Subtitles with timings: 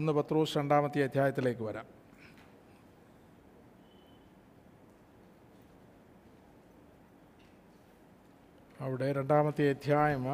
[0.00, 1.86] ഒന്ന് പത്രോസ് രണ്ടാമത്തെ അധ്യായത്തിലേക്ക് വരാം.
[8.80, 10.24] അവിടെ രണ്ടാമത്തെ അധ്യായം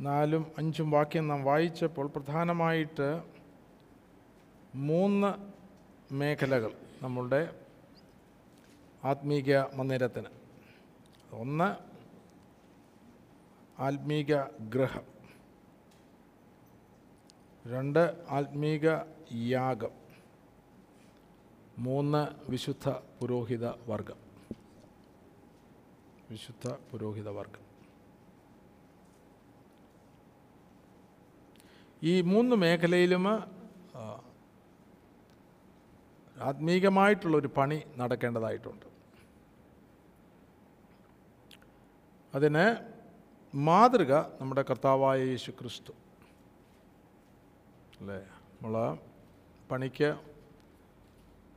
[0.00, 3.22] നാലും അഞ്ചും വാക്യം നാം വായിച്ചപ്പോൾ പ്രധാനമായിട്ട്
[4.74, 5.52] മൂന്ന്
[6.14, 7.60] മേഖലകൾ നമ്മളുടെ
[9.04, 10.28] ആത്മീക മന്ദിരത്തിന്.
[11.32, 11.76] ഒന്ന്
[13.82, 15.15] ആത്മീക ഗ്രഹം.
[17.70, 18.86] രണ്ട് ആത്മീക
[19.32, 19.94] യാഗം.
[21.78, 24.20] മൂന്ന് വിശുദ്ധ പുരോഹിത വർഗം.
[26.30, 27.64] വിശുദ്ധ പുരോഹിത വർഗം.
[32.02, 33.28] ഈ മൂന്ന് മേഖലയിലും
[36.48, 38.86] ആത്മീകമായിട്ടുള്ളൊരു പണി നടക്കേണ്ടതായിട്ടുണ്ട്.
[42.34, 42.66] അതിന്
[43.56, 45.92] മാതൃക നമ്മുടെ കർത്താവായ യേശു ക്രിസ്തു
[48.00, 48.18] അല്ലേ?
[48.52, 48.74] നമ്മൾ
[49.70, 50.10] പണിക്ക്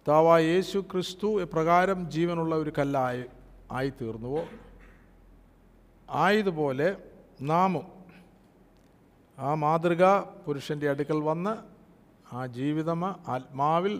[0.07, 3.23] താവായ യേശു ക്രിസ്തു എപ്രകാരം ജീവനുള്ള ഒരു കല്ലായി
[3.71, 4.43] ആയിത്തീർന്നുവോ?
[6.09, 6.87] ആയതുപോലെ
[7.41, 7.85] നാമും
[9.37, 10.03] ആ മാതൃക
[10.45, 11.53] പുരുഷന്റെ അടുക്കൽ വന്ന്
[12.33, 13.93] ആ ജീവിതം ആത്മാവിൽ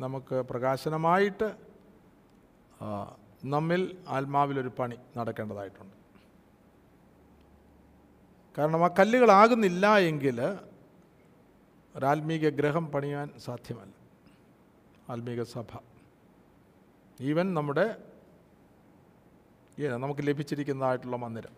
[0.00, 1.48] നമുക്ക് പ്രകാശനമായിട്ട്
[3.44, 5.96] നമ്മിൽ ആത്മാവിലൊരു പണി നടക്കേണ്ടതായിട്ടുണ്ട്.
[8.56, 10.38] കാരണം ആ കല്ലുകളാകുന്നില്ല എങ്കിൽ
[11.96, 13.94] ഒരാത്മീക ഗ്രഹം പണിയാൻ സാധ്യമല്ല.
[15.10, 15.70] ആത്മീക സഭ.
[17.20, 17.86] ഈവൻ നമ്മുടെ
[19.80, 21.54] നമുക്ക് ലഭിച്ചിരിക്കുന്നതായിട്ടുള്ള മന്ദിരം.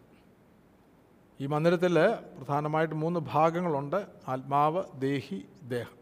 [1.40, 1.96] ഈ മന്ദിരത്തിൽ
[2.36, 4.06] പ്രധാനമായിട്ട് മൂന്ന് ഭാഗങ്ങളുണ്ട്.
[4.28, 5.96] ആത്മാവ് ദേഹി ദേഹം.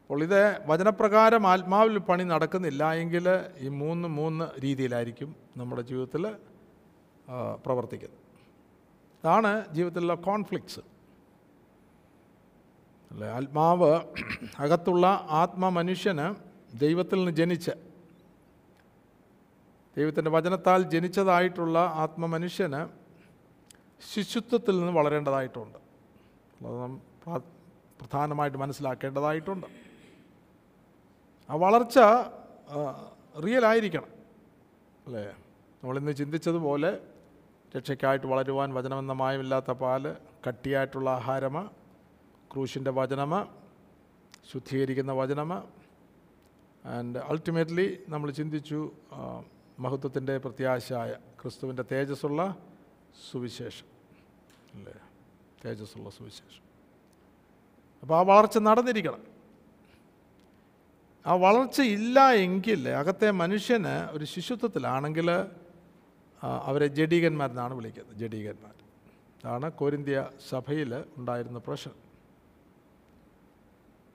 [0.00, 3.26] അപ്പോൾ ഇത് വചനപ്രകാരം ആത്മാവിൽ പണി നടക്കുന്നില്ല എങ്കിൽ
[3.58, 6.24] ഈ മൂന്ന് മൂന്ന് രീതിയിലായിരിക്കും നമ്മുടെ ജീവിതത്തിൽ
[7.64, 8.18] പ്രവർത്തിക്കുന്നത്.
[9.22, 10.80] അതാണ് ജീവിതത്തിലുള്ള കോൺഫ്ലിക്ട്സ്.
[13.10, 13.28] അല്ലേ?
[13.28, 14.00] ആത്മാവ്
[14.58, 16.34] അകത്തുള്ള ആത്മമനുഷ്യന്
[16.78, 17.70] ദൈവത്തിൽ നിന്ന് ജനിച്ച്
[19.96, 22.88] ദൈവത്തിന്റെ വചനത്താൽ ജനിച്ചതായിട്ടുള്ള ആത്മമനുഷ്യന്
[24.14, 25.78] ശിശുത്വത്തിൽ നിന്ന് വളരേണ്ടതായിട്ടുണ്ട്.
[26.66, 27.02] അത് നാം
[28.00, 29.66] പ്രധാനമായിട്ട് മനസ്സിലാക്കേണ്ടതായിട്ടുണ്ട്.
[31.50, 31.98] ആ വളർച്ച
[33.46, 34.08] റിയൽ ആയിരിക്കണം.
[35.06, 35.24] അല്ലേ?
[35.82, 36.98] നമ്മളിന്ന് ചിന്തിച്ചതുപോലെ
[37.76, 40.16] രക്ഷയ്ക്കായിട്ട് വളരുവാൻ വചനമെന്ന മായമില്ലാത്ത പാൽ
[40.48, 41.79] കട്ടിയായിട്ടുള്ള ആഹാരം
[42.52, 43.48] ക്രൂശിന്റെ വചനം
[44.52, 45.52] ശുദ്ധീകരിക്കുന്ന വചനം
[46.84, 48.92] ആൻഡ് അൾട്ടിമേറ്റ്ലി നമ്മൾ ചിന്തിച്ചു
[49.78, 52.56] മഹത്വത്തിന്റെ പ്രത്യാശയായ ക്രിസ്തുവിന്റെ തേജസ്സുള്ള
[53.30, 53.86] സുവിശേഷം.
[54.74, 54.92] അല്ലേ?
[55.64, 56.62] തേജസ്സുള്ള സുവിശേഷം.
[58.02, 59.24] അപ്പോൾ ആ വളർച്ച നടന്നിരിക്കണം.
[61.26, 65.30] ആ വളർച്ച ഇല്ല എങ്കിൽ അകത്തെ മനുഷ്യന് ഒരു ശിശുത്വത്തിലാണെങ്കിൽ
[66.42, 68.16] അവരെ ജഡീകന്മാരെന്നാണ് വിളിക്കുന്നത്.
[68.16, 68.72] ജഡീകന്മാർ.
[69.44, 72.09] അതാണ് കോരിന്ത്യ സഭയിൽ ഉണ്ടായിരുന്ന പ്രശ്നം.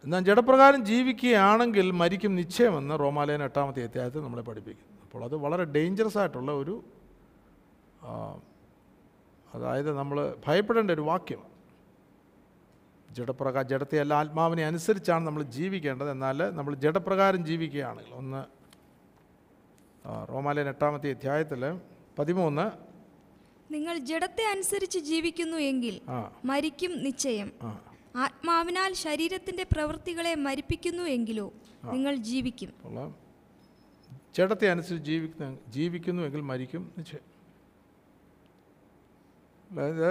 [0.05, 5.01] എന്നാൽ ജഡപ്രകാരം ജീവിക്കുകയാണെങ്കിൽ മരിക്കും നിശ്ചയമെന്ന് റോമാലയൻ എട്ടാമത്തെ അധ്യായത്തിൽ നമ്മളെ പഠിപ്പിക്കുന്നു.
[5.01, 6.83] അപ്പോൾ അത് വളരെ ഡേഞ്ചറസ് ആയിട്ടുള്ള ഒരു
[9.53, 11.55] അതായത് നമ്മൾ ഭയപ്പെടേണ്ട ഒരു വാക്യമാണ്
[13.13, 16.11] ജഡപ്രകാരം ജഡത്തെ അല്ല ആത്മാവിനെ അനുസരിച്ചാണ് നമ്മൾ ജീവിക്കേണ്ടത്.
[16.11, 18.45] എന്നാൽ നമ്മൾ ജഡപ്രകാരം ജീവിക്കുകയാണെങ്കിൽ ഒന്ന്
[20.31, 21.79] റോമാലയൻ എട്ടാമത്തെ അധ്യായത്തിൽ
[22.19, 22.71] പതിമൂന്ന്.
[23.73, 26.01] നിങ്ങൾ ജഡത്തെ അനുസരിച്ച് ജീവിക്കുന്നു എങ്കിൽ
[26.45, 27.51] മരിക്കും നിശ്ചയം.
[27.63, 27.79] ആ.
[28.15, 31.53] ആത്മാവിനാൽ ശരീരത്തിന്റെ പ്രവൃത്തികളെ മരിപ്പിക്കുന്നു എങ്കിലോ
[31.83, 32.71] നിങ്ങൾ ജീവിക്കും.
[34.35, 35.11] ചേട്ടത്തെ അനുസരിച്ച്
[35.69, 36.93] ജീവിക്കുന്ന എങ്കിൽ മരിക്കും.
[39.71, 40.07] അതായത്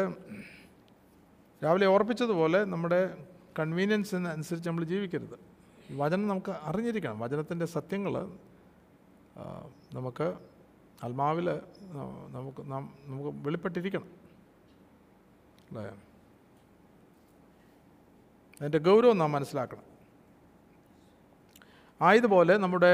[1.65, 3.27] രാവിലെ ഓർപ്പിച്ചതുപോലെ നമ്മുടെ
[3.59, 5.37] കൺവീനിയൻസ് അനുസരിച്ച് നമ്മൾ ജീവിക്കരുത്.
[5.97, 7.21] വചനം നമുക്ക് അറിഞ്ഞിരിക്കണം.
[7.21, 8.15] വചനത്തിന്റെ സത്യങ്ങൾ
[9.95, 10.35] നമുക്ക്
[11.05, 11.49] ആത്മാവിൽ
[12.31, 14.09] നമുക്ക് നാം നമുക്ക് വെളിപ്പെട്ടിരിക്കണം.
[15.69, 16.14] അല്ലേ?
[18.61, 19.87] അതിന്റെ ഗൗരവം നാം മനസ്സിലാക്കണം.
[22.01, 22.93] ആയതുപോലെ നമ്മുടെ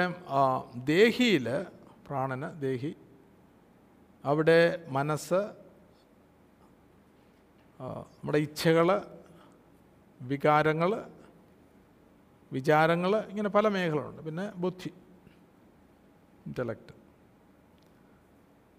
[0.93, 1.47] ദേഹിയിൽ
[2.06, 2.93] പ്രാണന് ദേഹി
[4.25, 4.60] അവിടെ
[4.98, 5.41] മനസ്സ്
[7.81, 8.88] നമ്മുടെ ഇച്ഛകൾ
[10.21, 10.91] വികാരങ്ങൾ
[12.53, 14.22] വിചാരങ്ങൾ ഇങ്ങനെ പല മേഖലകളുണ്ട്.
[14.28, 14.91] പിന്നെ ബുദ്ധി
[16.48, 16.95] ഇന്റലക്റ്റ്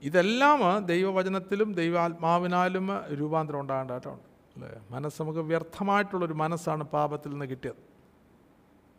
[0.01, 0.59] ഇതെല്ലാം
[0.91, 2.87] ദൈവവചനത്തിലും ദൈവാത്മാവിനാലും
[3.19, 4.69] രൂപാന്തരം ഉണ്ടാകേണ്ടതായിട്ടുണ്ട് അല്ലേ?
[4.91, 7.81] മനസ്സ് നമുക്ക് വ്യർത്ഥമായിട്ടുള്ളൊരു മനസ്സാണ് പാപത്തിൽ നിന്ന് കിട്ടിയത്.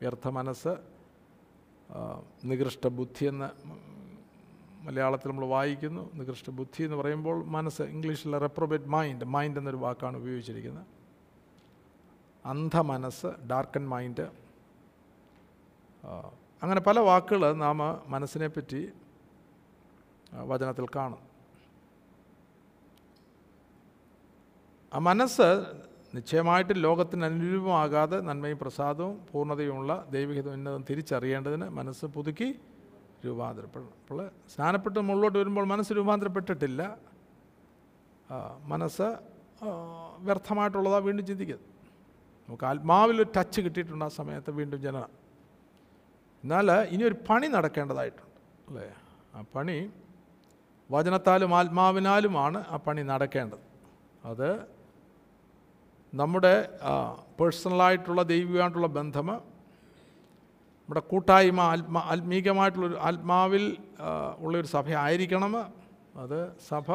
[0.00, 0.72] വ്യർത്ഥ മനസ്സ്
[2.44, 3.48] നികൃഷ്ട ബുദ്ധി എന്ന്
[4.84, 6.10] മലയാളത്തിൽ നമ്മൾ വായിക്കുന്നു.
[6.14, 10.86] നികൃഷ്ട ബുദ്ധി എന്ന് പറയുമ്പോൾ മനസ്സ് ഇംഗ്ലീഷിലെ റെപ്രോബേറ്റ് മൈൻഡ് മൈൻഡ് എന്നൊരു വാക്കാണ് ഉപയോഗിച്ചിരിക്കുന്നത്.
[12.44, 14.26] അന്ധ മനസ്സ് ഡാർക്കൻ മൈൻഡ്
[16.62, 18.80] അങ്ങനെ പല വാക്കുകൾ നാം മനസ്സിനെ പറ്റി
[20.32, 21.31] ആ, വചനത്തിൽ കാണും.
[24.96, 25.46] ആ മനസ്സ്
[26.14, 32.48] നിശ്ചയമായിട്ട് ലോകത്തിന് അനുരൂപമാകാതെ നന്മയും പ്രസാദവും പൂർണതയുമുള്ള ദൈവികതം ഇന്നതും തിരിച്ചറിയേണ്ടതിന് മനസ്സ് പുതുക്കി
[33.24, 33.94] രൂപാന്തരപ്പെടണം.
[34.02, 34.18] അപ്പോൾ
[34.54, 36.82] സ്നാനപ്പെട്ട് മുകളിലോട്ട് വരുമ്പോൾ മനസ്സ് രൂപാന്തരപ്പെട്ടിട്ടില്ല.
[38.72, 39.08] മനസ്സ്
[40.26, 41.68] വ്യർത്ഥമായിട്ടുള്ളതാണ് വീണ്ടും ചിന്തിക്കുന്നത്.
[42.48, 45.04] നമുക്ക് ആത്മാവിൽ ഒരു ടച്ച് കിട്ടിയിട്ടുണ്ട് ആ സമയത്ത് വീണ്ടും ജനന.
[46.44, 48.38] എന്നാൽ ഇനി ഒരു പണി നടക്കേണ്ടതായിട്ടുണ്ട്
[48.68, 48.86] അല്ലേ?
[49.34, 49.78] ആ പണി
[50.90, 53.64] വചനത്താലും ആത്മാവിനാലുമാണ് ആ പണി നടക്കേണ്ടത്.
[54.30, 54.48] അത്
[56.14, 56.68] നമ്മുടെ
[57.40, 63.76] പേഴ്സണലായിട്ടുള്ള ദൈവികമായിട്ടുള്ള ബന്ധം നമ്മുടെ കൂട്ടായ്മ ആത്മ ആത്മീകമായിട്ടുള്ളൊരു ആത്മാവിൽ
[64.38, 65.54] ഉള്ളൊരു സഭയായിരിക്കണം.
[66.16, 66.38] അത്
[66.68, 66.88] സഭ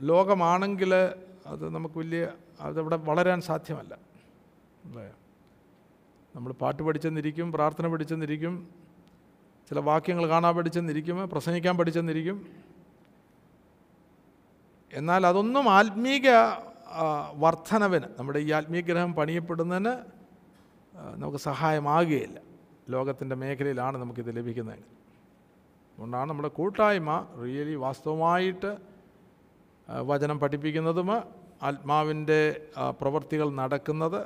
[0.00, 0.94] ലോകമാണെങ്കിൽ
[1.46, 3.94] അത് നമുക്ക് വലിയ അതവിടെ വളരാൻ സാധ്യമല്ല.
[4.84, 5.06] അല്ലേ?
[6.36, 8.54] നമ്മൾ പാട്ട് പഠിച്ചെന്നിരിക്കും പ്രാർത്ഥന പഠിച്ചെന്നിരിക്കും
[9.68, 12.46] ചില വാക്യങ്ങൾ കാണാൻ പഠിച്ചെന്നിരിക്കും പ്രസംഗിക്കാൻ പഠിച്ചെന്നിരിക്കും.
[14.92, 16.28] എന്നാൽ അതൊന്നും ആത്മീക
[17.42, 19.92] വർധനവിന് നമ്മുടെ ഈ ആത്മീയഗ്രഹം പണിയപ്പെടുന്നതിന്
[21.20, 22.38] നമുക്ക് സഹായമാകുകയില്ല.
[22.94, 24.82] ലോകത്തിന്റെ മേഖലയിലാണ് നമുക്കിത് ലഭിക്കുന്നത്
[25.92, 27.10] അതുകൊണ്ടാണ് നമ്മുടെ കൂട്ടായ്മ
[27.42, 28.70] റിയലി വാസ്തവമായിട്ട്
[30.10, 31.10] വചനം പഠിപ്പിക്കുന്നതും
[31.68, 32.40] ആത്മാവിന്റെ
[33.00, 34.20] പ്രവൃത്തികൾ നടക്കുന്നത്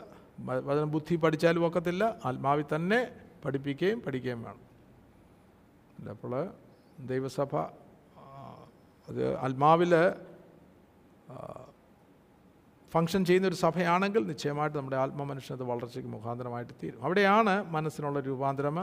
[0.69, 3.01] വചന ബുദ്ധി പഠിച്ചാലും ഒക്കത്തില്ല ആത്മാവിൽ തന്നെ
[3.45, 4.63] പഠിപ്പിക്കുകയും പഠിക്കുകയും വേണം.
[6.11, 6.33] അപ്പോൾ
[7.11, 7.57] ദൈവസഭ
[9.09, 9.93] അത് ആത്മാവിൽ
[12.97, 17.05] ഫങ്ഷൻ ചെയ്യുന്ന ഒരു സഭയാണെങ്കിൽ നിശ്ചയമായിട്ട് നമ്മുടെ ആത്മമനുഷ്യനത് വളർച്ചയ്ക്ക് മുഖാന്തരമായിട്ട് തീരും.
[17.05, 18.79] അവിടെയാണ് മനസ്സിനുള്ള രൂപാന്തരം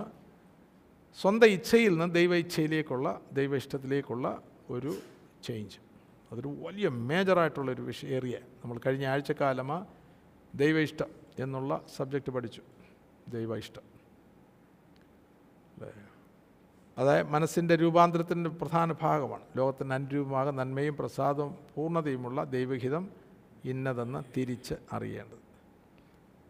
[1.22, 4.28] സ്വന്തം ഇച്ഛയിൽ നിന്ന് ദൈവ ഇച്ഛയിലേക്കുള്ള ദൈവ ഇഷ്ടത്തിലേക്കുള്ള
[4.70, 4.92] ഒരു
[5.44, 5.78] ചേഞ്ച്
[6.32, 9.86] അതൊരു വലിയ മേജറായിട്ടുള്ളൊരു വിഷയ ഏറിയ നമ്മൾ കഴിഞ്ഞ ആഴ്ചക്കാലമ
[10.56, 11.10] ദൈവ ഇഷ്ടം
[11.40, 12.62] എന്നുള്ള സബ്ജക്റ്റ് പഠിച്ചു.
[13.28, 13.86] ദൈവ ഇഷ്ടം.
[16.98, 19.46] അതായത് മനസ്സിന്റെ രൂപാന്തരത്തിന്റെ പ്രധാന ഭാഗമാണ്.
[19.58, 23.23] ലോകത്തിന്റെ അനുരൂപമാകും നന്മയും പ്രസാദവും പൂർണതയുമുള്ള ദൈവഹിതം
[23.66, 25.44] ഇന്നതെന്ന് തിരിച്ച് അറിയേണ്ടത്.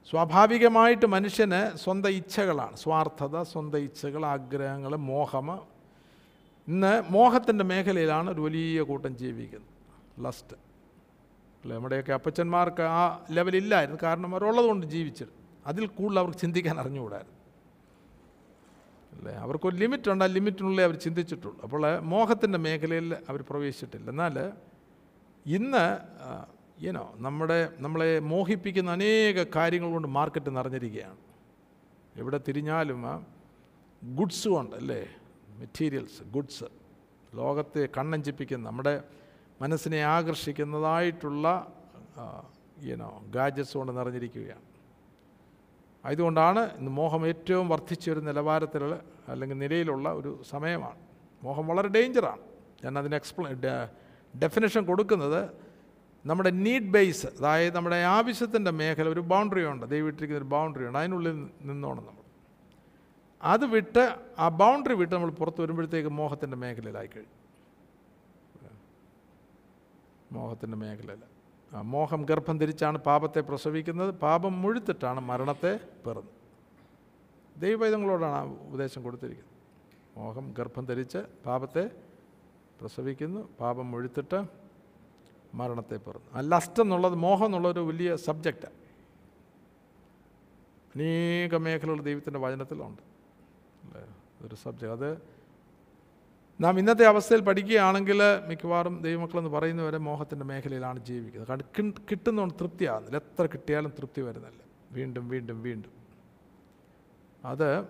[0.10, 2.75] സ്വാഭാവികമായിട്ട് മനുഷ്യന് സ്വന്തം ഇച്ഛകളാണ്.
[2.75, 5.56] സ്വാർത്ഥത സ്വന്തം ഇച്ഛകൾ ആഗ്രഹങ്ങൾ മോഹം.
[6.68, 9.69] ഇന്ന് മോഹത്തിന്റെ മേഖലയിലാണ് ഒരു വലിയ കൂട്ടം ജീവിക്കുന്നത്.
[10.25, 10.57] ലസ്റ്റ്
[11.63, 11.75] അല്ലേ?
[11.75, 15.27] നമ്മുടെയൊക്കെ അപ്പച്ചന്മാർക്ക് ആ ലെവലില്ലായിരുന്നു കാരണം അവരുള്ളത് കൊണ്ട് ജീവിച്ചത്
[15.68, 17.33] അതിൽ കൂടുതൽ അവർക്ക് ചിന്തിക്കാൻ അറിഞ്ഞുകൂടായിരുന്നു.
[19.19, 19.33] അല്ലേ?
[19.33, 20.24] അവർക്കൊരു ലിമിറ്റ് ഉണ്ട്.
[20.24, 21.62] ആ ലിമിറ്റിനുള്ളിൽ അവർ ചിന്തിച്ചിട്ടുള്ളൂ.
[21.62, 24.09] അപ്പോൾ മോഹത്തിന്റെ മേഖലയിൽ അവർ പ്രവേശിച്ചിട്ടില്ല.
[24.09, 24.51] എന്നാൽ
[25.45, 25.98] ഇന്ന്
[26.88, 31.19] ഈനോ നമ്മുടെ നമ്മളെ മോഹിപ്പിക്കുന്ന അനേക കാര്യങ്ങൾ കൊണ്ട് മാർക്കറ്റ് നിറഞ്ഞിരിക്കുകയാണ്.
[32.21, 33.01] എവിടെ തിരിഞ്ഞാലും
[34.01, 35.01] ഗുഡ്സ് കൊണ്ട് അല്ലേ
[35.59, 36.68] മെറ്റീരിയൽസ് ഗുഡ്സ്
[37.39, 38.95] ലോകത്തെ കണ്ണഞ്ചിപ്പിക്കുന്ന നമ്മുടെ
[39.62, 41.47] മനസ്സിനെ ആകർഷിക്കുന്നതായിട്ടുള്ള
[42.89, 44.68] യുനോ ഗാഡ്ജറ്റ്സ് കൊണ്ട് നിറഞ്ഞിരിക്കുകയാണ്.
[46.03, 48.95] അതുകൊണ്ടാണ് ഇന്ന് മോഹം ഏറ്റവും വർദ്ധിച്ച ഒരു നിലവാരത്തിലുള്ള
[49.31, 51.00] അല്ലെങ്കിൽ നിലയിലുള്ള ഒരു സമയമാണ്.
[51.44, 52.44] മോഹം വളരെ ഡേഞ്ചറാണ്
[52.83, 53.47] ഞാൻ അതിന് എക്സ്പ്ല
[54.33, 55.41] ഡെഫിനേഷൻ കൊടുക്കുന്നത്
[56.25, 59.86] നമ്മുടെ നീഡ് ബേസ് അതായത് നമ്മുടെ ആവശ്യത്തിന്റെ മേഖല ഒരു ബൗണ്ടറി ഉണ്ട്.
[59.86, 60.98] ദൈവത്തിരിക്കുന്ന ഒരു ബൗണ്ടറി ഉണ്ട്.
[60.98, 62.24] അതിനുള്ളിൽ നിന്നോണം നമ്മൾ.
[63.44, 67.31] അത് വിട്ട് ആ ബൗണ്ടറി വിട്ട് നമ്മൾ പുറത്ത് വരുമ്പോഴത്തേക്ക് മോഹത്തിന്റെ മേഖലയിലായി കഴിഞ്ഞു
[70.31, 71.20] മോഹത്തിന്റെ മേഖലയിൽ.
[71.81, 74.12] മോഹം ഗർഭം ധരിച്ചാണ് പാപത്തെ പ്രസവിക്കുന്നത്.
[74.12, 76.44] പാപം മുഴുത്തിട്ടാണ് മരണത്തെ പിറന്നത്.
[77.62, 79.54] ദൈവവേദങ്ങളോടാണ് ആ ഉപദേശം കൊടുത്തിരിക്കുന്നത്.
[80.19, 81.90] മോഹം ഗർഭം ധരിച്ച് പാപത്തെ
[82.81, 83.50] പ്രസവിക്കുന്നു.
[83.60, 84.62] പാപം മുഴുത്തിട്ട്
[85.54, 88.84] മരണത്തെ പറഞ്ഞു ആ ലസ്റ്റ് എന്നുള്ളത് മോഹം എന്നുള്ളൊരു വലിയ സബ്ജക്റ്റാണ്
[90.95, 93.02] അനേക മേഖലകൾ ദൈവത്തിന്റെ വചനത്തിലുണ്ട്.
[94.45, 95.18] ഒരു സബ്ജക്റ്റ് അത്
[96.62, 101.60] നാം ഇന്നത്തെ അവസ്ഥയിൽ പഠിക്കുകയാണെങ്കിൽ മിക്കവാറും ദൈവമക്കളെന്ന് പറയുന്നവരെ മോഹത്തിന്റെ മേഖലയിലാണ് ജീവിക്കുന്നത്.
[102.12, 103.18] കിട്ടുന്നതുകൊണ്ട് തൃപ്തിയാകുന്നില്ല.
[103.18, 104.64] എത്ര കിട്ടിയാലും തൃപ്തി വരുന്നില്ല.
[104.92, 105.92] വീണ്ടും വീണ്ടും വീണ്ടും.
[107.45, 107.83] അത്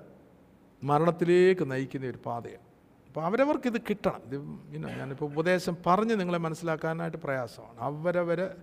[0.84, 2.73] മരണത്തിലേക്ക് നയിക്കുന്ന ഒരു പാതയാണ്.
[3.13, 4.22] അപ്പോൾ അവരവർക്ക് ഇത് കിട്ടണം.
[4.25, 4.38] ഇത്
[4.74, 7.79] പിന്നെ ഞാനിപ്പോൾ ഉപദേശം പറഞ്ഞ് നിങ്ങളെ മനസ്സിലാക്കാനായിട്ട് പ്രയാസമാണ്.
[7.79, 8.55] അവരവർ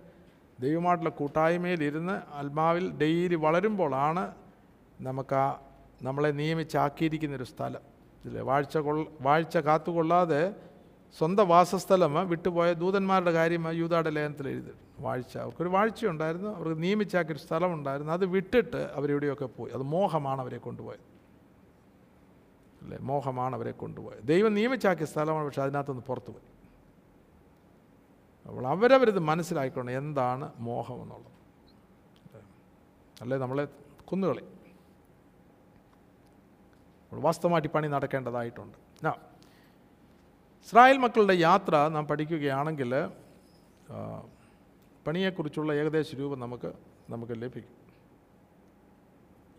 [0.59, 4.35] ദൈവമായിട്ടുള്ള കൂട്ടായ്മയിലിരുന്ന് ആത്മാവിൽ ഡെയിലി വളരുമ്പോഴാണ്
[5.01, 5.59] നമുക്ക് ആ
[6.01, 7.81] നമ്മളെ നിയമിച്ചാക്കിയിരിക്കുന്നൊരു സ്ഥലം.
[8.25, 10.55] ഇല്ലേ വാഴ്ച കൊള്ള വാഴ്ച കാത്തുകൊള്ളാതെ
[11.17, 18.13] സ്വന്തം വാസസ്ഥലം വിട്ടുപോയ ദൂതന്മാരുടെ കാര്യം യൂതാടെ ലേഖനത്തിൽ എഴുതി വാഴ്ച അവർക്കൊരു വാഴ്ചയുണ്ടായിരുന്നു അവർക്ക് നിയമിച്ചാക്കിയൊരു സ്ഥലമുണ്ടായിരുന്നു.
[18.13, 19.71] അത് വിട്ടിട്ട് അവരെവിടെയൊക്കെ പോയി?
[19.71, 21.10] അത് മോഹമാണ് അവരെ കൊണ്ടുപോയത്.
[22.81, 22.97] അല്ലേ?
[22.97, 24.23] മോഹമാണ് അവരെ കൊണ്ടുപോയത്.
[24.23, 26.51] ദൈവം നിയമിച്ചാക്കിയ സ്ഥലമാണ് പക്ഷെ അതിനകത്തുനിന്ന് പുറത്തു പോയി.
[28.47, 31.31] അപ്പോൾ അവരവരിത് മനസ്സിലാക്കിക്കൊണ്ട് എന്താണ് മോഹം എന്നുള്ളത്.
[33.21, 33.37] അല്ലേ?
[33.37, 33.67] നമ്മളെ
[34.05, 34.45] കുന്നുകളി.
[37.13, 39.07] വാസ്തവമായിട്ട് പണി നടക്കേണ്ടതായിട്ടുണ്ട്.
[39.07, 39.11] ആ
[40.65, 43.07] ഇസ്രായേൽ മക്കളുടെ യാത്ര നാം പഠിക്കുകയാണെങ്കിൽ
[45.07, 46.73] പണിയെക്കുറിച്ചുള്ള ഏകദേശ രൂപം നമുക്ക്
[47.09, 47.81] നമുക്ക് ലഭിക്കും.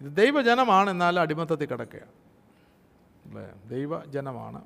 [0.00, 2.21] ഇത് ദൈവജനമാണ് എന്നാൽ അടിമത്തത്തിൽ കിടക്കുകയാണ്.
[3.24, 4.64] അല്ലേ ദൈവജനമാണ്.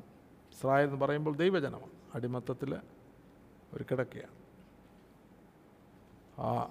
[0.53, 1.91] ഇസ്രായേൽ എന്ന് പറയുമ്പോൾ ദൈവജനമാണ്.
[2.15, 2.75] അടിമത്തത്തിൽ
[3.73, 4.35] ഒരു കിടക്കുകയാണ്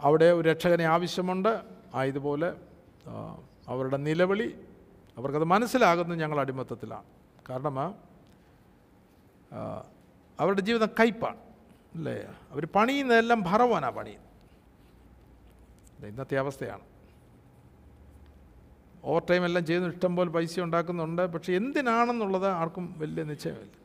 [0.02, 1.62] അവിടെ ഒരു രക്ഷകനെ ആവശ്യമുണ്ട്.
[1.94, 2.50] ആയതുപോലെ
[3.68, 4.66] അവരുടെ നിലവിളി
[5.18, 7.04] അവർക്കത് മനസ്സിലാകുന്നത് ഞങ്ങൾ അടിമത്തത്തിലാണ്.
[7.50, 7.80] കാരണം
[10.40, 11.38] അവരുടെ ജീവിതം കയ്പാണ്.
[11.96, 12.16] അല്ലേ?
[12.52, 14.26] അവർ പണിയുന്നതെല്ലാം ഭറവാനാണ് പണിയുന്നത്.
[16.08, 16.95] ഇന്നത്തെ അവസ്ഥയാണ്.
[19.06, 21.22] ഓവർ ടൈം എല്ലാം ചെയ്യുന്നു ഇഷ്ടംപോലെ പൈസ ഉണ്ടാക്കുന്നുണ്ട്.
[21.22, 23.76] പക്ഷെ എന്തിനാണെന്നുള്ളത് ആർക്കും വലിയ നിശ്ചയമില്ല.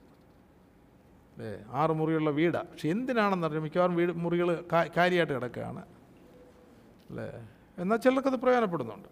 [1.33, 1.51] അല്ലേ
[1.81, 4.49] ആറ് മുറിയുള്ള വീടാണ് പക്ഷെ എന്തിനാണെന്ന് അറിയാം മിക്കവാറും വീട് മുറികൾ
[4.97, 5.83] കാര്യമായിട്ട് കിടക്കുകയാണ്.
[7.11, 7.29] അല്ലേ?
[7.79, 9.09] എന്നാൽ ചിലർക്കത് പ്രയോജനപ്പെടുന്നുണ്ട്.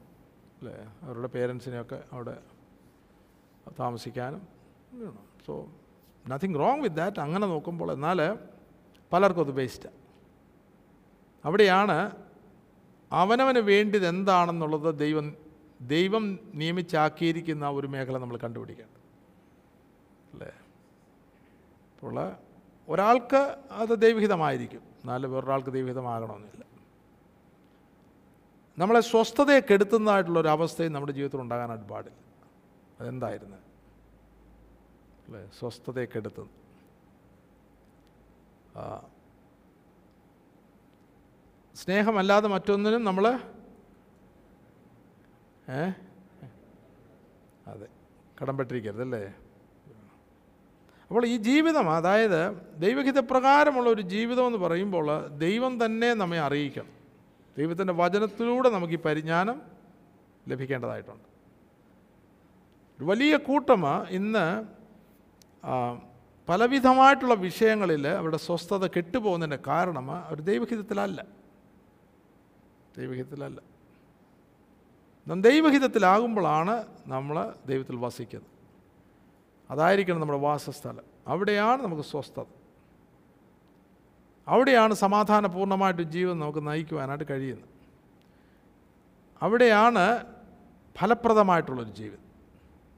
[0.58, 0.76] അല്ലേ?
[1.02, 2.36] അവരുടെ പേരൻസിനെയൊക്കെ അവിടെ
[3.78, 4.42] താമസിക്കാനും
[5.46, 5.54] so
[6.28, 8.38] nothing wrong with that അങ്ങനെ നോക്കുമ്പോൾ എന്നാൽ
[9.12, 9.98] പലർക്കും അത് വേസ്റ്റാണ്
[11.44, 11.96] അവിടെയാണ്
[13.12, 15.26] അവനവന് വേണ്ടിയത് എന്താണെന്നുള്ളത് ദൈവം
[15.80, 18.98] ദൈവം നിയമിച്ചാക്കിയിരിക്കുന്ന ഒരു മേഖല നമ്മൾ കണ്ടുപിടിക്കേണ്ടത്
[20.32, 20.52] അല്ലേ?
[21.94, 22.36] അപ്പോൾ
[22.88, 24.80] ഒരാൾക്ക് അത് ദൈവഹിതമായിരിക്കും.
[24.80, 26.64] എന്നാൽ വേറൊരാൾക്ക് ദൈവഹിതമാകണമെന്നില്ല.
[28.78, 32.18] നമ്മളെ സ്വസ്ഥതയെ കെടുത്തുന്നതായിട്ടുള്ള ഒരു അവസ്ഥയും നമ്മുടെ ജീവിതത്തിൽ ഉണ്ടാകാനായിട്ട് പാടില്ല.
[33.00, 33.56] അതെന്തായിരുന്നു?
[35.26, 35.50] അല്ലേ?
[35.58, 36.50] സ്വസ്ഥതയെ കെടുത്തുന്നു
[41.74, 43.40] സ്നേഹമല്ലാതെ മറ്റൊന്നിനും നമ്മൾ
[45.70, 45.92] ഏ?
[47.66, 47.86] അതെ.
[48.42, 49.34] കടംപെട്ടിരിക്കരുത് അല്ലേ
[51.10, 52.40] അപ്പോൾ ഈ ജീവിതം അതായത്
[52.76, 56.92] ദൈവഹിതപ്രകാരമുള്ള ഒരു ജീവിതം എന്ന് പറയുമ്പോൾ ദൈവം തന്നെ നമ്മെ അറിയിക്കണം.
[57.58, 59.62] ദൈവത്തിന്റെ വചനത്തിലൂടെ നമുക്ക് ഈ പരിജ്ഞാനം
[60.48, 61.28] ലഭിക്കേണ്ടതായിട്ടുണ്ട്.
[63.00, 64.64] വലിയ കൂട്ടം ഇന്ന്
[66.48, 71.26] പലവിധമായിട്ടുള്ള വിഷയങ്ങളിൽ അവരുടെ സ്വസ്ഥത കെട്ടുപോകുന്നതിന്റെ കാരണം അവർ ദൈവഹിതത്തിലല്ല
[72.98, 73.77] ദൈവഹിതത്തിലല്ല
[75.28, 78.50] നാം ദൈവഹിതത്തിലാകുമ്പോഴാണ് നമ്മൾ ദൈവത്തിൽ വസിക്കുന്നത്.
[79.70, 81.02] അതായിരിക്കണം നമ്മുടെ വാസസ്ഥലം.
[81.28, 82.44] അവിടെയാണ് നമുക്ക് സ്വസ്ഥത.
[84.48, 87.68] അവിടെയാണ് സമാധാനപൂർണമായിട്ട് ജീവൻ നമുക്ക് നയിക്കുവാനായിട്ട് കഴിയുന്നത്.
[89.42, 90.24] അവിടെയാണ്
[90.98, 92.28] ഫലപ്രദമായിട്ടുള്ളൊരു ജീവിതം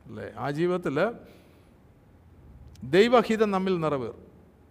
[0.06, 0.32] അല്ലേ?
[0.38, 1.14] ആ ജീവിതത്തിൽ
[2.84, 4.26] ദൈവഹിതം നമ്മിൽ നിറവേറും.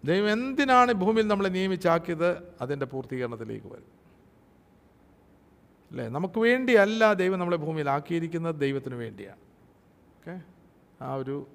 [0.06, 2.54] ദൈവം എന്തിനാണ് ഭൂമിയിൽ നമ്മളെ നിയമിച്ചാക്കിയത്?
[2.62, 3.99] അതിന്റെ പൂർത്തീകരണത്തിലേക്ക് വരും.
[5.92, 6.08] അല്ലേ?
[6.08, 9.40] നമുക്ക് വേണ്ടിയല്ല ദൈവം നമ്മളെ ഭൂമിയിൽ ആക്കിയിരിക്കുന്നത് ദൈവത്തിന് വേണ്ടിയാണ്.
[10.18, 10.36] ഓക്കെ?
[11.02, 11.48] ആ ഒരു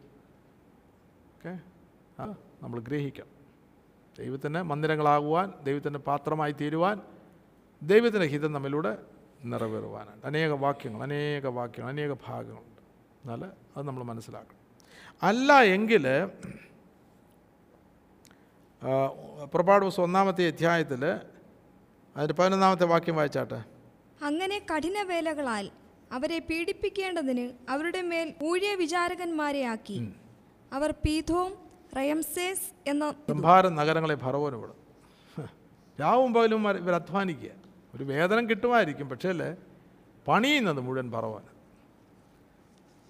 [1.35, 1.53] ഓക്കെ?
[2.23, 2.25] ആ
[2.63, 3.29] നമ്മൾ ഗ്രഹിക്കാം.
[4.19, 7.01] ദൈവത്തിന് മന്ദിരങ്ങളാകുവാൻ ദൈവത്തിന്റെ പാത്രമായി തീരുവാൻ
[7.83, 8.93] ദൈവത്തിന്റെ ഹിതം നമ്മിലൂടെ
[9.45, 12.81] നിറവേറുവാനുണ്ട് അനേക വാക്യങ്ങൾ അനേക വാക്യങ്ങൾ അനേക ഭാഗങ്ങളുണ്ട്.
[13.23, 14.61] എന്നാൽ അത് നമ്മൾ മനസ്സിലാക്കണം.
[15.23, 16.07] അല്ല എങ്കിൽ
[19.53, 21.05] പുറപ്പാട് ദിവസം ഒന്നാമത്തെ അധ്യായത്തിൽ
[22.17, 23.74] അതിന്റെ പതിനൊന്നാമത്തെ വാക്യം വായിച്ചാട്ടെ?
[24.21, 25.67] അങ്ങനെ കഠിനവേലകളാൽ
[26.13, 29.97] അവരെ പീഡിപ്പിക്കേണ്ടതിന് അവരുടെ മേൽ ഊഴിയ വിചാരകന്മാരെ ആക്കി.
[30.73, 31.51] അവർ പീഥോം
[31.97, 34.81] റയംസേസ് എന്ന സംഭാര നഗരങ്ങളെ ഭറവോന് വിടും
[35.99, 37.51] രാവും പകലും ഇവർ അധ്വാനിക്കുക.
[37.95, 39.51] ഒരു വേതനം കിട്ടുമായിരിക്കും പക്ഷേ അല്ലേ?
[40.29, 41.45] പണിയുന്നത് മുഴുവൻ ഭറവാൻ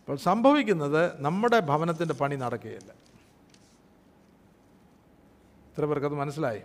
[0.00, 2.90] അപ്പോൾ സംഭവിക്കുന്നത് നമ്മുടെ ഭവനത്തിന്റെ പണി നടക്കുകയില്ല.
[5.68, 6.62] ഇത്ര പേർക്കത് മനസ്സിലായി?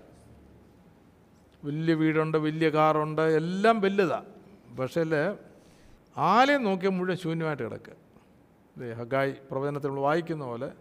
[1.63, 4.25] വലിയ വീടുണ്ട് വലിയ കാറുണ്ട് എല്ലാം വലുതാണ്
[4.75, 5.04] പക്ഷേ
[6.18, 10.72] ആലയം നോക്കിയാൽ മുഴുവൻ ശൂന്യമായിട്ട് കിടക്കുക ഹഗായി പ്രവചനത്തിൽ നമ്മൾ വായിക്കുന്ന പോലെ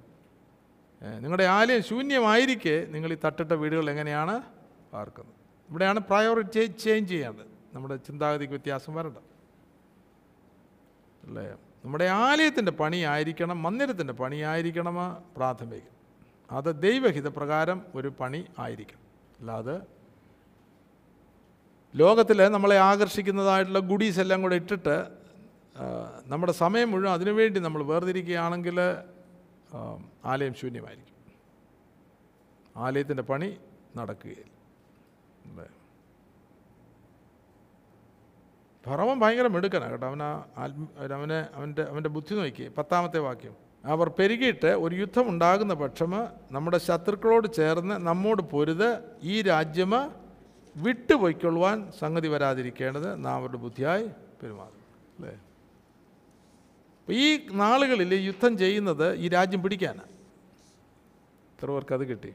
[1.19, 4.43] നിങ്ങളുടെ ആലയം ശൂന്യമായിരിക്കെ നിങ്ങൾ ഈ തട്ടിട്ട വീടുകൾ എങ്ങനെയാണ്
[4.93, 5.35] പാർക്കുന്നത്.
[5.69, 7.47] ഇവിടെയാണ് പ്രയോറിറ്റി ചേഞ്ച് ചെയ്യേണ്ടത്.
[7.75, 9.19] നമ്മുടെ ചിന്താഗതിക്ക് വ്യത്യാസം വരണ്ട.
[11.27, 11.45] അല്ലേ
[11.85, 14.97] നമ്മുടെ ആലയത്തിന്റെ പണിയായിരിക്കണം മന്ദിരത്തിന്റെ പണിയായിരിക്കണം
[15.37, 15.95] പ്രാഥമികം.
[16.51, 19.05] അത് ദൈവഹിതപ്രകാരം ഒരു പണി ആയിരിക്കണം.
[19.39, 19.98] അല്ലാതെ
[21.97, 24.97] ലോകത്തിൽ നമ്മളെ ആകർഷിക്കുന്നതായിട്ടുള്ള ഗുഡീസ് എല്ലാം കൂടെ ഇട്ടിട്ട്
[26.27, 28.81] നമ്മുടെ സമയം മുഴുവൻ അതിനുവേണ്ടി നമ്മൾ വേർതിരിക്കുകയാണെങ്കിൽ
[30.25, 31.15] ആലയം ശൂന്യമായിരിക്കും.
[32.77, 33.57] ആലയത്തിന്റെ പണി
[33.97, 34.55] നടക്കുകയില്ല
[38.87, 40.07] ഫറവൻ ഭയങ്കര മിടുക്കനാണ് കേട്ടോ.
[40.07, 40.23] അവൻ
[41.15, 43.55] അവനെ അവന്റെ അവന്റെ ബുദ്ധി നോക്കി പത്താമത്തെ വാക്യം.
[43.85, 46.13] അവർ പെരുകിയിട്ട് ഒരു യുദ്ധം ഉണ്ടാകുന്ന പക്ഷം
[46.53, 48.89] നമ്മുടെ ശത്രുക്കളോട് ചേർന്ന് നമ്മോട് പൊരുത്.
[49.23, 49.93] ഈ രാജ്യം
[50.77, 54.07] വിട്ടുപൊയ്ക്കൊള്ളുവാൻ സംഗതി വരാതിരിക്കേണ്ടത് നാം അവരുടെ ബുദ്ധിയായി
[54.43, 54.83] പെരുമാറും
[55.17, 55.41] അല്ലേ?
[57.09, 60.13] ഈ നാളുകളിൽ യുദ്ധം ചെയ്യുന്നത് ഈ രാജ്യം പിടിക്കാനാണ്
[61.53, 62.35] എത്ര പേർക്ക് അത് കിട്ടി?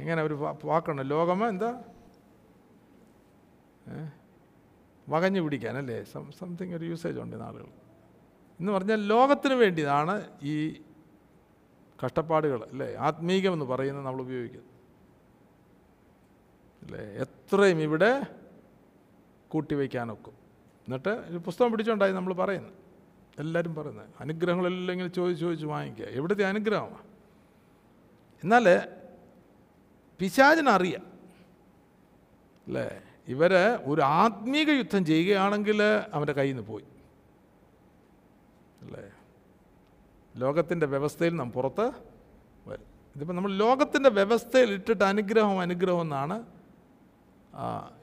[0.00, 1.10] ഇങ്ങനെ ഒരു വാക്കുണ്ട്.
[1.10, 1.82] ലോകമ എന്താ?
[5.08, 6.04] വകഞ്ഞു പിടിക്കാനല്ലേ?
[6.04, 7.68] സം സംതിങ് ഒരു യൂസേജ് ഉണ്ട് നാളുകൾ
[8.60, 10.82] എന്ന് പറഞ്ഞാൽ ലോകത്തിന് വേണ്ടിയാണ് ഈ
[12.06, 12.94] കഷ്ടപ്പാടുകൾ അല്ലേ?
[12.94, 14.71] ആത്മീകം എന്ന് പറയുന്നത് നമ്മൾ ഉപയോഗിക്കുന്നത്.
[16.82, 17.00] അല്ലേ?
[17.00, 18.26] എത്രയും ഇവിടെ
[19.48, 20.32] കൂട്ടിവയ്ക്കാനൊക്കും.
[20.86, 22.68] എന്നിട്ട് ഒരു പുസ്തകം പിടിച്ചോണ്ടായി നമ്മൾ പറയുന്നു
[23.38, 26.04] എല്ലാവരും പറയുന്നത് അനുഗ്രഹങ്ങളെല്ലാം ഇങ്ങനെ ചോദിച്ച് ചോദിച്ച് വാങ്ങിക്കുക.
[26.04, 27.12] എവിടുത്തെ അനുഗ്രഹമാണ്
[28.42, 28.80] എന്നാൽ
[30.18, 31.12] പിശാചിനറിയാം.
[32.66, 33.00] അല്ലേ?
[33.28, 36.84] ഇവർ ഒരു ആത്മീക യുദ്ധം ചെയ്യുകയാണെങ്കിൽ അവന്റെ കയ്യിൽ നിന്ന് പോയി.
[38.80, 39.10] അല്ലേ?
[40.36, 41.86] ലോകത്തിന്റെ വ്യവസ്ഥയിൽ നാം പുറത്ത്
[42.66, 42.84] വരും.
[43.16, 46.46] ഇതിപ്പോൾ നമ്മൾ ലോകത്തിന്റെ വ്യവസ്ഥയിൽ ഇട്ടിട്ട് അനുഗ്രഹം അനുഗ്രഹം എന്നാണ്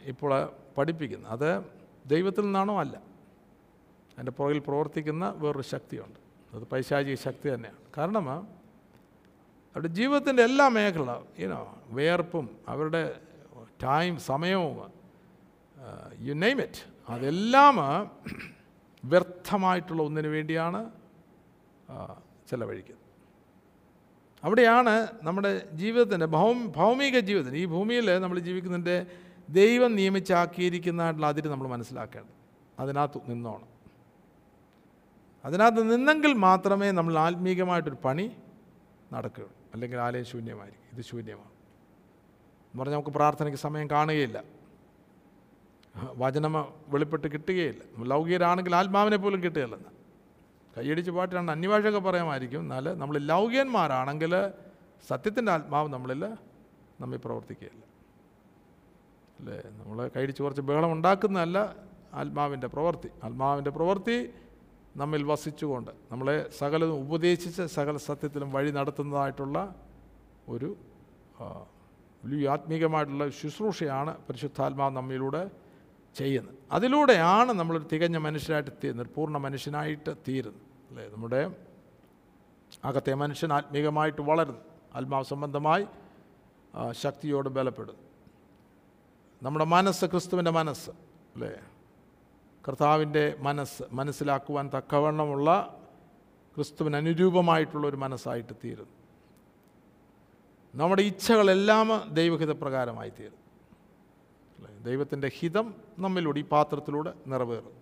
[0.01, 1.63] ഇപ്പോൾ പഠിപ്പിക്കുന്നത് അത്
[2.05, 2.95] ദൈവത്തിൽ നിന്നാണോ അല്ല.
[2.97, 6.19] അതിന്റെ പുറകിൽ പ്രവർത്തിക്കുന്ന വേറൊരു ശക്തിയുണ്ട്.
[6.55, 7.77] അത് പൈശാചിക ശക്തി തന്നെയാണ്.
[7.97, 13.19] കാരണം അവരുടെ ജീവിതത്തിന്റെ എല്ലാ മേഖല യുനോ വേർപ്പും അവരുടെ
[13.83, 14.91] ടൈം സമയവും
[16.19, 17.75] യു നെയ്മ് ഇറ്റ് അതെല്ലാം
[19.05, 20.89] വ്യർത്ഥമായിട്ടുള്ള ഒന്നിനു വേണ്ടിയാണ്
[22.49, 22.99] ചിലവഴിക്കുന്നത്.
[24.43, 29.05] അവിടെയാണ് നമ്മുടെ ജീവിതത്തിന്റെ ഭൗ ഭൗമിക ജീവിതത്തിന് ഈ ഭൂമിയിൽ നമ്മൾ ജീവിക്കുന്നതിന്റെ
[29.49, 32.33] ദൈവം നിയമിച്ചാക്കിയിരിക്കുന്നതായിട്ടുള്ള അതിര് നമ്മൾ മനസ്സിലാക്കേണ്ടത്.
[32.79, 33.67] അതിനകത്ത് നിന്നോണം.
[35.45, 38.35] അതിനകത്ത് നിന്നെങ്കിൽ മാത്രമേ നമ്മൾ ആത്മീകമായിട്ടൊരു പണി
[39.13, 39.55] നടക്കുകയുള്ളൂ.
[39.73, 40.97] അല്ലെങ്കിൽ ആലയം ശൂന്യമായിരിക്കും.
[40.97, 41.49] ഇത് ശൂന്യമാണ്.
[41.49, 44.43] എന്ന് പറഞ്ഞാൽ നമുക്ക് പ്രാർത്ഥനയ്ക്ക് സമയം കാണുകയില്ല.
[45.97, 48.03] വചനം വെളിപ്പെട്ട് കിട്ടുകയില്ല.
[48.03, 49.89] ലൗകികരാണെങ്കിൽ ആത്മാവിനെ പോലും കിട്ടുകയില്ലെന്ന്.
[50.77, 52.59] കൈയടിച്ച് പാട്ടിലാണ് അന്യഭാഷയൊക്കെ പറയാമായിരിക്കും.
[52.59, 54.49] എന്നാൽ നമ്മൾ ലൗകികന്മാരാണെങ്കിൽ
[55.07, 56.25] സത്യത്തിന്റെ ആത്മാവ് നമ്മളിൽ
[57.01, 57.88] നമ്മൾ പ്രവർത്തിക്കുകയില്ല.
[59.39, 59.61] അല്ലേ?
[59.67, 61.75] നമ്മൾ കൈടിച്ച് കുറച്ച് ബഹളം ഉണ്ടാക്കുന്നതല്ല
[62.13, 63.09] ആത്മാവിന്റെ പ്രവൃത്തി.
[63.23, 64.29] ആത്മാവിന്റെ പ്രവൃത്തി
[64.95, 69.75] നമ്മിൽ വസിച്ചുകൊണ്ട് നമ്മളെ സകലതും ഉപദേശിച്ച് സകല സത്യത്തിലും വഴി നടത്തുന്നതായിട്ടുള്ള
[70.47, 70.77] ഒരു
[72.23, 75.51] വലിയ ആത്മീകമായിട്ടുള്ള ശുശ്രൂഷയാണ് പരിശുദ്ധാത്മാവ് നമ്മിലൂടെ
[76.15, 76.55] ചെയ്യുന്നത്.
[76.71, 80.61] അതിലൂടെയാണ് നമ്മളൊരു തികഞ്ഞ മനുഷ്യനായിട്ട് തീരുന്നത് പൂർണ മനുഷ്യനായിട്ട് തീരുന്നത്.
[80.89, 81.09] അല്ലേ?
[81.15, 81.55] നമ്മുടെ
[82.83, 84.59] അകത്തെ മനുഷ്യൻ ആത്മീകമായിട്ട് വളരുന്നു.
[84.95, 85.85] ആത്മാവ് സംബന്ധമായി
[86.91, 88.08] ശക്തിയോട് ബലപ്പെടുന്നു.
[89.43, 91.51] നമ്മുടെ മനസ്സ് ക്രിസ്തുവിന്റെ മനസ്സ് അല്ലേ?
[92.67, 95.79] കർത്താവിന്റെ മനസ്സ് മനസ്സിലാക്കുവാൻ തക്കവണ്ണമുള്ള
[96.55, 98.91] ക്രിസ്തുവിന് അനുരൂപമായിട്ടുള്ള ഒരു മനസ്സായിട്ട് തീരുന്നു.
[100.75, 103.39] നമ്മുടെ ഇച്ഛകളെല്ലാം ദൈവഹിതപ്രകാരമായി തീരും?
[104.83, 107.73] ദൈവത്തിന്റെ ഹിതം നമ്മിലൂടെ ഈ പാത്രത്തിലൂടെ നിറവേറും.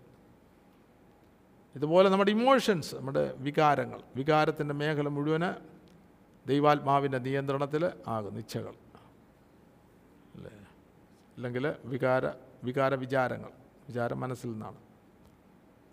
[1.76, 5.56] ഇതുപോലെ നമ്മുടെ ഇമോഷൻസ് നമ്മുടെ വികാരങ്ങൾ വികാരത്തിന്റെ മേഖല മുഴുവൻ
[6.48, 8.74] ദൈവാത്മാവിന്റെ നിയന്ത്രണത്തിൽ ആകും ഇച്ഛകൾ.
[11.38, 12.32] അല്ലെങ്കിൽ വികാര
[12.64, 13.50] വികാര വിചാരങ്ങൾ
[13.88, 14.76] വിചാരം മനസ്സിൽ നിന്നാണ്.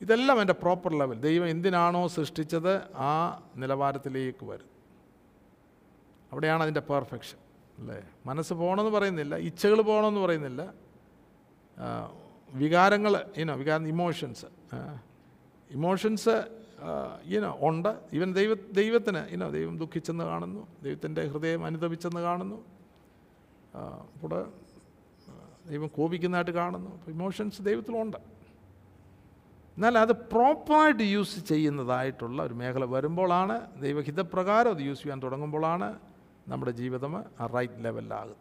[0.00, 4.68] ഇതെല്ലാം എന്റെ പ്രോപ്പർ ലെവൽ ദൈവം എന്തിനാണോ സൃഷ്ടിച്ചത് ആ നിലവാരത്തിലേക്ക് വരും.
[6.32, 7.38] അവിടെയാണ് അതിന്റെ പെർഫെക്ഷൻ
[7.78, 8.02] അല്ലേ?
[8.26, 10.74] മനസ്സ് പോകണമെന്ന് പറയുന്നില്ല ഇച്ഛകൾ പോകണമെന്ന് പറയുന്നില്ല.
[12.52, 14.46] വികാരങ്ങൾ ഇനോ വികാര ഇമോഷൻസ്
[15.70, 16.48] ഇമോഷൻസ്
[17.24, 18.00] ഇനോ ഉണ്ട്.
[18.12, 20.66] ഈവൻ ദൈവ ദൈവത്തിന് ഇനോ ദൈവം ദുഃഖിച്ചെന്ന് കാണുന്നു.
[20.82, 22.64] ദൈവത്തിന്റെ ഹൃദയം അനുദപിച്ചെന്ന് കാണുന്നു.
[23.74, 24.04] ആ,
[25.70, 27.06] ദൈവം കോപിക്കുന്നതായിട്ട് കാണുന്നു.
[27.06, 28.16] ഇമോഷൻസ് ദൈവത്തിലുണ്ട്.
[29.76, 36.00] എന്നാൽ അത് പ്രോപ്പറായിട്ട് യൂസ് ചെയ്യുന്നതായിട്ടുള്ള ഒരു മേഖല വരുമ്പോഴാണ് ദൈവഹിതപ്രകാരം അത് യൂസ് ചെയ്യാൻ തുടങ്ങുമ്പോഴാണ്
[36.48, 38.36] നമ്മുടെ ജീവിതം ആ റൈറ്റ് ലെവലിലാകുന്നത്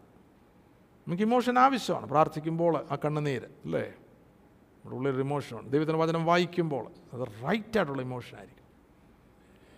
[1.08, 2.06] നമുക്ക് ഇമോഷൻ ആവശ്യമാണ്.
[2.06, 3.82] പ്രാർത്ഥിക്കുമ്പോൾ ആ കണ്ണുനീര് അല്ലേ?
[3.82, 8.68] നമ്മുടെ ഉള്ളിലൊരു ഇമോഷനുണ്ട് ദൈവത്തിന്റെ വചനം വായിക്കുമ്പോൾ അത് റൈറ്റായിട്ടുള്ള ഇമോഷൻ ആയിരിക്കും.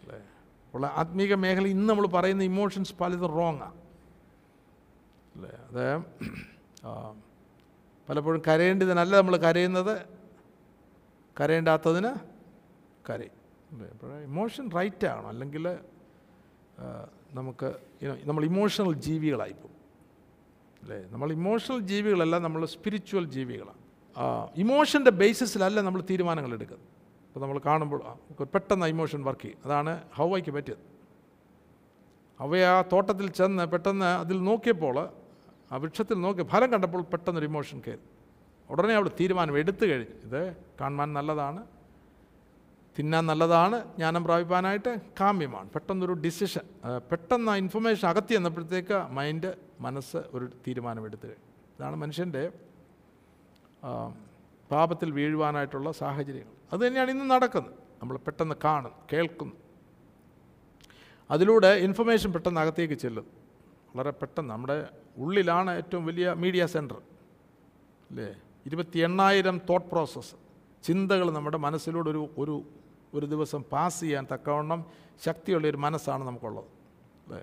[0.02, 0.20] അല്ലേ?
[0.74, 3.78] ഉള്ള ആത്മീക മേഖല ഇന്ന് നമ്മൾ പറയുന്ന ഇമോഷൻസ് പലതും റോങ്ങാണ്
[5.36, 5.52] അല്ലേ?
[5.68, 6.06] അത്
[8.10, 9.94] പലപ്പോഴും കരയേണ്ടതിനല്ല നമ്മൾ കരയുന്നത്
[11.40, 12.12] കരയേണ്ടാത്തതിന്
[13.10, 13.36] കരയും.
[14.30, 15.66] ഇമോഷൻ റൈറ്റ് ആകണം അല്ലെങ്കിൽ
[17.40, 17.70] നമുക്ക്
[18.30, 19.72] നമ്മൾ ഇമോഷണൽ ജീവികളായിപ്പോൾ
[20.84, 21.00] അല്ലേ?
[21.14, 23.82] നമ്മൾ ഇമോഷണൽ ജീവികളല്ല നമ്മൾ സ്പിരിച്വൽ ജീവികളാണ്.
[24.64, 26.90] ഇമോഷന്റെ ബേസിസിലല്ല നമ്മൾ തീരുമാനങ്ങൾ എടുക്കുന്നത്.
[27.28, 28.00] അപ്പോൾ നമ്മൾ കാണുമ്പോൾ
[28.54, 29.60] പെട്ടെന്ന് ഇമോഷൻ വർക്ക് ചെയ്യും.
[29.66, 30.84] അതാണ് ഹൗവയ്ക്ക് പറ്റിയത്.
[32.40, 34.96] അവയെ ആ തോട്ടത്തിൽ ചെന്ന് പെട്ടെന്ന് അതിൽ നോക്കിയപ്പോൾ
[35.76, 38.04] ആ വൃക്ഷത്തിൽ നോക്കി ഫലം കണ്ടപ്പോൾ പെട്ടെന്നൊരു ഇമോഷൻ കയറി.
[38.70, 40.14] ഉടനെ അവൾ തീരുമാനം എടുത്തു കഴിഞ്ഞു.
[40.28, 40.42] ഇത്
[40.82, 41.62] കാണുവാൻ നല്ലതാണ്
[42.98, 45.68] തിന്നാൻ നല്ലതാണ് ജ്ഞാനം പ്രാപിപ്പാനായിട്ട് കാമ്യമാണ്.
[45.76, 46.66] പെട്ടെന്നൊരു ഡിസിഷൻ
[47.12, 49.50] പെട്ടെന്ന് ആ ഇൻഫർമേഷൻ അകത്തി എന്നപ്പോഴത്തേക്ക് മൈൻഡ്
[49.86, 51.48] മനസ്സ് ഒരു തീരുമാനം എടുത്തു കഴിഞ്ഞു.
[51.76, 52.44] ഇതാണ് മനുഷ്യന്റെ
[54.72, 56.54] പാപത്തിൽ വീഴുവാനായിട്ടുള്ള സാഹചര്യങ്ങൾ.
[56.74, 57.74] അതുതന്നെയാണ് ഇന്ന് നടക്കുന്നത്.
[58.02, 59.56] നമ്മൾ പെട്ടെന്ന് കാണുന്നു കേൾക്കുന്നു.
[61.32, 63.28] അതിലൂടെ ഇൻഫർമേഷൻ പെട്ടെന്ന് അകത്തേക്ക് ചെല്ലും
[63.96, 64.78] വളരെ പെട്ടെന്ന് നമ്മുടെ
[65.24, 66.98] ഉള്ളിലാണ് ഏറ്റവും വലിയ മീഡിയ സെന്റർ
[68.10, 68.30] അല്ലേ
[68.68, 70.36] ഇരുപത്തി എണ്ണായിരം തോട്ട് പ്രോസസ്സ്
[70.84, 72.56] ചിന്തകൾ നമ്മുടെ മനസ്സിലൂടെ ഒരു ഒരു
[73.18, 74.80] ഒരു ദിവസം പാസ് ചെയ്യാൻ തക്കവണ്ണം
[75.26, 76.70] ശക്തിയുള്ള ഒരു മനസ്സാണ് നമുക്കുള്ളത്.
[77.26, 77.42] അല്ലേ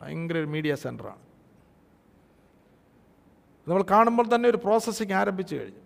[0.00, 1.22] ഭയങ്കര ഒരു മീഡിയ സെന്ററാണ്
[3.66, 5.83] നമ്മൾ കാണുമ്പോൾ തന്നെ ഒരു പ്രോസസ്സിങ് ആരംഭിച്ചു കഴിഞ്ഞു.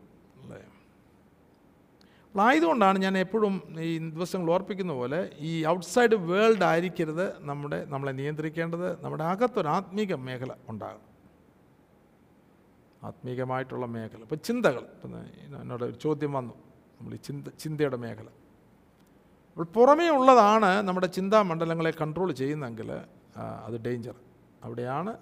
[2.46, 3.54] ആയതുകൊണ്ടാണ് ഞാൻ എപ്പോഴും
[3.88, 5.20] ഈ ദിവസങ്ങൾ ഓർപ്പിക്കുന്ന പോലെ
[5.50, 7.26] ഈ ഔട്ട്സൈഡ് വേൾഡ് ആയിരിക്കരുത്.
[7.50, 11.04] നമ്മുടെ നമ്മളെ നിയന്ത്രിക്കേണ്ടത് നമ്മുടെ അകത്തൊരു ആത്മീക മേഖല ഉണ്ടാകും
[13.08, 14.20] ആത്മീകമായിട്ടുള്ള മേഖല.
[14.26, 14.84] ഇപ്പോൾ ചിന്തകൾ.
[14.96, 15.14] ഇപ്പം
[15.60, 16.54] എന്നോട് ഒരു ചോദ്യം വന്നു.
[16.98, 18.28] നമ്മൾ ഈ ചിന്ത ചിന്തയുടെ മേഖല.
[19.50, 22.90] അപ്പോൾ പുറമേ ഉള്ളതാണ് നമ്മുടെ ചിന്താ മണ്ഡലങ്ങളെ കൺട്രോൾ ചെയ്യുന്നെങ്കിൽ
[23.66, 24.16] അത് ഡേഞ്ചർ
[24.64, 25.12] അവിടെയാണ്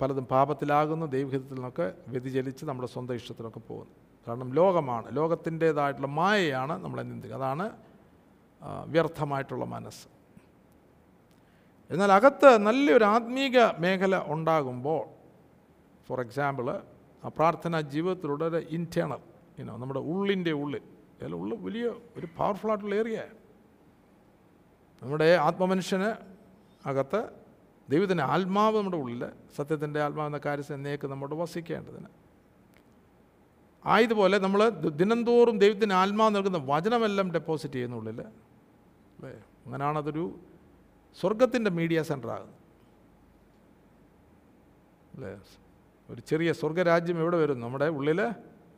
[0.00, 3.94] പലതും പാപത്തിലാകുന്നു ദൈവഹിതത്തിൽ നിന്നൊക്കെ വ്യതിചലിച്ച് നമ്മുടെ സ്വന്തം ഇഷ്ടത്തിലൊക്കെ പോകുന്നു
[4.28, 7.66] കാരണം ലോകമാണ് ലോകത്തിന്റേതായിട്ടുള്ള മായയാണ് നമ്മളെ നിന്ദിക്കുക അതാണ്
[8.94, 10.04] വ്യർത്ഥമായിട്ടുള്ള മനസ്സ്.
[11.90, 15.02] എന്നാൽ അകത്ത് നല്ലൊരു ആത്മീക മേഖല ഉണ്ടാകുമ്പോൾ
[16.06, 16.66] ഫോർ എക്സാമ്പിൾ
[17.24, 19.22] ആ പ്രാർത്ഥനാ ജീവിതത്തിലൂടെ ഒരു ഇന്റേണൽ
[19.60, 20.84] ഇനോ നമ്മുടെ ഉള്ളിന്റെ ഉള്ളിൽ
[21.20, 21.86] അതിൽ ഉള്ളിൽ വലിയ
[22.18, 23.20] ഒരു പവർഫുൾ ആയിട്ടുള്ള ഏരിയ
[25.02, 26.10] നമ്മുടെ ആത്മമനുഷ്യന്
[26.90, 27.20] അകത്ത്
[27.88, 29.22] ദൈവത്തിന്റെ ആത്മാവ് നമ്മുടെ ഉള്ളിൽ
[29.56, 32.08] സത്യത്തിന്റെ ആത്മാവെന്ന കാര്യത്തിൽ എന്നേക്ക് നമ്മോട് വസിക്കേണ്ടതിന്.
[33.88, 39.30] ആയതുപോലെ നമ്മൾ ദിനംതോറും ദൈവത്തിന് ആത്മാവ് നൽകുന്ന വചനമെല്ലാം ഡെപ്പോസിറ്റ് ചെയ്യുന്നുള്ളിൽ അല്ലേ
[39.66, 40.02] അങ്ങനെയാണ്
[41.20, 42.54] സ്വർഗത്തിന്റെ മീഡിയ സെന്റർ ആകുന്നത്.
[45.14, 45.40] അല്ലേ?
[46.10, 47.66] ഒരു ചെറിയ സ്വർഗരാജ്യം എവിടെ വരുന്നു?
[47.66, 48.20] നമ്മുടെ ഉള്ളിൽ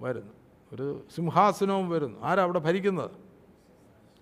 [0.03, 0.33] വരുന്നു.
[0.73, 2.21] ഒരു സിംഹാസനവും വരുന്നു.
[2.21, 3.11] ആരാ അവിടെ ഭരിക്കുന്നത്?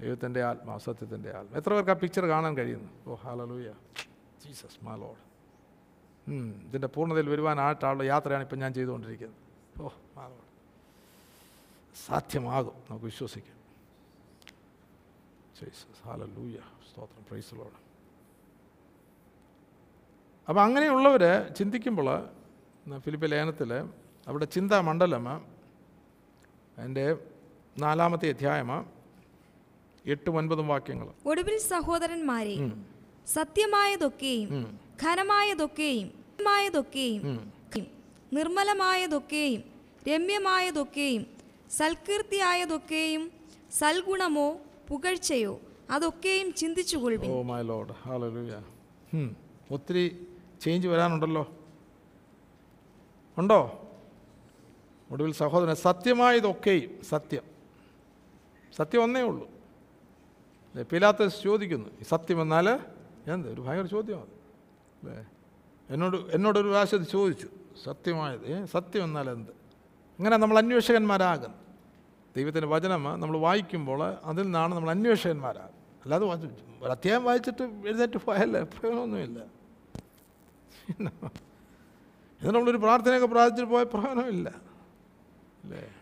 [0.00, 1.56] ദൈവത്തിന്റെ ആത്മാവ് സത്യത്തിന്റെ ആത്മ.
[1.56, 3.10] എത്ര പേർക്ക് ആ പിക്ചർ കാണാൻ കഴിയുന്നു?
[3.10, 3.72] ഓ ഹാലലൂയ
[4.46, 5.28] ജീസസ് മാലോഡ്
[6.68, 9.82] ഇതിന്റെ പൂർണതയിൽ വരുവാനായിട്ടുള്ള യാത്രയാണ് ഇപ്പം ഞാൻ ചെയ്തുകൊണ്ടിരിക്കുന്നത്.
[9.82, 10.47] ഓ മാലോഡ്
[12.06, 12.74] സാധ്യമാകും.
[12.90, 13.54] നമുക്ക് വിശ്വസിക്കാം.
[16.04, 16.58] ഹാലലൂയ
[16.88, 17.22] സ്തോത്രം.
[17.28, 17.78] പ്രൈസലോട്
[20.48, 21.24] അപ്പോൾ അങ്ങനെയുള്ളവർ
[21.58, 22.08] ചിന്തിക്കുമ്പോൾ
[22.98, 23.70] ഫിലിപ്പ് ലേനത്തിൽ
[24.26, 25.26] അവിടെ ചിന്താ മണ്ഡലം
[26.78, 27.04] അതിന്റെ
[27.78, 28.70] നാലാമത്തെ അധ്യായം
[30.06, 32.56] എട്ടും ഒൻപതും വാക്യങ്ങൾ ഒടുവിൽ സഹോദരന്മാരെ
[33.26, 34.50] സത്യമായതൊക്കെയും
[35.02, 36.08] ഘനമായതൊക്കെയും
[36.42, 37.22] മായതൊക്കെയും
[38.32, 39.62] നിർമ്മലമായതൊക്കെയും
[40.08, 41.24] രമ്യമായതൊക്കെയും
[41.76, 43.24] സൽകീർത്തിയായതൊക്കെയും
[43.78, 44.48] സൽഗുണമോ
[44.88, 45.54] പുകഴ്ചയോ
[45.90, 47.60] അതൊക്കെയും ചിന്തിച്ചു ഓ മൈ
[48.04, 48.54] ഹാലലൂയ
[49.70, 50.04] ഒത്തിരി
[50.60, 51.44] ചേഞ്ച് വരാനുണ്ടല്ലോ.
[53.36, 53.60] ഉണ്ടോ?
[55.10, 57.44] ഒടുവിൽ സഹോദരൻ സത്യമായതൊക്കെയും സത്യം.
[58.76, 59.46] സത്യം ഒന്നേ ഉള്ളൂ.
[60.90, 62.66] പിലാത്ത ചോദിക്കുന്നു ഈ സത്യം എന്നാൽ
[63.34, 64.32] എന്ത് ഒരു ഭയങ്കര ചോദ്യമാണ്.
[65.00, 65.18] അല്ലേ
[65.90, 67.48] എന്നോട് എന്നോടൊരു പ്രാവശ്യം ചോദിച്ചു
[67.84, 69.52] സത്യമായത് ഏ സത്യം എന്നാൽ എന്ത്?
[70.18, 71.54] അങ്ങനെ നമ്മൾ അന്വേഷകന്മാരാകും.
[72.36, 75.78] ദൈവത്തിന്റെ വചനം നമ്മൾ വായിക്കുമ്പോൾ അതിൽ നിന്നാണ് നമ്മൾ അന്വേഷകന്മാരാകും.
[76.02, 76.26] അല്ലാതെ
[76.82, 79.40] ഒരു അധ്യായം വായിച്ചിട്ട് എഴുന്നേറ്റ് പോയല്ലേ പ്രയോജനമൊന്നുമില്ല.
[82.42, 84.54] ഇത് നമ്മളൊരു പ്രാർത്ഥനയൊക്കെ പ്രാർത്ഥിച്ചിട്ട് പോയ പ്രയോജനമില്ല.
[85.64, 85.94] അല്ലേ?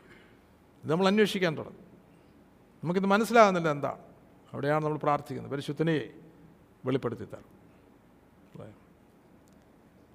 [0.85, 1.87] ഇത് നമ്മൾ അന്വേഷിക്കാൻ തുടങ്ങും.
[2.85, 3.99] നമുക്കിത് മനസ്സിലാകുന്നില്ല എന്താണ്.
[4.53, 5.53] അവിടെയാണ് നമ്മൾ പ്രാർത്ഥിക്കുന്നത്.
[5.53, 6.11] പരിശുദ്ധനെ
[6.85, 7.57] വെളിപ്പെടുത്തി തരണം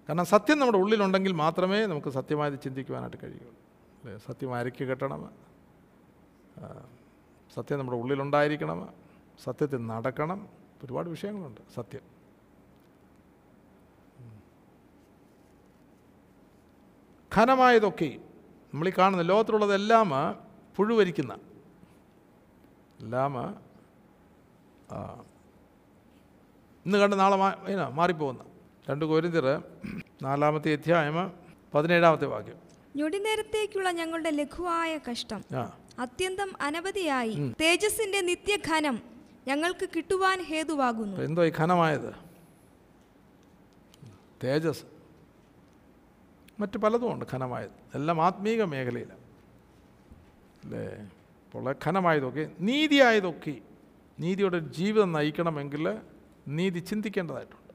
[0.09, 3.60] കാരണം സത്യം നമ്മുടെ ഉള്ളിലുണ്ടെങ്കിൽ മാത്രമേ നമുക്ക് സത്യമായത് ചിന്തിക്കുവാനായിട്ട് കഴിയുള്ളൂ.
[4.01, 5.31] അല്ലേ സത്യം ആരയ്ക്ക് കെട്ടണം?
[7.53, 8.93] സത്യം നമ്മുടെ ഉള്ളിലുണ്ടായിരിക്കണം.
[9.43, 10.47] സത്യത്തിൽ നടക്കണം.
[10.83, 11.61] ഒരുപാട് വിഷയങ്ങളുണ്ട്.
[11.75, 12.01] സത്യം.
[17.35, 18.21] ഖനമായതൊക്കെയും
[18.73, 20.09] നമ്മൾ ഈ കാണുന്ന ലോകത്തിലുള്ളതെല്ലാം
[20.75, 21.33] പുഴുവരിക്കുന്ന
[22.99, 23.33] എല്ലാം
[26.85, 27.37] ഇന്ന് കണ്ട് നാളെ
[27.89, 28.43] മാറിപ്പോകുന്ന.
[28.89, 29.45] രണ്ട് കോരിന്തിർ
[30.21, 31.15] നാലാമത്തെ അധ്യായം
[31.73, 32.70] പതിനേഴാമത്തെ വാക്യം.
[32.95, 35.43] ഞൊടിനേരത്തേക്കുള്ള ഞങ്ങളുടെ ലഘുവായ കഷ്ടം.
[35.99, 37.53] അത്യന്തം അനവധിയായി.
[37.61, 39.01] തേജസിന്റെ നിത്യഘനം
[39.47, 41.21] ഞങ്ങൾക്ക് കിട്ടുവാൻ ഹേതുവാകുന്നു.
[41.21, 42.13] എന്തോ ഈ ഘനമായത്?
[44.43, 44.83] തേജസ്.
[46.59, 47.71] മറ്റ് പലതുമുണ്ട് ഘനമായത്.
[47.95, 49.19] എല്ലാം ആത്മീക മേഖലയിലാണ്
[50.63, 50.85] അല്ലേ?
[51.45, 53.55] അപ്പോൾ ഘനമായതൊക്കെ നീതിയായതൊക്കെ
[54.19, 55.97] നീതിയുടെ ജീവിതം നയിക്കണമെങ്കിൽ
[56.47, 57.73] നീതി ചിന്തിക്കേണ്ടതായിട്ടുണ്ട്.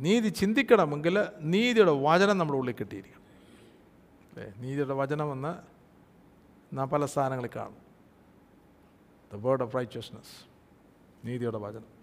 [0.00, 3.21] നീതി ചിന്തിക്കണമെങ്കിൽ നീതിയുടെ വചനം നമ്മുടെ ഉള്ളിൽ കിട്ടിയിരിക്കണം.
[4.32, 5.52] അല്ലേ നീതിയുടെ വചനമെന്ന്
[6.76, 7.76] നാം പല സ്ഥാനങ്ങളിൽ കാണും.
[9.32, 10.34] ദ വേർഡ് ഓഫ് റൈച്ചസ്നെസ്
[11.24, 12.02] നീതിയുടെ വചനം.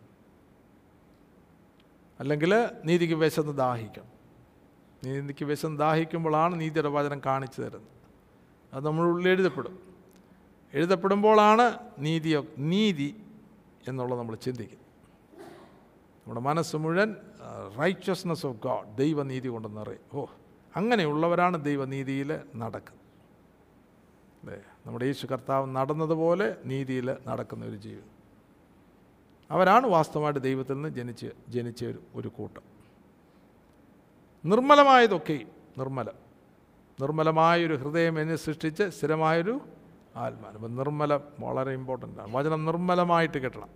[2.19, 4.11] അല്ലെങ്കിൽ നീതിക്ക് വിശന്ന് ദാഹിക്കണം
[5.03, 7.87] നീതിക്ക് വിശന്ന് ദാഹിക്കുമ്പോഴാണ് നീതിയുടെ വചനം കാണിച്ചു തരുന്നത്.
[8.73, 9.79] അത് നമ്മളുള്ളിൽ എഴുതപ്പെടും.
[10.73, 13.23] എഴുതപ്പെടുമ്പോഴാണ് നീതി നീതി
[13.87, 14.87] എന്നുള്ളത് നമ്മൾ ചിന്തിക്കുന്നത്.
[16.19, 17.15] നമ്മുടെ മനസ്സ് മുഴുവൻ
[17.79, 19.67] റൈച്ചസ്നെസ് ഓഫ് ഗാഡ് ദൈവനീതി കൊണ്ട്
[20.13, 20.25] ഓ
[20.75, 23.05] അങ്ങനെയുള്ളവരാണ് ദൈവനീതിയിൽ നടക്കുന്നത്.
[24.43, 28.19] അല്ലേ നമ്മുടെ യേശു കർത്താവ് നടന്നതുപോലെ നീതിയിൽ നടക്കുന്ന ഒരു ജീവിതം
[29.51, 32.62] അവരാണ് വാസ്തവമായിട്ട് ദൈവത്തിൽ നിന്ന് ജനിച്ച് ജനിച്ച ഒരു കൂട്ടം.
[34.45, 35.45] നിർമ്മലമായതൊക്കെ
[35.77, 36.13] നിർമ്മലം.
[37.01, 39.62] നിർമ്മലമായൊരു ഹൃദയം എന്നെ സൃഷ്ടിച്ച് സ്ഥിരമായൊരു
[40.15, 42.36] ആത്മാനം അപ്പം നിർമ്മലം വളരെ ഇമ്പോർട്ടന്റ് ആണ്.
[42.36, 43.69] വചനം നിർമ്മലമായിട്ട് കിട്ടണം.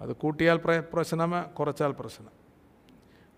[0.00, 0.56] അത് കൂട്ടിയാൽ
[0.92, 2.43] പ്രശ്നമേ കുറച്ചാൽ പ്രശ്നം.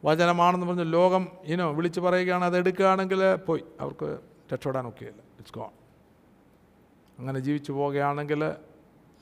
[0.06, 3.64] വചനമാണെന്ന് പറഞ്ഞ് ലോകം ഇനോ വിളിച്ച് പറയുകയാണ് അത് എടുക്കുകയാണെങ്കിൽ പോയി.
[3.80, 4.18] അവർക്ക്
[4.52, 5.18] രക്ഷപ്പെടാനൊക്കെയില്ല.
[5.18, 5.70] ഇറ്റ്സ് ഗോൺ
[7.18, 8.44] അങ്ങനെ ജീവിച്ചു പോവുകയാണെങ്കിൽ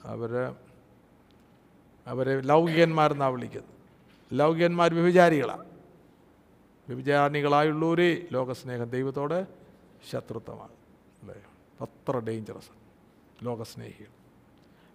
[0.05, 0.55] അവർ
[2.07, 3.71] അവരെ ലൗകികന്മാരെന്നാണ് വിളിക്കുന്നത്.
[4.33, 5.65] ലൗകികന്മാർ വ്യഭിചാരികളാണ്
[6.89, 9.47] വ്യഭിചാരിണികളായുള്ളവരേ ലോകസ്നേഹം ദൈവത്തോട്
[10.11, 10.73] ശത്രുത്വമാണ്.
[11.23, 11.43] അല്ലേ?
[11.81, 12.71] അത്ര ഡേഞ്ചറസ്
[13.45, 14.13] ലോകസ്നേഹികൾ.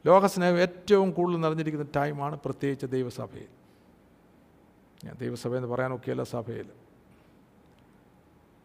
[0.06, 3.59] ലോകസ്നേഹം ഏറ്റവും കൂടുതൽ നിറഞ്ഞിരിക്കുന്ന ടൈമാണ് പ്രത്യേകിച്ച് ദൈവസഭയിൽ.
[5.06, 6.70] ഞാൻ ദൈവസഭയെന്ന് പറയാനൊക്കെയല്ല സഭയിൽ.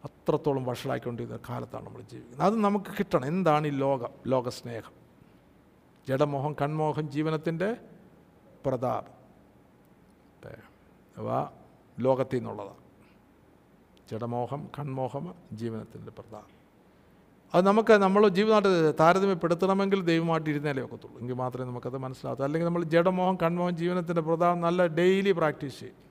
[0.05, 2.47] അത്രത്തോളം വഷളായിക്കൊണ്ടിരുന്ന കാലത്താണ് നമ്മൾ ജീവിക്കുന്നത്.
[2.47, 3.25] അത് നമുക്ക് കിട്ടണം.
[3.25, 4.09] എന്താണ് ഈ ലോകം?
[4.27, 4.91] ലോകസ്നേഹം.
[6.09, 7.77] ജഡമോഹം കൺമോഹം ജീവനത്തിന്റെ
[8.65, 9.15] പ്രതാപം.
[11.17, 11.51] അഥവാ
[11.99, 12.77] ലോകത്തിൽ നിന്നുള്ളതാണ്.
[14.11, 16.55] ജഡമോഹം കൺമോഹം ജീവനത്തിന്റെ പ്രതാപം.
[17.53, 21.19] അത് നമുക്ക് നമ്മൾ ജീവിതമായിട്ട് താരതമ്യപ്പെടുത്തണമെങ്കിൽ ദൈവമായിട്ട് ഇരുന്നാലേ ഒക്കത്തുള്ളൂ.
[21.19, 26.04] എങ്കിൽ മാത്രമേ നമുക്കത് മനസ്സിലാകത്തു അല്ലെങ്കിൽ നമ്മൾ ജഡമോഹം കൺമോഹം ജീവനത്തിന്റെ പ്രതാപം നല്ല ഡെയിലി പ്രാക്ടീസ് ചെയ്യും.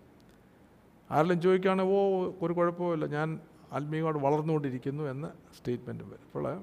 [1.11, 3.41] ആരെങ്കിലും ചോദിക്കുകയാണെങ്കിൽ ഓ ഒരു കുഴപ്പമില്ല ഞാൻ
[3.73, 6.25] ആത്മീയമായിട്ട് വളർന്നുകൊണ്ടിരിക്കുന്നു എന്ന സ്റ്റേറ്റ്മെന്റും വരും.
[6.27, 6.63] അപ്പോൾ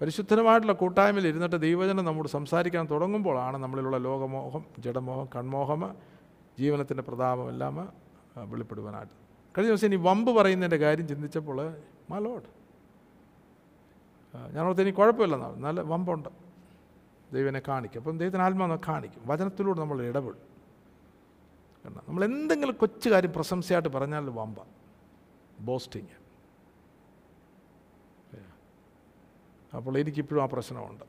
[0.00, 5.94] പരിശുദ്ധമായിട്ടുള്ള കൂട്ടായ്മയിൽ ഇരുന്നിട്ട് ദൈവജനം നമ്മോട് സംസാരിക്കാൻ തുടങ്ങുമ്പോഴാണ് നമ്മളിലുള്ള ലോകമോഹം ജഡമോഹം കൺമോഹം
[6.58, 9.12] ജീവനത്തിന്റെ പ്രതാപം എല്ലാം ആ, വെളിപ്പെടുവാനായിട്ട്.
[9.58, 11.76] കഴിഞ്ഞ ദിവസം ഇനി വമ്പ് പറയുന്നതിന്റെ കാര്യം ചിന്തിച്ചപ്പോൾ
[12.10, 12.48] മലോട്ട്
[14.54, 16.28] ഞാൻ ഓർത്ത് ഇനി കുഴപ്പമില്ലെന്നാണ് നല്ല വമ്പുണ്ട്.
[17.32, 18.00] ദൈവനെ കാണിക്കും.
[18.00, 19.22] അപ്പം ദൈവത്തിന് ആത്മാവെന്ന് കാണിക്കും.
[19.26, 20.51] വചനത്തിലൂടെ നമ്മൾ ഇടപെടും.
[21.84, 24.58] കാരണം നമ്മൾ എന്തെങ്കിലും കൊച്ചു കാര്യം പ്രശംസയായിട്ട് പറഞ്ഞാൽ വമ്പ.
[25.60, 26.22] ബോസ്റ്റിങ്.
[29.76, 31.04] അപ്പോൾ എനിക്കിപ്പോഴും ആ പ്രശ്നമുണ്ട്.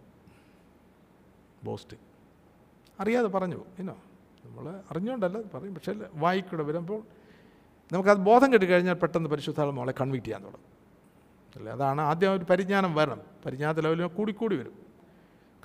[1.63, 2.01] ബോസ്റ്റിങ്.
[2.99, 3.97] അറിയാതെ പറഞ്ഞു ഇനോ
[4.45, 5.75] നമ്മൾ അറിഞ്ഞുകൊണ്ടല്ല പറയും.
[5.75, 7.03] പക്ഷേ വായിക്കൂടെ വരുമ്പോൾ
[7.91, 10.73] നമുക്കത് ബോധം കിട്ടി കഴിഞ്ഞാൽ പെട്ടെന്ന് പരിശുദ്ധാളം മോളെ കൺവിക്റ്റ് ചെയ്യാൻ തുടങ്ങും.
[11.55, 13.21] അല്ലേ അതാണ് ആദ്യം ഒരു പരിജ്ഞാനം വരണം.
[13.45, 14.73] പരിജ്ഞാനത്തെ ലെവലിൽ കൂടിക്കൂടി വരും.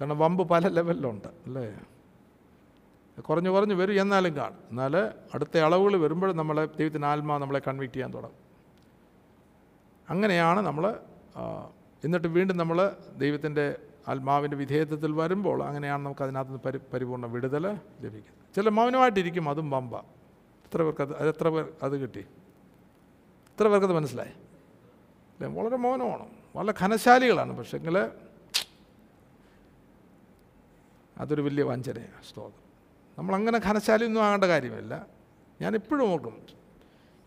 [0.00, 1.80] കാരണം വമ്പ് പല ലെവലിലുണ്ട് അല്ലേ?
[3.20, 4.58] കുറഞ്ഞു കുറഞ്ഞു വരും എന്നാലും കാണും.
[4.70, 4.96] എന്നാൽ
[5.34, 8.48] അടുത്ത അളവുകൾ വരുമ്പോൾ നമ്മളെ ദൈവത്തിന് ആത്മാ നമ്മളെ കൺവിക്ട് ചെയ്യാൻ തുടങ്ങും.
[10.10, 11.00] അങ്ങനെയാണ് നമ്മൾ
[12.04, 13.78] എന്നിട്ട് വീണ്ടും നമ്മൾ ദൈവത്തിന്റെ
[14.08, 17.66] ആത്മാവിന്റെ വിധേയത്വത്തിൽ വരുമ്പോൾ അങ്ങനെയാണ് നമുക്ക് അതിനകത്ത് നിന്ന് പരി പരിപൂർണ വിടുതൽ
[18.00, 18.54] ലഭിക്കുന്നത്.
[18.56, 22.20] ചില മൗനമായിട്ടിരിക്കും അതും പമ്പ എത്ര പേർക്ക് അത് എത്ര പേർ അത് കിട്ടി?
[22.20, 24.30] എത്ര പേർക്കത് മനസ്സിലായി?
[24.30, 25.62] അല്ലേ?
[25.62, 26.28] വളരെ മൗനമാണ്.
[26.56, 27.58] വളരെ ഘനശാലികളാണ്.
[27.58, 27.98] പക്ഷേങ്കിൽ
[31.18, 32.67] അതൊരു വലിയ വഞ്ചനയാണ് സ്തോത്രം.
[33.18, 35.06] നമ്മളങ്ങനെ ഘനശാലിയൊന്നും ആകേണ്ട കാര്യമില്ല.
[35.60, 36.46] ഞാൻ എപ്പോഴും ഓർക്കും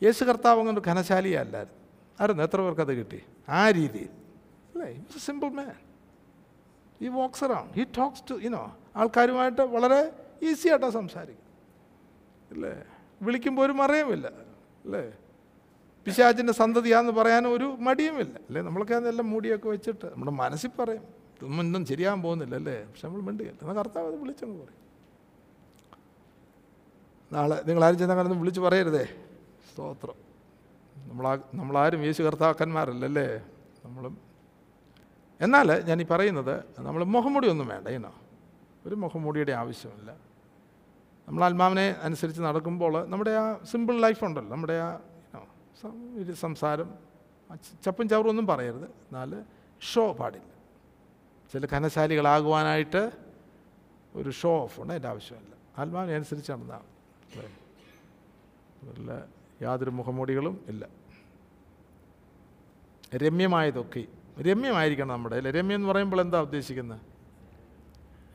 [0.03, 1.79] യേശു കർത്താവ് അങ്ങനെ ഒരു ഘനശാലിയല്ലായിരുന്നു.
[2.19, 3.21] ആയിരുന്നു എത്ര പേർക്കത് കിട്ടി?
[3.49, 4.09] ആ രീതിയിൽ.
[4.73, 4.87] അല്ലേ?
[4.87, 5.71] ഇറ്റ്സ് എ സിമ്പിൾ മാൻ
[7.01, 11.45] ഈ walks around he talks to you know ആൾക്കാരുമായിട്ട് വളരെ ഈസി ആയിട്ടാണ് സംസാരിക്കും.
[12.51, 12.83] അല്ലേ?
[13.21, 14.27] വിളിക്കുമ്പോൾ ഒരു മറയുമില്ല.
[14.85, 15.13] അല്ലേ?
[16.05, 18.35] പിശാചിന്റെ സന്തതിയാന്ന് പറയാൻ ഒരു മടിയുമില്ല.
[18.37, 18.61] അല്ലേ?
[18.61, 21.03] നമ്മളൊക്കെ അതെല്ലാം മൂടിയൊക്കെ വെച്ചിട്ട് നമ്മുടെ മനസ്സിൽ പറയും.
[21.41, 22.85] ഇതൊന്നും ശരിയാകാൻ പോകുന്നില്ല അല്ലേ?
[22.85, 23.59] പക്ഷെ നമ്മൾ മിണ്ടുകയില്ല.
[23.61, 24.80] എന്നാൽ കർത്താവ് അത് വിളിച്ചങ്ങ് പറയും.
[27.31, 29.05] നാളെ നിങ്ങളാരും ചെന്നാൽ അങ്ങനെ വിളിച്ച് പറയരുതേ.
[29.73, 30.13] സ്തോത്രം.
[31.09, 33.35] നമ്മളാ നമ്മളാരും യേശു കർത്താക്കന്മാരല്ലല്ലേ?
[33.85, 34.17] നമ്മളും.
[35.41, 38.13] എന്നാൽ ഞാൻ ഈ പറയുന്നത് നമ്മൾ മുഖംമൂടി ഒന്നും വേണ്ട ഇനോ
[38.85, 40.11] ഒരു മുഖംമൂടിയുടെ ആവശ്യമില്ല.
[41.27, 44.51] നമ്മൾ ആത്മാവിനെ അനുസരിച്ച് നടക്കുമ്പോൾ നമ്മുടെ ആ സിമ്പിൾ ലൈഫ് ഉണ്ടല്ലോ.
[44.51, 44.97] നമ്മുടെ ആ
[46.33, 46.93] സംസാരം
[47.85, 48.85] ചപ്പും ചവറും ഒന്നും പറയരുത്.
[48.85, 49.43] എന്നാൽ
[49.81, 50.51] ഷോ പാടില്ല.
[51.53, 53.11] ചില ഘനശാലികളാകുവാനായിട്ട്
[54.15, 55.81] ഒരു ഷോ ഓഫ് ഉണ്ട് അതിന്റെ ആവശ്യമില്ല.
[55.81, 56.90] ആത്മാവിനെ അനുസരിച്ച് നടന്നാൽ
[57.31, 57.47] അല്ലേ
[58.89, 59.09] അതിൽ
[59.61, 60.87] യാതൊരു മുഖമൂടികളും ഇല്ല.
[63.15, 64.03] രമ്യമായതൊക്കെ.
[64.41, 65.51] രമ്യമായിരിക്കണം നമ്മുടെ അല്ലേ?
[65.51, 67.01] രമ്യം എന്ന് പറയുമ്പോൾ എന്താ ഉദ്ദേശിക്കുന്നത്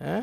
[0.04, 0.20] ഏ?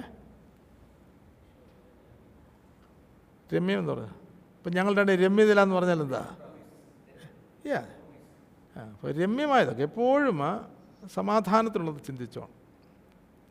[3.55, 4.13] രമ്യം എന്ന് പറഞ്ഞാൽ
[4.57, 6.37] ഇപ്പം ഞങ്ങളുടെ രണ്ട് രമ്യതയില എന്ന് പറഞ്ഞാൽ എന്താ?
[7.65, 7.87] യാ.
[8.75, 10.39] അപ്പോൾ രമ്യമായതൊക്കെ എപ്പോഴും
[11.13, 12.63] സമാധാനത്തിലുള്ളത് ചിന്തിച്ചോണം.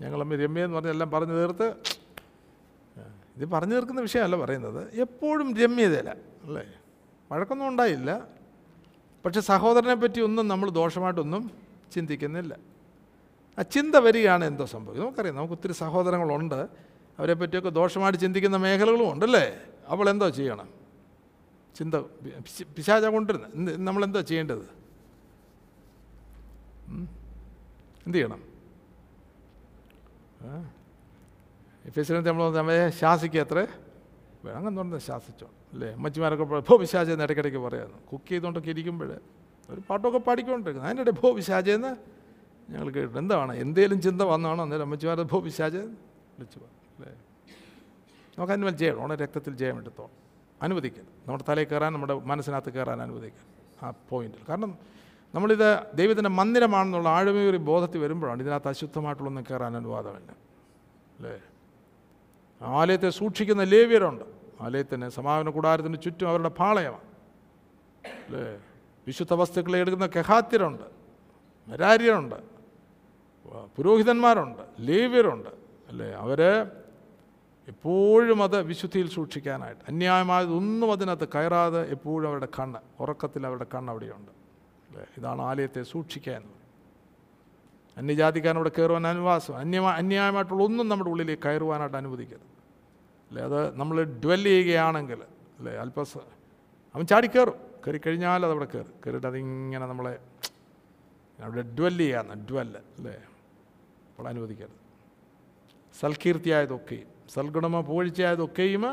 [0.02, 1.91] ഞങ്ങൾ രമ്യം എന്ന് പറഞ്ഞാൽ എല്ലാം പറഞ്ഞു തീർത്ത്
[3.36, 5.00] ഇത് പറഞ്ഞു തീർക്കുന്ന വിഷയമല്ല പറയുന്നത്.
[5.00, 6.62] എപ്പോഴും രമ്യതയില്ല അല്ലേ?
[7.32, 8.26] വഴക്കൊന്നും ഉണ്ടായില്ല.
[9.24, 11.50] പക്ഷെ സഹോദരനെ പറ്റി ഒന്നും നമ്മൾ ദോഷമായിട്ടൊന്നും
[11.92, 12.56] ചിന്തിക്കുന്നില്ല.
[13.58, 15.06] ആ ചിന്ത വരികയാണ് എന്തോ സംഭവിക്കും.
[15.06, 16.68] നമുക്കറിയാം നമുക്ക് ഒത്തിരി സഹോദരങ്ങളുണ്ട്.
[17.18, 20.68] അവരെ പറ്റിയൊക്കെ ദോഷമായിട്ട് ചിന്തിക്കുന്ന മേഖലകളും ഉണ്ടല്ലേ അവൾ എന്തോ ചെയ്യണം?
[21.76, 24.82] ചിന്ത പിശ- പിശാച കൊണ്ടിരുന്ന നമ്മളെന്തോ ചെയ്യേണ്ടത്?
[28.06, 28.52] എന്ത് ചെയ്യണം?
[31.86, 33.64] എഫേസിനകത്ത് നമ്മൾ നമ്മെ ശാസിക്കുക അത്രേ
[34.44, 35.46] വേണം അങ്ങനെ പറഞ്ഞാൽ ശാസിച്ചോ.
[35.72, 35.92] അല്ലേ?
[35.92, 39.10] അമ്മച്ചിമാരൊക്കെ ഭോ വിശാചെന്ന് ഇടയ്ക്കിടയ്ക്ക് പറയാമെന്ന് കുക്ക് ചെയ്തുകൊണ്ടൊക്കെ ഇരിക്കുമ്പോൾ
[39.70, 40.88] ഒരു പാട്ടൊക്കെ പാടിക്കൊണ്ടിരിക്കുന്നു.
[40.88, 41.96] അതിന്റെ ഭോ വിശാചെന്ന്
[42.70, 43.52] ഞങ്ങൾ കേട്ടു എന്താണ്?
[43.56, 47.12] എന്തേലും ചിന്ത വന്നാണോ അന്നേരം അമ്മച്ചിമാരെ ഭോ പിശാച് വിളിച്ചു അല്ലേ?
[48.36, 50.16] നമുക്ക് അതിന് മേൽ ചെയ്യണം ഓണ രക്തത്തിൽ ജയം എടുത്തോണം
[50.62, 51.12] അനുവദിക്കരുത്.
[51.26, 54.78] നമ്മുടെ തലയിൽ കയറാൻ നമ്മുടെ മനസ്സിനകത്ത് കയറാൻ അനുവദിക്കുക ആ പോയിന്റിൽ കാരണം
[55.34, 60.30] നമ്മളിത് ദൈവത്തിന്റെ മന്ദിരമാണെന്നുള്ള ആഴമേറി ബോധത്തിൽ വരുമ്പോഴാണ് ഇതിനകത്ത് അശുദ്ധമായിട്ടുള്ളൊന്നും കയറാൻ അനുവാദമില്ല.
[61.16, 61.40] അല്ലേ?
[62.64, 64.25] ആലയത്തെ സൂക്ഷിക്കുന്ന ലേവ്യരുണ്ട്.
[64.61, 67.12] ആലയത്തിന് സമാപന കൂടാരത്തിന് ചുറ്റും അവരുടെ പാളയമാണ്.
[68.07, 68.61] അല്ലേ?
[69.07, 70.83] വിശുദ്ധ വസ്തുക്കളെ എടുക്കുന്ന കെഹാത്യരുണ്ട്.
[71.68, 72.35] നരാര്യരുണ്ട്
[73.77, 74.62] പുരോഹിതന്മാരുണ്ട്.
[74.81, 75.48] ലേവ്യരുണ്ട്.
[75.88, 76.11] അല്ലേ?
[76.11, 76.42] അവർ
[77.68, 79.81] എപ്പോഴും അത് വിശുദ്ധിയിൽ സൂക്ഷിക്കാനായിട്ട്.
[79.88, 84.31] അന്യായമായതൊന്നും അതിനകത്ത് കയറാതെ എപ്പോഴും അവരുടെ കണ്ണ് ഉറക്കത്തിൽ അവരുടെ കണ്ണ് അവിടെയുണ്ട്.
[84.90, 85.07] അല്ലേ?
[85.18, 86.62] ഇതാണ് ആലയത്തെ സൂക്ഷിക്കുക എന്നത്.
[87.96, 92.51] അന്യജാതിക്കാരൻ അവിടെ കയറുവാൻ അനുവാസം അന്യ അന്യായമായിട്ടുള്ള ഒന്നും നമ്മുടെ ഉള്ളിലേക്ക് കയറുവാനായിട്ട് അനുവദിക്കരുത്.
[93.32, 93.42] അല്ലേ?
[93.42, 95.20] അത് നമ്മൾ ഡ്വെൽ ചെയ്യുകയാണെങ്കിൽ
[95.58, 95.72] അല്ലേ?
[95.82, 96.12] അല്പസ
[96.94, 97.98] അവൻ ചാടിക്കയറും കയറി.
[98.06, 98.94] കഴിഞ്ഞാൽ അതവിടെ കയറും.
[99.04, 100.14] കയറിയിട്ട് അതിങ്ങനെ നമ്മളെ
[101.38, 103.14] അവിടെ ഡ്വെൽ ചെയ്യാന്ന് ഡ്വെൽ അല്ലേ?
[104.10, 104.78] അപ്പോൾ അനുവദിക്കരുത്.
[106.00, 108.84] സൽകീർത്തിയായതൊക്കെയും സൽഗുണമോ പൂഴ്ചയായതൊക്കെയും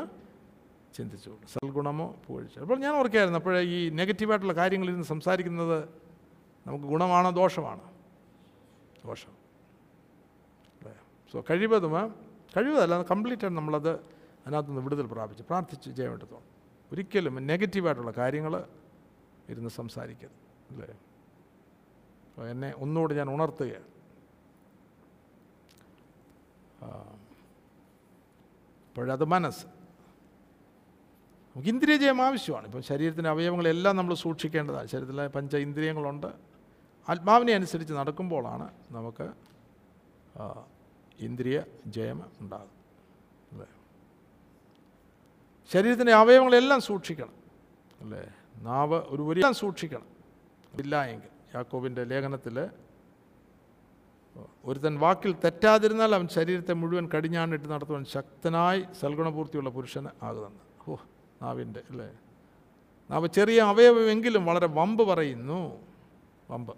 [0.96, 5.78] ചിന്തിച്ചു സൽഗുണമോ പൂഴ്ച അപ്പോൾ ഞാൻ ഓർക്കായിരുന്നു അപ്പോഴേ ഈ നെഗറ്റീവായിട്ടുള്ള കാര്യങ്ങളിൽ നിന്ന് സംസാരിക്കുന്നത്
[6.66, 7.84] നമുക്ക് ഗുണമാണോ ദോഷമാണ്?
[9.04, 9.34] ദോഷം.
[11.32, 11.94] സോ കഴിവതും
[12.56, 14.19] കഴിവതല്ല കംപ്ലീറ്റ് നമ്മളത്
[14.50, 16.42] അതിനകത്തുനിന്ന് വിടുതൽ പ്രാപിച്ച് പ്രാർത്ഥിച്ച് തോന്നും
[16.92, 18.64] ഒരിക്കലും നെഗറ്റീവായിട്ടുള്ള കാര്യങ്ങൾ
[19.48, 20.38] ഇരുന്ന് സംസാരിക്കരുത്.
[20.70, 20.86] അല്ലേ?
[22.28, 23.88] അപ്പോൾ എന്നെ ഒന്നുകൂടി ഞാൻ ഉണർത്തുകയാണ്
[28.88, 29.66] അപ്പോഴത് മനസ്സ്.
[31.52, 32.66] നമുക്ക് ഇന്ദ്രിയജയം ആവശ്യമാണ്.
[32.66, 34.86] ഇപ്പം ശരീരത്തിന്റെ അവയവങ്ങളെല്ലാം നമ്മൾ സൂക്ഷിക്കേണ്ടതാണ്.
[34.86, 36.26] ശരീരത്തിലെ പഞ്ച ഇന്ദ്രിയങ്ങളുണ്ട്.
[37.08, 39.28] ആത്മാവിനെ അനുസരിച്ച് നടക്കുമ്പോഴാണ് നമുക്ക്
[41.20, 42.79] ഇന്ദ്രിയ ജയം ഉണ്ടാകും
[45.72, 47.32] ശരീരത്തിന്റെ അവയവങ്ങളെല്ലാം സൂക്ഷിക്കണം.
[48.00, 48.28] അല്ലേ?
[48.56, 50.06] നാവ് ഒരു വലിയ സൂക്ഷിക്കണം.
[50.78, 52.68] ഇല്ല എങ്കിൽ യാക്കോബിന്റെ ലേഖനത്തിൽ
[54.64, 60.96] ഒരുത്തൻ വാക്കിൽ തെറ്റാതിരുന്നാൽ അവൻ ശരീരത്തെ മുഴുവൻ കടിഞ്ഞാണിട്ട് നടത്തുവാൻ ശക്തനായി സൽഗുണപൂർത്തിയുള്ള പുരുഷന് ആകുന്നു ഓ
[61.42, 62.10] നാവിന്റെ അല്ലേ?
[63.10, 65.84] നാവ് ചെറിയ അവയവമെങ്കിലും വളരെ വമ്പ് പറയുന്നു.
[66.50, 66.74] വമ്പ്.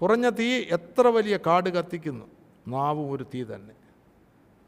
[0.00, 2.24] കുറഞ്ഞ തീ എത്ര വലിയ കാട് കത്തിക്കുന്നു?
[2.68, 3.77] നാവും ഒരു തീ തന്നെ.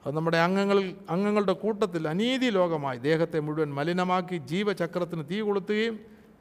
[0.06, 6.00] അത് നമ്മുടെ അംഗങ്ങളിൽ അംഗങ്ങളുടെ കൂട്ടത്തിൽ അനീതി ലോകമായി ദേഹത്തെ മുഴുവൻ മലിനമാക്കി ജീവചക്രത്തിന് തീ കൊളുത്തുകയും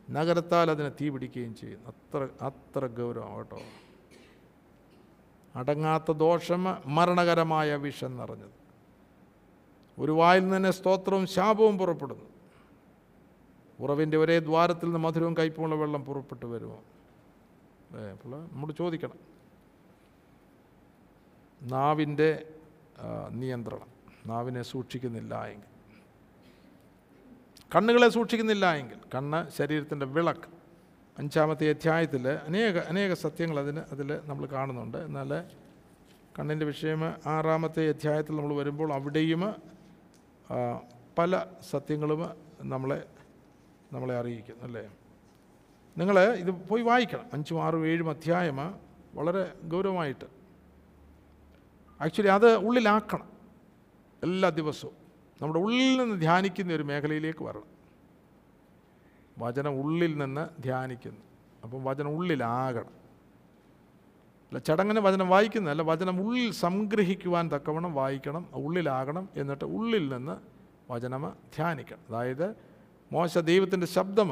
[0.10, 1.90] നഗരത്താൽ അതിനെ തീ പിടിക്കുകയും ചെയ്യുന്നു.
[1.90, 3.60] അത്ര അത്ര ഗൗരവം കേട്ടോ.
[5.56, 8.52] അടങ്ങാത്ത ദോഷം മരണകരമായ വിഷം നിറഞ്ഞത്.
[10.00, 12.26] ഒരു വായിൽ നിന്ന് തന്നെ സ്തോത്രവും ശാപവും പുറപ്പെടുന്നു.
[13.80, 16.82] ഉറവിന്റെ ഒരേ ദ്വാരത്തിൽ നിന്ന് മധുരവും കയ്പുമുള്ള വെള്ളം പുറപ്പെട്ടു വരുമോ?
[18.12, 19.20] അപ്പോൾ നമ്മൾ ചോദിക്കണം.
[21.62, 22.50] നാവിന്റെ
[23.30, 23.90] നിയന്ത്രണം.
[24.26, 25.70] നാവിനെ സൂക്ഷിക്കുന്നില്ല എങ്കിൽ.
[27.76, 29.00] കണ്ണുകളെ സൂക്ഷിക്കുന്നില്ല എങ്കിൽ.
[29.16, 30.48] കണ്ണ് ശരീരത്തിന്റെ വിളക്ക്.
[31.18, 34.98] അഞ്ചാമത്തെ അധ്യായത്തിൽ അനേക അനേക സത്യങ്ങൾ അതിന് അതിൽ നമ്മൾ കാണുന്നുണ്ട്.
[34.98, 35.32] എന്നാൽ
[36.40, 39.42] കണ്ണിന്റെ വിഷയം ആറാമത്തെ അധ്യായത്തിൽ നമ്മൾ വരുമ്പോൾ അവിടെയും
[41.18, 42.22] പല സത്യങ്ങളും
[42.62, 43.04] നമ്മളെ
[43.94, 44.84] നമ്മളെ അറിയിക്കുന്നു അല്ലേ?
[45.98, 47.26] നിങ്ങൾ ഇത് പോയി വായിക്കണം.
[47.34, 48.58] അഞ്ചും ആറും ഏഴും അധ്യായം
[49.14, 50.39] വളരെ ഗൗരവമായിട്ട്.
[52.02, 53.28] ആക്ച്വലി അത് ഉള്ളിലാക്കണം.
[54.24, 54.94] എല്ലാ ദിവസവും.
[55.42, 57.80] നമ്മുടെ ഉള്ളിൽ നിന്ന് ധ്യാനിക്കുന്ന ഒരു മേഖലയിലേക്ക് വരണം.
[59.38, 61.20] വചനം ഉള്ളിൽ നിന്ന് ധ്യാനിക്കുന്നു.
[61.64, 63.00] അപ്പം വചനം ഉള്ളിലാകണം.
[64.50, 70.38] അല്ല ചടങ്ങിന് വചനം വായിക്കുന്നതല്ല വചനം ഉള്ളിൽ സംഗ്രഹിക്കുവാൻ തക്കവണ്ണം വായിക്കണം ഉള്ളിലാകണം എന്നിട്ട് ഉള്ളിൽ നിന്ന്
[70.92, 72.00] വചനം ധ്യാനിക്കണം.
[72.10, 72.56] അതായത്
[73.12, 74.30] മോശ ദൈവത്തിന്റെ ശബ്ദം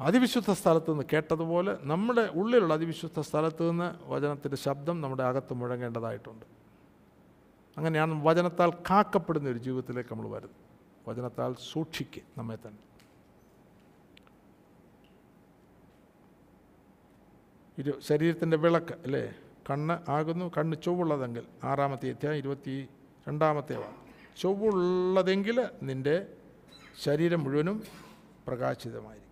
[0.00, 6.46] അതിവിശുദ്ധ സ്ഥലത്തു നിന്ന് കേട്ടതുപോലെ നമ്മുടെ ഉള്ളിലുള്ള അതിവിശുദ്ധ സ്ഥലത്തു നിന്ന് വചനത്തിന്റെ ശബ്ദം നമ്മുടെ അകത്ത് മുഴങ്ങേണ്ടതായിട്ടുണ്ട്.
[7.76, 10.56] അങ്ങനെയാണ് വചനത്താൽ കാക്കപ്പെടുന്ന ഒരു ജീവിതത്തിലേക്ക് നമ്മൾ വരുന്നത്.
[11.08, 12.86] വചനത്താൽ സൂക്ഷിക്കുക നമ്മെ തന്നെ.
[17.78, 19.34] ഇരു ശരീരത്തിന്റെ വിളക്ക് അല്ലേ?
[19.70, 22.88] കണ്ണ് ആകുന്നു കണ്ണ് ചൊവ്വുള്ളതെങ്കിൽ ആറാമത്തെ അധ്യായം ഇരുപത്തി
[23.28, 24.40] രണ്ടാമത്തെ വാക്ക്.
[24.40, 26.26] ചൊവ്വുള്ളതെങ്കിൽ നിന്റെ
[27.02, 27.82] ശരീരം മുഴുവനും
[28.46, 29.25] പ്രകാശിതമായിരിക്കും.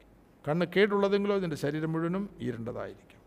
[0.46, 3.20] കണ്ണ് കേടുള്ളതെങ്കിലോ നിന്റെ ശരീരം മുഴുവനും ഇരണ്ടതായിരിക്കും.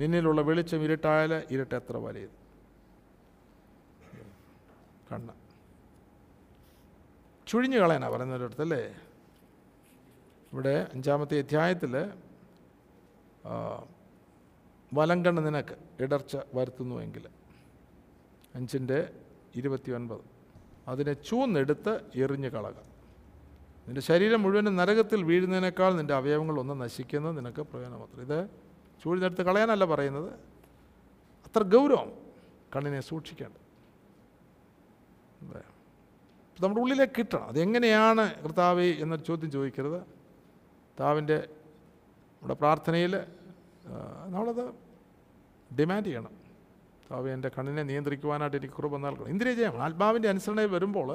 [0.00, 2.36] നിന്നിലുള്ള വെളിച്ചം ഇരുട്ടായാൽ ഇരുട്ട് എത്ര വലയത്?
[5.10, 5.34] കണ്ണ്.
[7.48, 8.82] ചുഴിഞ്ഞു കളയാനാണ് പറയുന്നൊരിടത്ത് അല്ലേ?
[10.52, 11.94] ഇവിടെ അഞ്ചാമത്തെ അധ്യായത്തിൽ
[14.94, 17.24] വലങ്കണ്ണ് നിനക്ക് ഇടർച്ച വരുത്തുന്നുവെങ്കിൽ
[18.54, 18.98] അഞ്ചിന്റെ
[19.54, 20.24] ഇരുപത്തി ഒൻപത്
[20.88, 21.92] അതിനെ ചൂന്നെടുത്ത്
[22.24, 22.78] എറിഞ്ഞു കളക.
[23.88, 28.38] നിന്റെ ശരീരം മുഴുവനും നരകത്തിൽ വീഴുന്നതിനേക്കാൾ നിന്റെ അവയവങ്ങൾ ഒന്ന് നശിക്കുന്നത് നിനക്ക് പ്രയോജനമാത്രം ഇത്
[29.02, 30.30] ചൂഴിനെടുത്ത് കളയാനല്ല പറയുന്നത്.
[31.46, 32.10] അത്ര ഗൗരവം
[32.74, 33.64] കണ്ണിനെ സൂക്ഷിക്കേണ്ടത്.
[36.62, 37.44] നമ്മുടെ ഉള്ളിലേക്ക് കിട്ടണം.
[37.44, 40.00] അതെങ്ങനെയാണ് കർത്താവ് എന്നൊരു ചോദ്യം ചോദിക്കരുത്.
[40.88, 43.14] കർത്താവിന്റെ നമ്മുടെ പ്രാർത്ഥനയിൽ
[44.34, 44.64] നമ്മളത്
[45.78, 46.32] ഡിമാൻഡ് ചെയ്യണം.
[47.00, 49.28] കർത്താവ് എന്റെ കണ്ണിനെ നിയന്ത്രിക്കുവാനായിട്ട് എനിക്ക് കുറവ് നൽകണം.
[49.28, 51.08] ഇന്ദ്രിയ ജയം ആത്മാവിന്റെ അനുസരണയിൽ വരുമ്പോൾ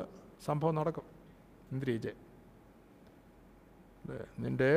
[0.45, 1.03] സംഭവം നടക്കും.
[1.71, 2.32] ഇന്ദ്രിയ ജയം അതെ,
[4.39, 4.69] നിന്റെ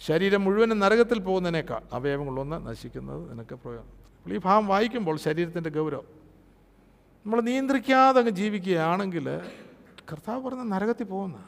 [0.00, 3.92] ശരീരം മുഴുവനും നരകത്തിൽ പോകുന്നതിനേക്കാൾ അവയവങ്ങളൊന്ന് നശിക്കുന്നത് നിനക്ക് പ്രയോജനം.
[4.18, 6.08] അപ്പോൾ ഈ ഭാവം വായിക്കുമ്പോൾ ശരീരത്തിന്റെ ഗൗരവം.
[7.26, 9.26] നമ്മൾ നിയന്ത്രിക്കാതെ അങ്ങ് ജീവിക്കുകയാണെങ്കിൽ
[10.12, 11.38] കർത്താവ് പറഞ്ഞ നരകത്തിൽ പോകുന്ന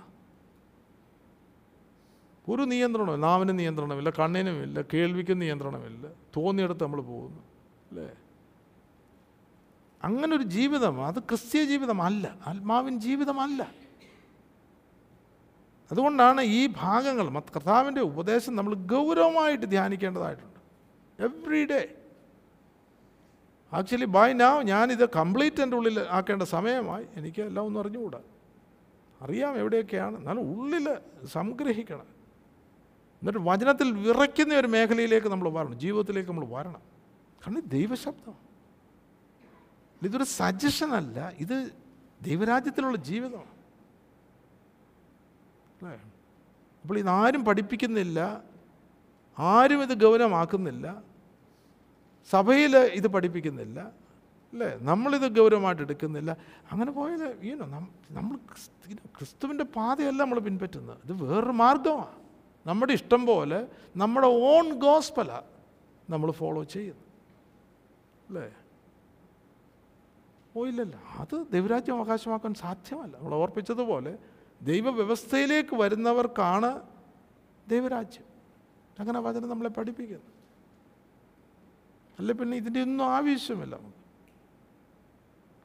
[2.49, 7.43] ഒരു നിയന്ത്രണവും നാവിന് നിയന്ത്രണമില്ല കണ്ണിനുമില്ല കേൾവിക്കും നിയന്ത്രണമില്ല തോന്നിയെടുത്ത് നമ്മൾ പോകുന്നു
[7.91, 8.09] അല്ലേ?
[10.03, 13.88] അങ്ങനൊരു ജീവിതം അത് ക്രിസ്തീയ ജീവിതമല്ല ആത്മാവിൻ ജീവിതമല്ല.
[15.93, 20.59] അതുകൊണ്ടാണ് ഈ ഭാഗങ്ങൾ കർത്താവിന്റെ ഉപദേശം നമ്മൾ ഗൗരവമായിട്ട് ധ്യാനിക്കേണ്ടതായിട്ടുണ്ട്.
[21.23, 21.95] Every day
[23.73, 27.07] actually by now ഞാനിത് കംപ്ലീറ്റ് എന്റെ ഉള്ളിൽ ആക്കേണ്ട സമയമായി.
[27.15, 28.21] എനിക്ക് എല്ലാം ഒന്നും അറിഞ്ഞുകൂടാ.
[29.21, 30.17] അറിയാം എവിടെയൊക്കെയാണ്.
[30.17, 32.19] എന്നാലും ഉള്ളിൽ സംഗ്രഹിക്കണം.
[33.23, 35.79] എന്നിട്ട് വചനത്തിൽ വിറയ്ക്കുന്ന ഒരു മേഖലയിലേക്ക് നമ്മൾ വരണം.
[35.79, 36.83] ജീവിതത്തിലേക്ക് നമ്മൾ വരണം.
[37.47, 38.35] കാരണം ദൈവശബ്ദം.
[40.03, 41.33] ഇതൊരു സജഷൻ അല്ല.
[41.39, 41.71] ഇത്
[42.23, 43.58] ദൈവരാജ്യത്തിലുള്ള ജീവിതമാണ്.
[45.83, 46.01] അല്ലേ?
[46.83, 48.45] അപ്പോൾ ഇതാരും പഠിപ്പിക്കുന്നില്ല
[49.39, 51.03] ആരും ഇത് ഗൗരവമാക്കുന്നില്ല
[52.31, 53.81] സഭയിൽ ഇത് പഠിപ്പിക്കുന്നില്ല
[54.53, 54.79] അല്ലേ?
[54.81, 56.37] നമ്മളിത് ഗൗരവമായിട്ട് എടുക്കുന്നില്ല.
[56.73, 57.67] അങ്ങനെ പോയത് ഈനോ
[58.11, 60.99] നമ്മൾ ക്രിസ്തു- ക്രിസ്തുവിന്റെ പാതയല്ല നമ്മൾ പിൻപറ്റുന്നത്.
[61.05, 62.19] ഇത് വേറൊരു മാർഗമാണ്
[62.67, 65.43] നമ്മുടെ ഇഷ്ടം പോലെ നമ്മുടെ ഓൺ ഗോസ്പല
[66.11, 67.05] നമ്മൾ ഫോളോ ചെയ്യുന്നു.
[68.29, 68.53] അല്ലേ?
[70.57, 70.97] ഓ ഇല്ലല്ല.
[70.97, 73.17] അത് ദൈവരാജ്യം അവകാശമാക്കാൻ സാധ്യമല്ല.
[73.17, 74.19] നമ്മൾ ഓർപ്പിച്ചതുപോലെ
[74.63, 76.81] ദൈവവ്യവസ്ഥയിലേക്ക് വരുന്നവർക്കാണ്
[77.69, 78.25] ദൈവരാജ്യം.
[78.99, 80.31] അങ്ങനെ വചനം നമ്മളെ പഠിപ്പിക്കുന്നു.
[82.19, 83.75] അല്ലെ പിന്നെ ഇതിന്റെ ഒന്നും ആവശ്യമില്ല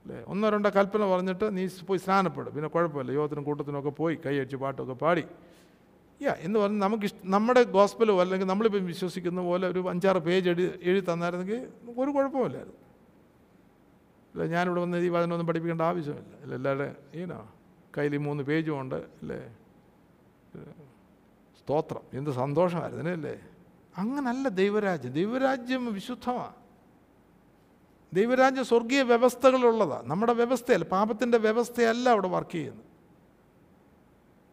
[0.06, 2.54] അല്ലേ ഒന്നോ രണ്ടോ കൽപ്പന പറഞ്ഞിട്ട് നീ പോയി സ്നാനപ്പെടും.
[2.56, 5.26] പിന്നെ കുഴപ്പമില്ല യോഗത്തിനും കൂട്ടത്തിനൊക്കെ പോയി കൈയടിച്ച് പാട്ടൊക്കെ പാടി.
[6.22, 10.80] യാ എന്ന് പറഞ്ഞ് നമുക്ക് ഇഷ്ട നമ്മുടെ ഗോസ്പലോ അല്ലെങ്കിൽ നമ്മളിപ്പം വിശ്വസിക്കുന്ന പോലെ ഒരു അഞ്ചാറ് പേജ് എഴുതി
[10.82, 11.60] എഴുതി തന്നായിരുന്നെങ്കിൽ
[12.02, 12.80] ഒരു കുഴപ്പമില്ലായിരുന്നു.
[14.36, 16.36] അല്ല ഞാനിവിടെ വന്ന് ഈ വചനമൊന്നും പഠിപ്പിക്കേണ്ട ആവശ്യമില്ല.
[16.44, 17.40] അല്ല എല്ലാവരുടെ ഈനോ
[17.98, 19.56] കയ്യിൽ മൂന്ന് പേജും ഉണ്ട് അല്ലേ?
[21.60, 22.02] സ്തോത്രം.
[22.14, 23.40] എന്ത് സന്തോഷമായിരുന്നു അല്ലേ?
[23.98, 25.14] അങ്ങനല്ല ദൈവരാജ്യം.
[25.14, 26.56] ദൈവരാജ്യം വിശുദ്ധമാണ്
[28.14, 32.86] ദൈവരാജ്യം സ്വർഗീയ വ്യവസ്ഥകളുള്ളതാണ് നമ്മുടെ വ്യവസ്ഥയല്ല പാപത്തിന്റെ വ്യവസ്ഥയല്ല അവിടെ വർക്ക് ചെയ്യുന്നത്.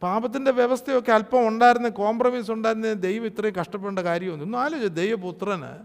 [0.02, 5.84] പാപത്തിന്റെ വ്യവസ്ഥയൊക്കെ അല്പം ഉണ്ടായിരുന്ന കോംപ്രമൈസ് ഉണ്ടായിരുന്ന ദൈവം ഇത്രയും കഷ്ടപ്പെടേണ്ട കാര്യമൊന്നും ഒന്നും ആലോചിച്ചു ദൈവപുത്രന്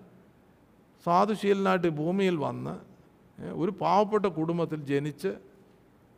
[1.05, 2.79] സാധുശീലനായിട്ട് ഭൂമിയിൽ വന്ന്
[3.53, 5.35] ഒരു പാവപ്പെട്ട കുടുംബത്തിൽ ജനിച്ച്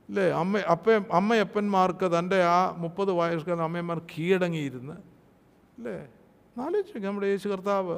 [0.10, 4.96] അല്ലേ അമ്മ അപ്പ അമ്മയപ്പന്മാർക്ക് തന്റെ ആ മുപ്പത് വയസ്സുകാരൻ അമ്മയന്മാർ കീഴടങ്ങിയിരുന്ന്
[5.78, 5.98] അല്ലേ
[6.66, 7.98] ആലോചിച്ചു നമ്മുടെ യേശു കർത്താവ്?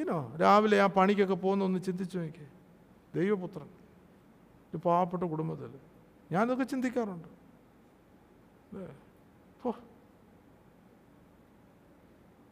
[0.00, 2.46] ഈനോ രാവിലെ ആ പണിക്കൊക്കെ പോകുന്ന ഒന്ന് ചിന്തിച്ചു നോക്കി
[3.14, 3.68] ദൈവപുത്രൻ
[4.70, 5.70] ഒരു പാവപ്പെട്ട കുടുംബത്തിൽ.
[6.32, 7.28] ഞാനതൊക്കെ ചിന്തിക്കാറുണ്ട്.
[8.70, 8.88] അല്ലേ
[9.66, 9.72] ഓ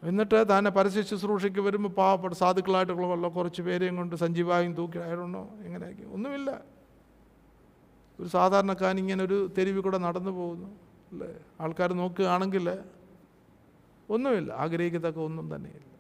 [0.03, 6.05] എന്നിട്ട് തന്നെ പരസ്യ ശുശ്രൂഷയ്ക്ക് വരുമ്പോൾ പാവപ്പെട്ട സാധുക്കളായിട്ടുള്ള കുറച്ച് പേരെയും കൊണ്ട് സഞ്ജീവായും തൂക്കി ആയിരുന്നോ എങ്ങനെയൊക്കെ.
[6.17, 6.51] ഒന്നുമില്ല.
[8.19, 10.69] ഒരു സാധാരണക്കാരൻ ഇങ്ങനെ ഒരു തെരുവിൽ കൂടെ നടന്നു പോകുന്നു
[11.13, 11.31] അല്ലേ?
[11.65, 12.67] ആൾക്കാർ നോക്കുകയാണെങ്കിൽ
[14.09, 15.93] ഒന്നുമില്ല ആഗ്രഹിക്കത്തക്ക ഒന്നും തന്നെയില്ല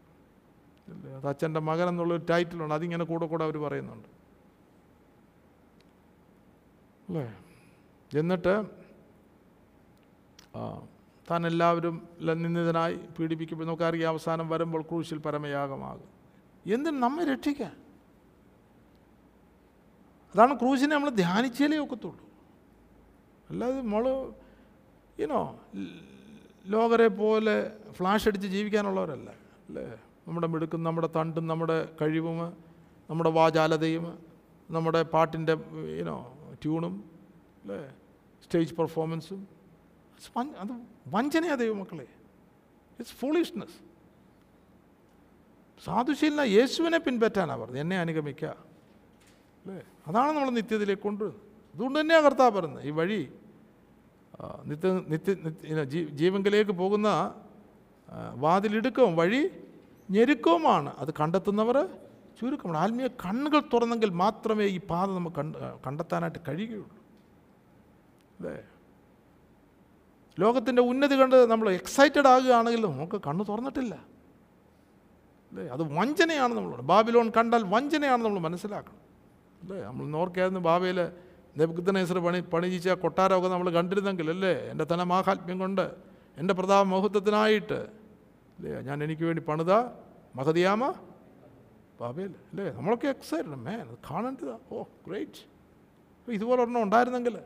[0.92, 1.10] അല്ലേ?
[1.18, 4.08] അത് അച്ഛന്റെ മകൻ എന്നുള്ളൊരു ടൈറ്റിലുണ്ട് അതിങ്ങനെ കൂടെ കൂടെ അവർ പറയുന്നുണ്ട്
[7.08, 7.26] അല്ലേ?
[8.10, 8.54] എന്നിട്ട്
[11.28, 11.96] താൻ എല്ലാവരും
[12.42, 16.10] നിന്ദിതനായി പീഡിപ്പിക്കുമ്പോൾ നമുക്കറിയാം അവസാനം വരുമ്പോൾ ക്രൂശിൽ പരമയാഗമാകും.
[16.74, 17.74] എന്തിനും നമ്മെ രക്ഷിക്കാൻ?
[20.36, 22.24] അതാണ് ക്രൂശിനെ നമ്മൾ ധ്യാനിച്ചാലേ ഒക്കത്തുള്ളൂ.
[23.50, 24.32] അല്ലാതെ നമ്മൾ
[25.18, 25.60] ഇനോ
[26.66, 27.54] ലോകരെ പോലെ
[27.92, 29.30] ഫ്ലാഷ് അടിച്ച് ജീവിക്കാനുള്ളവരല്ല.
[29.68, 29.84] അല്ലേ?
[30.28, 32.38] നമ്മുടെ മിടുക്കും നമ്മുടെ തണ്ടും നമ്മുടെ കഴിവും
[33.10, 34.18] നമ്മുടെ വാചാലതയും
[34.70, 35.52] നമ്മുടെ പാട്ടിന്റെ
[36.00, 36.16] ഇനോ
[36.62, 36.94] ട്യൂണും
[37.62, 37.80] അല്ലേ?
[38.44, 39.48] സ്റ്റേജ് പെർഫോമൻസും
[40.36, 40.72] അത്
[41.08, 42.06] വഞ്ചനയാ ദൈവമക്കളെ.
[42.98, 43.78] ഇറ്റ്സ് ഫൂളിഷ്നെസ്
[45.84, 47.80] സാധുശീലന യേശുവിനെ പിൻപറ്റാനാണ് പറഞ്ഞത്.
[47.80, 48.65] എന്നെ അനുഗമിക്കുക
[49.66, 51.42] അല്ലേ അതാണ് നമ്മൾ നിത്യത്തിലേക്ക് കൊണ്ടുവരുന്നത്.
[51.74, 52.86] അതുകൊണ്ട് തന്നെയാണ് കർത്താവ് പറയുന്നത്.
[52.86, 53.32] ഈ വഴി
[54.64, 57.34] നിത്യ നിത്യ ജീവങ്കിലേക്ക് പോകുന്ന
[58.34, 59.50] വാതിലിടുക്കവും വഴി
[60.10, 60.94] ഞെരുക്കവുമാണ്.
[60.98, 61.86] അത് കണ്ടെത്തുന്നവർ
[62.40, 62.78] ചുരുക്കമാണ്.
[62.78, 66.90] ആത്മീയ കണ്ണുകൾ തുറന്നെങ്കിൽ മാത്രമേ ഈ പാത നമുക്ക് കണ്ട് കണ്ടെത്താനായിട്ട് കഴിയുകയുള്ളൂ.
[68.38, 68.64] അല്ലേ?
[70.38, 73.94] ലോകത്തിന്റെ ഉന്നതി കണ്ട് നമ്മൾ എക്സൈറ്റഡ് ആകുകയാണെങ്കിൽ നമുക്ക് കണ്ണ് തുറന്നിട്ടില്ല.
[75.52, 75.66] അല്ലേ?
[75.68, 79.05] അത് വഞ്ചനയാണ് നമ്മൾ ബാബിലോൺ കണ്ടാൽ വഞ്ചനയാണ് നമ്മൾ മനസ്സിലാക്കണം.
[79.66, 79.84] അല്ലേ?
[79.84, 81.12] നമ്മൾ നോർക്കായിരുന്നു ബാബയിൽ
[81.58, 84.70] നെബുദ്നേസർ പണി പണിയിച്ച കൊട്ടാരമൊക്കെ നമ്മൾ കണ്ടിരുന്നെങ്കിൽ അല്ലേ?
[84.70, 85.96] എന്റെ തന്നെ മാഹാത്മ്യം കൊണ്ട്
[86.38, 87.88] എന്റെ പ്രതാപ മഹത്വത്തിനായിട്ട്
[88.58, 88.82] അല്ലേ?
[88.82, 89.72] ഞാൻ എനിക്ക് വേണ്ടി പണിത
[90.36, 90.94] മഹതിയാമ?
[92.00, 92.72] ബാബയിൽ അല്ലേ?
[92.72, 94.58] നമ്മളൊക്കെ എക്സൈറ്റഡ് മേ അത് കാണേണ്ടതാ.
[94.72, 95.42] ഓ ഗ്രേറ്റ്
[96.18, 97.40] അപ്പോൾ ഇതുപോലെ ഒരെണ്ണം ഉണ്ടായിരുന്നെങ്കിൽ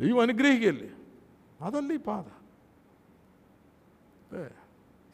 [0.00, 0.90] ദൈവം അനുഗ്രഹിക്കുകയല്ലേ?
[1.60, 2.24] അതല്ല ഈ പാത.
[4.30, 4.50] അല്ലേ?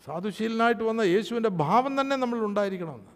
[0.06, 3.12] സാധുശീലനായിട്ട് വന്ന യേശുവിന്റെ ഭാവം തന്നെ നമ്മളിൽ ഉണ്ടായിരിക്കണമെന്ന്.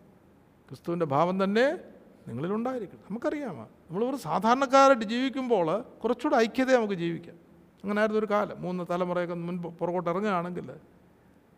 [0.68, 1.89] ക്രിസ്തുവിന്റെ ഭാവം തന്നെ
[2.28, 3.00] നിങ്ങളിലുണ്ടായിരിക്കണം.
[3.10, 3.62] നമുക്കറിയാമോ?
[3.62, 7.36] നമ്മൾ ഒരു സാധാരണക്കാരായിട്ട് ജീവിക്കുമ്പോൾ കുറച്ചുകൂടെ ഐക്യത നമുക്ക് ജീവിക്കാം.
[7.82, 8.62] അങ്ങനെയായിരുന്നു ഒരു കാലം.
[8.62, 10.70] മൂന്ന് തലമുറയൊക്കെ മുൻപ് പുറകോട്ട് ഇറങ്ങുകയാണെങ്കിൽ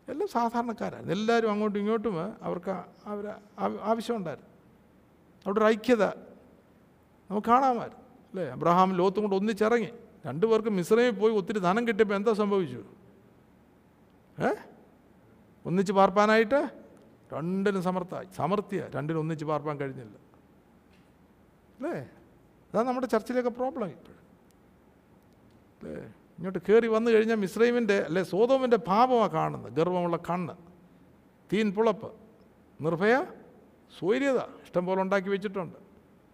[0.08, 1.14] എല്ലാം സാധാരണക്കാരായിരുന്നു.
[1.14, 2.70] എല്ലാവരും അങ്ങോട്ടും ഇങ്ങോട്ടും അവർക്ക്
[3.06, 3.34] അവർ
[3.82, 4.50] ആവശ്യമുണ്ടായിരുന്നു.
[5.46, 6.04] അവിടെ ഒരു ഐക്യത
[7.30, 8.52] നമുക്ക് കാണാമായിരുന്നു അല്ലേ?
[8.52, 9.88] അബ്രഹാം ലോത്തും കൊണ്ട് ഒന്നിച്ചിറങ്ങി.
[10.26, 12.84] രണ്ടു പേർക്ക് മിശ്രയിൽ പോയി ഒത്തിരി ധനം കിട്ടിയപ്പോൾ എന്താ സംഭവിച്ചു?
[14.42, 14.54] ഏ?
[15.66, 16.70] ഒന്നിച്ച് പാർപ്പാനായിട്ട്
[17.34, 20.31] രണ്ടിനും സമർത്ഥായി സമർത്ഥ്യ രണ്ടിനും ഒന്നിച്ച് പാർപ്പാൻ കഴിഞ്ഞില്ല.
[21.82, 22.00] അല്ലേ?
[22.70, 24.20] അതാണ് നമ്മുടെ ചർച്ചിലൊക്കെ പ്രോബ്ലം ഇപ്പോഴും.
[25.78, 25.94] അല്ലേ?
[26.38, 30.54] ഇങ്ങോട്ട് കയറി വന്നു കഴിഞ്ഞാൽ മിശ്രൈമിന്റെ അല്ലെ സോതോമിന്റെ പാപമാണ് കാണുന്നത് ഗർവമുള്ള കണ്ണ്.
[31.52, 32.10] തീൻ പുളപ്പ്.
[32.80, 33.14] നിർഭയ
[33.98, 35.78] സൂര്യത ഇഷ്ടം പോലെ ഉണ്ടാക്കി വെച്ചിട്ടുണ്ട്.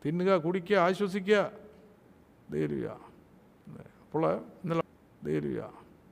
[0.04, 1.40] തിന്നുക കുടിക്കുക ആശ്വസിക്കുക.
[2.52, 2.88] ധൈര്യ
[4.02, 4.24] അപ്പോൾ
[4.62, 4.84] ഇന്നലെ
[5.26, 5.62] ധൈര്യ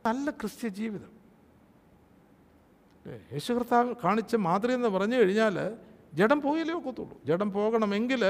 [0.07, 1.13] നല്ല ക്രിസ്ത്യ ജീവിതം.
[3.33, 5.57] യേശു കർത്താവ് കാണിച്ച മാതൃ എന്ന് പറഞ്ഞു കഴിഞ്ഞാൽ
[6.15, 7.17] ജഡം പോയാലേ ഒക്കത്തുള്ളൂ.
[7.29, 8.23] ജഡം പോകണമെങ്കിൽ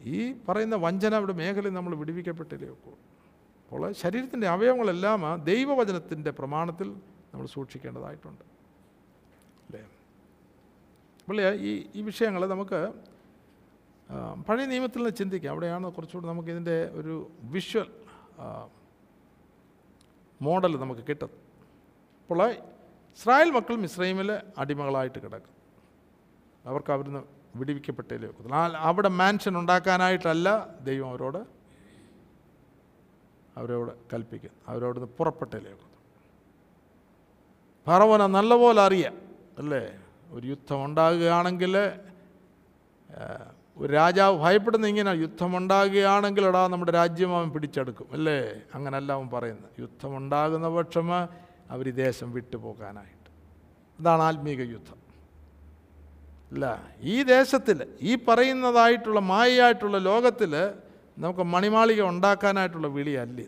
[0.00, 2.90] ഈ പറയുന്ന വഞ്ചന അവിടെ മേഖലയിൽ നമ്മൾ വിടിവിക്കപ്പെട്ടില്ലേ ഒക്കെ
[3.64, 6.88] അപ്പോൾ ശരീരത്തിന്റെ അവയവങ്ങളെല്ലാം ആ ദൈവവചനത്തിന്റെ പ്രമാണത്തിൽ
[7.32, 8.44] നമ്മൾ സൂക്ഷിക്കേണ്ടതായിട്ടുണ്ട്.
[9.66, 9.80] അല്ലേ?
[11.20, 12.92] അപ്പോൾ ഈ ഈ വിഷയങ്ങൾ നമുക്ക്
[14.48, 15.50] പഴയ നിയമത്തിൽ നിന്ന് ചിന്തിക്കാം.
[15.52, 17.88] അവിടെയാണ് കുറച്ചുകൂടി നമുക്ക് ഇതിന്റെ ഒരു വിഷ്വൽ
[20.42, 21.30] മോഡൽ നമുക്ക് കിട്ടും
[22.22, 22.52] അപ്പോൾ
[23.12, 25.54] ഇസ്രായേൽ മക്കൾ ഇസ്രൈമിലെ അടിമകളായിട്ട് കിടക്കും.
[26.64, 31.38] അവർക്ക് അവിടുന്ന് വിടിവിക്കപ്പെട്ടേലേ ഒക്കത്തുള്ളൂ ആ അവിടെ മാൻഷൻ ഉണ്ടാക്കാനായിട്ടല്ല ദൈവം അവരോട്
[33.58, 34.50] അവരോട് കൽപ്പിക്കും.
[34.68, 35.86] അവരോട് പുറപ്പെട്ടേലേ ഒക്കത്തുള്ളൂ
[37.86, 39.16] ഫറവന നല്ലപോലെ അറിയാം
[39.58, 39.98] അല്ലേ?
[40.30, 41.78] ഒരു യുദ്ധം ഉണ്ടാകുകയാണെങ്കിൽ
[43.76, 48.38] ഒരു രാജാവ് ഭയപ്പെടുന്ന ഇങ്ങനെ യുദ്ധമുണ്ടാകുകയാണെങ്കിൽ എടാ നമ്മുടെ രാജ്യം അവൻ പിടിച്ചെടുക്കും അല്ലേ?
[48.74, 49.80] അങ്ങനല്ല അവൻ പറയുന്നത്.
[49.80, 51.12] യുദ്ധമുണ്ടാകുന്ന പക്ഷം
[51.70, 53.30] അവർ ഈ ദേശം വിട്ടുപോകാനായിട്ട്.
[54.00, 55.07] അതാണ് ആത്മീക യുദ്ധം.
[56.52, 56.66] ഇല്ല.
[57.00, 60.52] ഈ ദേശത്തിൽ ഈ പറയുന്നതായിട്ടുള്ള മായയായിട്ടുള്ള ലോകത്തിൽ
[61.18, 63.40] നമുക്ക് മണിമാളിക ഉണ്ടാക്കാനായിട്ടുള്ള വിളിയല്ല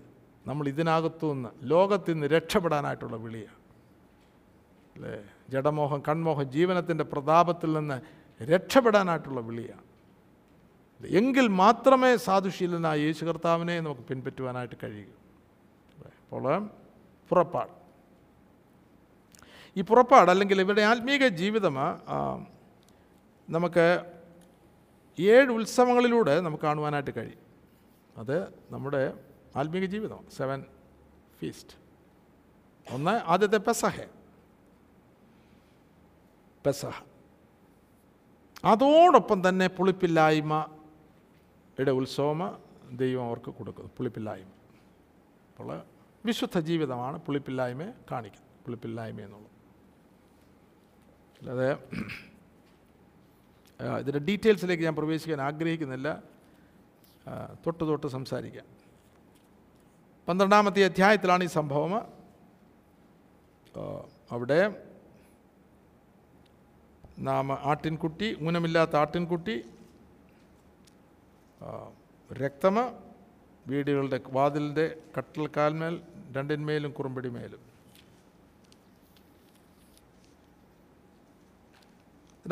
[0.46, 3.58] നമ്മൾ ഇതിനകത്തു നിന്ന് ലോകത്തിൽ നിന്ന് രക്ഷപ്പെടാനായിട്ടുള്ള വിളിയാണ്
[4.96, 5.24] അല്ലേ?
[5.50, 7.96] ജഡമോഹം കൺമോഹം ജീവനത്തിന്റെ പ്രതാപത്തിൽ നിന്ന്
[8.44, 9.86] രക്ഷപ്പെടാനായിട്ടുള്ള വിളിയാണ്
[11.06, 15.06] എങ്കിൽ മാത്രമേ സാധുശീലനായ യേശു കർത്താവിനെ നമുക്ക് പിൻപറ്റുവാനായിട്ട് കഴിയൂ.
[16.22, 16.68] അപ്പോൾ
[17.30, 17.72] പുറപ്പാട്.
[19.76, 21.76] ഈ പുറപ്പാട് അല്ലെങ്കിൽ ഇവരുടെ ആത്മീക ജീവിതം
[23.50, 24.12] നമുക്ക്
[25.18, 27.38] ഏഴ് ഉത്സവങ്ങളിലൂടെ നമുക്ക് കാണുവാനായിട്ട് കഴിയും.
[28.16, 29.18] അത് നമ്മുടെ
[29.56, 30.64] ആത്മീക ജീവിതം സെവൻ
[31.38, 31.76] ഫീസ്റ്റ്
[32.94, 34.00] ഒന്ന് ആദ്യത്തെ പെസഹ.
[36.66, 37.02] പെസഹ.
[38.64, 42.58] അതോടൊപ്പം തന്നെ പുളിപ്പില്ലായ്മയുടെ ഉത്സവം
[42.92, 44.48] ദൈവം അവർക്ക് കൊടുക്കുന്നു പുളിപ്പില്ലായ്മ.
[45.50, 45.82] അപ്പോൾ
[46.26, 49.50] വിശുദ്ധ ജീവിതമാണ് പുളിപ്പില്ലായ്മയെ കാണിക്കുന്നത് പുളിപ്പില്ലായ്മ എന്നുള്ളത്.
[51.38, 51.78] അല്ലാതെ
[53.80, 56.22] ഇതിന്റെ ഡീറ്റെയിൽസിലേക്ക് ഞാൻ പ്രവേശിക്കാൻ ആഗ്രഹിക്കുന്നില്ല.
[57.66, 58.64] തൊട്ട് തൊട്ട് സംസാരിക്കാം.
[60.28, 62.08] പന്ത്രണ്ടാമത്തെ അധ്യായത്തിലാണ് ഈ സംഭവം.
[64.30, 64.86] അവിടെ
[67.18, 69.64] നാം ആട്ടിൻകുട്ടി ഊനമില്ലാത്ത ആട്ടിൻകുട്ടി
[72.32, 72.92] രക്തമ
[73.66, 76.00] വീടുകളുടെ വാതിലിന്റെ കട്ടൽക്കാൽമേൽ
[76.32, 77.69] രണ്ടിന്മേലും കുറുമ്പടിമേലും.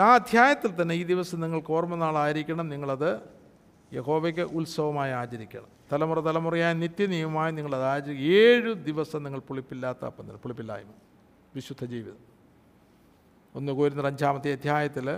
[0.02, 2.68] ആ അധ്യായത്തിൽ തന്നെ ഈ ദിവസം നിങ്ങൾക്ക് ഓർമ്മ നാളായിരിക്കണം.
[2.68, 3.10] നിങ്ങളത്
[3.92, 5.70] യഹോവയ്ക്ക് ഉത്സവമായി ആചരിക്കണം.
[5.92, 10.90] തലമുറ തലമുറയായ നിത്യനിയമമായി നിങ്ങളത് ആചരി ഏഴ് ദിവസം നിങ്ങൾ പുളിപ്പില്ലാത്ത അപ്പം പുളിപ്പില്ലായ്മ
[11.54, 12.20] വിശുദ്ധ ജീവിതം.
[13.54, 15.10] ഒന്ന് കോരുന്ന അഞ്ചാമത്തെ അധ്യായത്തിൽ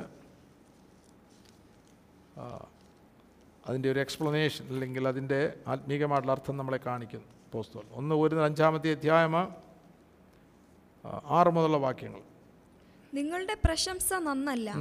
[3.68, 7.26] അതിന്റെ ഒരു എക്സ്പ്ലനേഷൻ അല്ലെങ്കിൽ അതിന്റെ ആത്മീകമായിട്ടുള്ള അർത്ഥം നമ്മളെ കാണിക്കുന്നു.
[7.52, 9.36] പോസ്തോൽ ഒന്ന് കോരുന്ന അഞ്ചാമത്തെ അധ്യായം
[11.38, 12.22] ആറ് മുതലുള്ള വാക്യങ്ങൾ.
[13.14, 14.74] നിങ്ങളുടെ പ്രശംസ നന്നല്ല.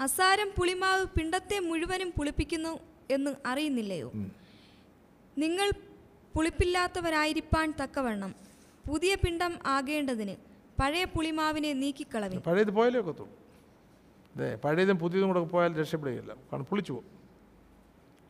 [0.00, 2.78] അസാരം പുളിമാവ് പിണ്ടത്തെ മുഴുവനും പുളിപ്പിക്കുന്നു
[3.10, 4.12] എന്ന് അറിയുന്നില്ലയോ?
[5.38, 5.70] നിങ്ങൾ
[6.34, 8.34] പുളിപ്പില്ലാത്തവരായിരിക്കാൻ തക്കവണ്ണം.
[8.88, 10.34] പുതിയ പിണ്ടം ആകേണ്ടതിന്
[10.82, 12.36] പഴയ പുളിമാവിനെ നീക്കിക്കളവി.
[12.36, 13.32] പഴയത് പോയാലേ ഒക്കത്തുള്ളൂ.
[14.36, 16.34] അതെ പഴയതും പുതിയതും കൂടെ പോയാൽ രക്ഷപ്പെടുകയില്ല.
[16.34, 17.18] കാരണം പുളിച്ചു പോകും.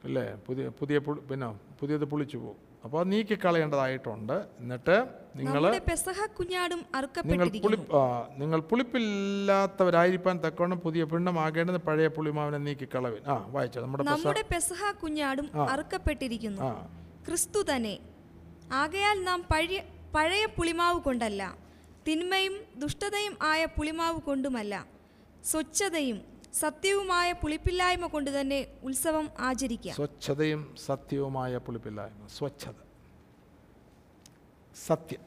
[0.05, 0.35] അല്ലേ?
[0.47, 1.49] പുതിയ പുതിയ പിന്നെ
[1.81, 2.68] പുതിയത് പുളിച്ചു പോകും.
[2.89, 4.95] അപ്പോൾ നീക്കിക്കളയേണ്ടതായിട്ടുണ്ട് എന്നിട്ട്
[5.39, 6.81] നിങ്ങൾ പെസഹ കുഞ്ഞാടും
[7.25, 7.77] നിങ്ങൾ പുളി
[8.39, 16.61] നിങ്ങൾ പുളിപ്പില്ലാത്തവരായിരിക്കാൻ തക്കവണ്ണം പുതിയ പിണ്ണമാകേണ്ടത് പഴയ പുളിമാവിനെ നീക്കിക്കളവിൻ ആ വായിച്ചു നമ്മുടെ നമ്മുടെ പെസഹ കുഞ്ഞാടും അറുക്കപ്പെട്ടിരിക്കുന്നു.
[17.27, 17.95] ക്രിസ്തു തന്നെ.
[18.73, 19.81] ആകയാൽ നാം പഴയ
[20.15, 21.43] പഴയ പുളിമാവ് കൊണ്ടല്ല
[22.07, 24.75] തിന്മയും ദുഷ്ടതയും ആയ പുളിമാവ് കൊണ്ടുമല്ല
[25.45, 26.19] സ്വച്ഛതയും
[26.53, 32.27] സത്യവുമായ പുളിപ്പില്ലായ്മ കൊണ്ട് തന്നെ ഉത്സവം ആചരിക്കാം സ്വച്ഛതയും സത്യവുമായ പുളിപ്പില്ലായ്മ.
[32.27, 32.75] സ്വച്ഛത.
[34.87, 35.21] സത്യം.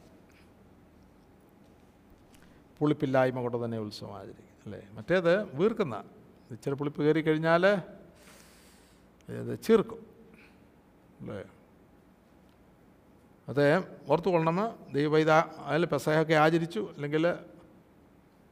[2.80, 4.88] പുളിപ്പില്ലായ്മ കൊണ്ട് തന്നെ ഉത്സവം ആചരിക്കും അല്ലേ?
[4.92, 6.04] മറ്റേത് വീർക്കുന്ന.
[6.52, 7.68] ഇച്ചിരി പുളിപ്പ് കയറി കഴിഞ്ഞാൽ
[9.30, 10.06] ഇത് ചീർക്കും.
[11.22, 11.44] അല്ലേ?
[13.50, 14.80] അത് ഓർത്തുകൊള്ളണം.
[14.94, 16.92] ദൈവ ഇത് അതിൽ പെസഹയൊക്കെ ആചരിച്ചു.
[16.96, 17.36] അല്ലെങ്കിൽ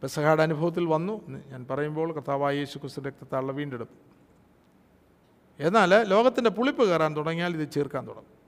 [0.01, 3.95] പെസഹയുടെ അനുഭവത്തിൽ വന്നു ഞാൻ പറയുമ്പോൾ കർത്താവായ യേശു ക്രിസ്തു രക്തത്താളുടെ വീണ്ടെടുപ്പ്
[5.63, 8.39] എന്നാൽ ലോകത്തിന്റെ പുളിപ്പ് കയറാൻ തുടങ്ങിയാൽ ഇത് ചീർക്കാൻ തുടങ്ങും.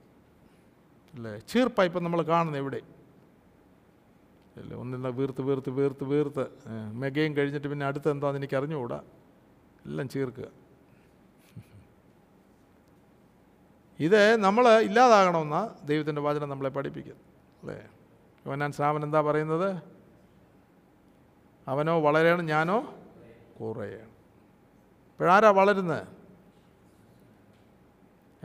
[1.14, 1.38] അല്ലേ?
[1.38, 2.80] ചീർപ്പായിപ്പം നമ്മൾ കാണുന്നത് എവിടെ?
[4.56, 4.76] അല്ലേ?
[4.76, 6.46] ഒന്നിന്ന് വീർത്ത് വീർത്ത് വീർത്ത് വീർത്ത്.
[6.92, 9.02] മെഗയും കഴിഞ്ഞിട്ട് പിന്നെ അടുത്ത് എന്താണെന്ന് എനിക്ക് അറിഞ്ഞുകൂടാ?
[9.86, 10.48] എല്ലാം ചീർക്കുക.
[14.00, 17.22] ഇത് നമ്മൾ ഇല്ലാതാകണമെന്ന ദൈവത്തിന്റെ വാചനം നമ്മളെ പഠിപ്പിക്കുന്നു
[17.60, 17.88] അല്ലേ?
[18.46, 19.91] യോനാൻ സ്നാമൻ എന്താ പറയുന്നത്?
[21.68, 22.94] അവനോ വളരണം ഞാനോ
[23.60, 24.10] കുറയാണ്.
[25.12, 26.06] ഇപ്പോഴാരാ വളരുന്നത്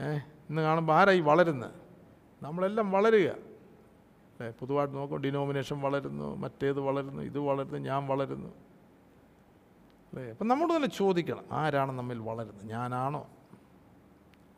[0.01, 0.15] ഏ
[0.49, 1.71] ഇന്ന് കാണുമ്പോൾ ആരായി വളരുന്നത്
[2.43, 3.29] നമ്മളെല്ലാം വളരുക.
[4.31, 8.47] അല്ലേ പൊതുവായിട്ട് നോക്കും ഡിനോമിനേഷൻ വളരുന്നു മറ്റേത് വളരുന്നു ഇത് വളരുന്നു ഞാൻ വളരുന്നു.
[10.09, 10.29] അല്ലേ?
[10.31, 12.65] അപ്പം നമ്മോട് തന്നെ ചോദിക്കണം ആരാണ് നമ്മിൽ വളരുന്നത്?
[12.65, 13.27] ഞാനാണോ?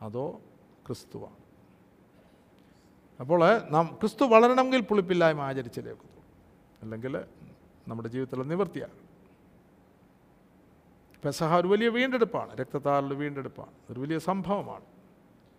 [0.01, 0.41] അതോ
[0.87, 1.37] ക്രിസ്തുവാണ്
[3.19, 5.81] അപ്പോൾ നാം ക്രിസ്തു വളരണമെങ്കിൽ പുളിപ്പില്ലായ്മ ആചരിച്ചേ
[6.81, 7.15] അല്ലെങ്കിൽ
[7.89, 8.93] നമ്മുടെ ജീവിതത്തിലെ നിവൃത്തിയാണ്.
[11.23, 12.57] പെസഹ ഒരു വലിയ വീണ്ടെടുപ്പാണ്.
[12.57, 13.71] രക്തത്താലുള്ള വീണ്ടെടുപ്പാണ്.
[13.89, 14.85] ഒരു വലിയ സംഭവമാണ്.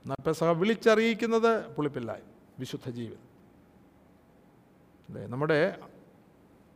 [0.05, 2.27] എന്നാൽ പെസഹ വിളിച്ചറിയിക്കുന്നത് പുളിപ്പില്ലായ്മ
[2.59, 3.31] വിശുദ്ധ ജീവിതം.
[5.31, 5.81] നമ്മുടെ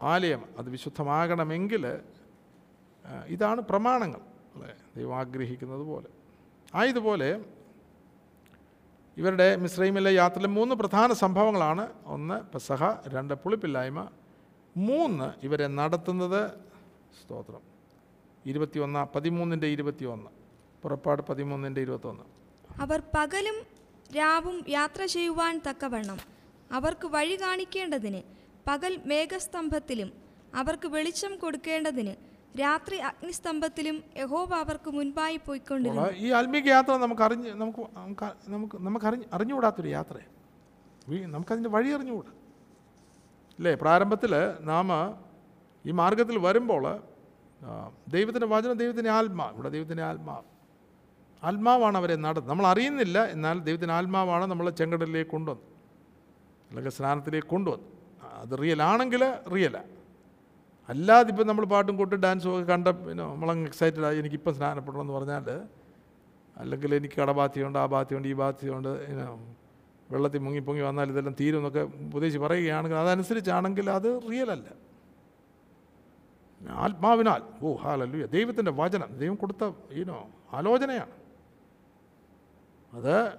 [0.03, 1.99] ആലയം അത് വിശുദ്ധമാകണമെങ്കിൽ
[3.27, 4.21] ഇതാണ് പ്രമാണങ്ങൾ.
[4.55, 4.75] അല്ലേ?
[4.97, 6.07] ദൈവം ആഗ്രഹിക്കുന്നത് പോലെ.
[6.75, 7.45] ആയതുപോലെ
[9.17, 11.93] ഇവരുടെ മിശ്രൈമിലെ യാത്രയിലെ മൂന്ന് പ്രധാന സംഭവങ്ങളാണ്.
[12.05, 13.09] ഒന്ന് പെസഹ.
[13.09, 14.09] രണ്ട് പുളിപ്പില്ലായ്മ.
[14.77, 16.51] മൂന്ന് ഇവരെ നടത്തുന്നത്
[17.23, 17.61] സ്തോത്രം.
[18.47, 20.31] ഇരുപത്തിയൊന്ന് പതിമൂന്നിന്റെ ഇരുപത്തിയൊന്ന്.
[20.83, 22.23] പുറപ്പാട് പതിമൂന്നിന്റെ ഇരുപത്തൊന്ന്.
[22.81, 23.55] അവർ പകലും
[24.17, 26.19] രാവും യാത്ര ചെയ്യുവാൻ തക്കവണ്ണം.
[26.73, 28.23] അവർക്ക് വഴി കാണിക്കേണ്ടതിന്
[28.67, 30.13] പകൽ മേഘസ്തംഭത്തിലും
[30.55, 32.15] അവർക്ക് വെളിച്ചം കൊടുക്കേണ്ടതിന്
[32.61, 36.13] രാത്രി അഗ്നിസ്തംഭത്തിലും യഹോവ അവർക്ക് മുൻപായി പോയിക്കൊണ്ടിരുന്നു.
[36.17, 37.87] ഈ ആത്മീക യാത്ര നമുക്ക് അറിഞ്ഞ് നമുക്ക്
[38.49, 40.33] നമുക്ക് നമുക്ക് അറിഞ്ഞ് അറിഞ്ഞുകൂടാത്തൊരു യാത്രയാണ്.
[41.33, 42.31] നമുക്കതിന്റെ വഴി അറിഞ്ഞുകൂടാ.
[43.59, 44.33] അല്ലേ പ്രാരംഭത്തിൽ
[44.71, 44.89] നാം
[45.85, 46.85] ഈ മാർഗത്തിൽ വരുമ്പോൾ
[48.15, 50.35] ദൈവത്തിന്റെ വചനം ദൈവത്തിന്റെ ആത്മാ ഇവിടെ ദൈവത്തിന്റെ ആത്മാ.
[51.43, 52.51] ആത്മാവാണ് അവരെ നടത്തുന്നത്.
[52.53, 55.65] നമ്മൾ അറിയുന്നില്ല എന്നാൽ ദൈവത്തിന്റെ ആത്മാവാണ് നമ്മളെ ചെങ്കടലിലേക്ക് കൊണ്ടുവന്നത്.
[56.71, 57.89] അല്ലെങ്കിൽ സ്നാനത്തിലേക്ക് കൊണ്ടുവന്നു
[58.43, 59.23] അത് റിയൽ ആണെങ്കിൽ
[59.55, 59.91] റിയലാണ്
[60.89, 65.47] അല്ലാതെ ഇപ്പം നമ്മൾ പാട്ടും കൂട്ടും ഡാൻസും ഒക്കെ കണ്ട പിന്നെ നമ്മളങ്ങ് എക്സൈറ്റഡ് ആയി എനിക്കിപ്പം സ്നാനപ്പെടണമെന്ന് പറഞ്ഞാൽ
[66.57, 68.91] അല്ലെങ്കിൽ എനിക്ക് കടബാധ്യമുണ്ട് ആ ബാധ്യമുണ്ട് ഈ ബാധ്യമുണ്ട്
[70.11, 74.69] വെള്ളത്തിൽ മുങ്ങി പൊങ്ങി വന്നാൽ ഇതെല്ലാം തീരും എന്നൊക്കെ ഉപദേശിച്ച് പറയുകയാണെങ്കിൽ അതനുസരിച്ചാണെങ്കിൽ അത് റിയൽ അല്ല.
[76.71, 81.15] ആത്മാവിനാൽ ഓ ഹാലല്ലുയ ദൈവത്തിന്റെ വചനം ദൈവം കൊടുത്ത ഈനോ ആലോചനയാണ്.
[82.93, 83.33] അത്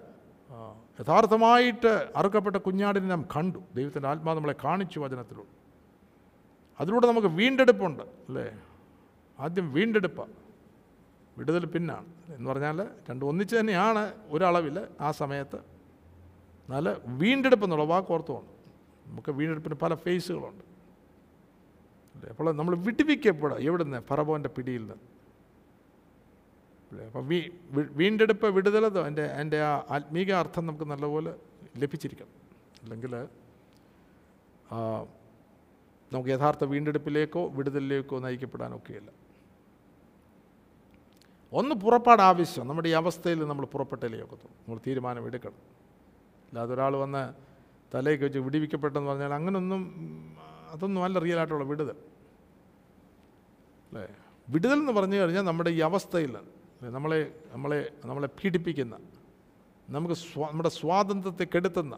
[1.00, 3.60] യഥാർത്ഥമായിട്ട് അറുക്കപ്പെട്ട കുഞ്ഞാടിനെ നാം കണ്ടു.
[3.76, 5.48] ദൈവത്തിന്റെ ആത്മാവ് നമ്മളെ കാണിച്ചു വചനത്തിലൂടെ.
[6.80, 8.60] അതിലൂടെ നമുക്ക് വീണ്ടെടുപ്പുണ്ട് അല്ലേ?
[9.40, 10.26] ആദ്യം വീണ്ടെടുപ്പ്
[11.38, 12.06] വിടുതൽ പിന്നാണ്.
[12.36, 15.75] എന്ന് പറഞ്ഞാൽ രണ്ടും ഒന്നിച്ച് തന്നെയാണ് ഒരളവിൽ ആ സമയത്ത്
[16.66, 18.52] എന്നാൽ വീണ്ടെടുപ്പ് എന്നുള്ള വാക്ക് ഓർത്തുകൊണ്ട്.
[19.10, 20.64] നമുക്ക് വീണ്ടെടുപ്പിന് പല ഫേസുകളുണ്ട്.
[22.16, 22.30] അല്ലേ?
[22.30, 23.58] അപ്പോൾ നമ്മൾ വിടുവിക്കപ്പെടുക.
[23.58, 24.02] എവിടുന്ന്?
[24.02, 25.16] ഫറബോന്റെ പിടിയിൽ നിന്ന്
[27.06, 27.42] അപ്പം വീ
[27.72, 31.36] വീണ്ടെടുപ്പ് വിടുതൽ എന്റെ എന്റെ ആ ആത്മീക അർത്ഥം നമുക്ക് നല്ലപോലെ
[31.78, 32.28] ലഭിച്ചിരിക്കണം.
[32.84, 33.28] അല്ലെങ്കിൽ
[36.14, 39.12] നമുക്ക് യഥാർത്ഥ വീണ്ടെടുപ്പിലേക്കോ വിടുതലിലേക്കോ നയിക്കപ്പെടാനൊക്കെയല്ല
[41.54, 42.68] ഒന്ന് പുറപ്പാട് ആവശ്യം.
[42.68, 44.54] നമ്മുടെ ഈ അവസ്ഥയിൽ നമ്മൾ പുറപ്പെട്ടല്ലേ ഒക്കത്തുള്ളൂ.
[44.54, 45.76] നമ്മൾ തീരുമാനം എടുക്കണം.
[46.46, 47.34] അല്ലാതെ ഒരാൾ വന്ന്
[47.96, 49.82] തലയൊക്കെ വെച്ച് വിടിവിക്കപ്പെട്ടെന്ന് പറഞ്ഞാൽ അങ്ങനൊന്നും
[50.72, 51.96] അതൊന്നും അല്ല റിയലായിട്ടുള്ള വിടുതൽ.
[53.92, 54.08] അല്ലേ?
[54.50, 56.38] വിടുതൽ എന്ന് പറഞ്ഞു കഴിഞ്ഞാൽ നമ്മുടെ ഈ അവസ്ഥയിൽ
[56.84, 58.98] നമ്മളെ നമ്മളെ നമ്മളെ പീഡിപ്പിക്കുന്ന
[59.90, 61.96] നമുക്ക് സ്വാ നമ്മുടെ സ്വാതന്ത്ര്യത്തെ കെടുത്തുന്ന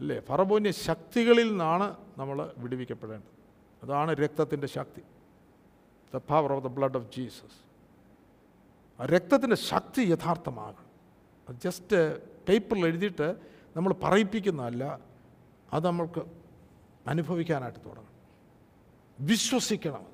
[0.00, 0.20] അല്ലേ?
[0.20, 3.40] ഫറബോന്യ ശക്തികളിൽ നിന്നാണ് നമ്മൾ വിടുവിക്കപ്പെടേണ്ടത്.
[3.82, 5.02] അതാണ് രക്തത്തിന്റെ ശക്തി.
[6.14, 7.70] The power of the blood of Jesus
[9.02, 10.90] ആ രക്തത്തിന്റെ ശക്തി യഥാർത്ഥമാകണം.
[11.58, 14.98] ജസ്റ്റ് പേപ്പറിൽ എഴുതിയിട്ട് നമ്മൾ പറയിപ്പിക്കുന്നതല്ല
[15.72, 16.22] അത് നമ്മൾക്ക്
[17.06, 18.10] അനുഭവിക്കാനായിട്ട് തുടങ്ങണം
[19.20, 20.06] വിശ്വസിക്കണം.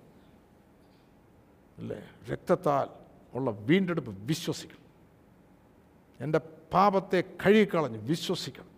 [1.79, 2.11] അല്ലേ?
[2.31, 2.89] രക്തത്താൽ
[3.35, 4.87] ഉള്ള വീണ്ടെടുപ്പ് വിശ്വസിക്കണം.
[6.21, 6.41] എന്റെ
[6.73, 8.77] പാപത്തെ കഴുകിക്കളഞ്ഞ് വിശ്വസിക്കണം.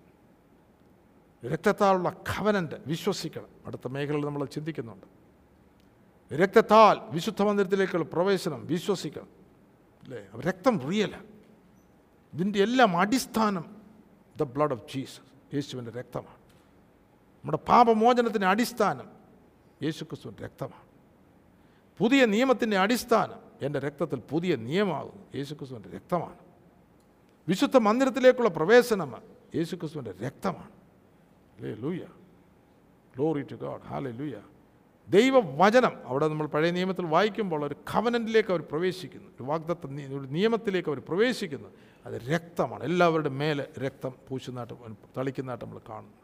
[1.50, 3.46] രക്തത്താലുള്ള ഖവനന്റ് വിശ്വസിക്കണം.
[3.66, 5.06] അടുത്ത മേഖലയിൽ നമ്മൾ ചിന്തിക്കുന്നുണ്ട്.
[6.34, 9.28] രക്തത്താൽ വിശുദ്ധ മന്ദിരത്തിലേക്കുള്ള പ്രവേശനം വിശ്വസിക്കണം.
[10.02, 10.40] അല്ലേ?
[10.40, 11.26] രക്തം റിയലാണ്
[12.34, 13.77] ഇതിന്റെ എല്ലാം അടിസ്ഥാനം
[14.40, 16.38] ദ ബ്ലഡ് ഓഫ് ജീസസ് യേശുവിന്റെ രക്തമാണ്.
[17.38, 19.06] നമ്മുടെ പാപമോചനത്തിന്റെ അടിസ്ഥാനം
[19.82, 20.88] യേശു ക്രിസ്തുവിന്റെ രക്തമാണ്.
[21.98, 25.22] പുതിയ നിയമത്തിന്റെ അടിസ്ഥാനം എന്റെ രക്തത്തിൽ പുതിയ നിയമമാകുന്നു.
[25.34, 26.36] യേശു ക്രിസ്തുവിന്റെ രക്തമാണ്.
[27.48, 29.14] വിശുദ്ധ മന്ദിരത്തിലേക്കുള്ള പ്രവേശനം
[29.54, 30.70] യേശു ക്രിസ്തുവിന്റെ രക്തമാണ്.
[31.56, 32.06] അല്ലേ ലൂയ
[33.16, 34.40] ഗ്ലോറി ടു ഗോഡ് ഹാലെ ലൂയ
[35.08, 39.28] ദൈവവചനം അവിടെ നമ്മൾ പഴയ നിയമത്തിൽ വായിക്കുമ്പോൾ ഒരു കവനന്റിലേക്ക് അവർ പ്രവേശിക്കുന്നു.
[39.28, 39.86] ഒരു വാഗ്ദത്ത
[40.30, 41.68] നിയമത്തിലേക്ക് അവർ പ്രവേശിക്കുന്നു.
[42.08, 42.82] അത് രക്തമാണ്.
[42.84, 46.16] എല്ലാവരുടെ മേലെ രക്തം പൂശുന്നതായിട്ട് തളിക്കുന്നതായിട്ട് നമ്മൾ കാണുന്നു.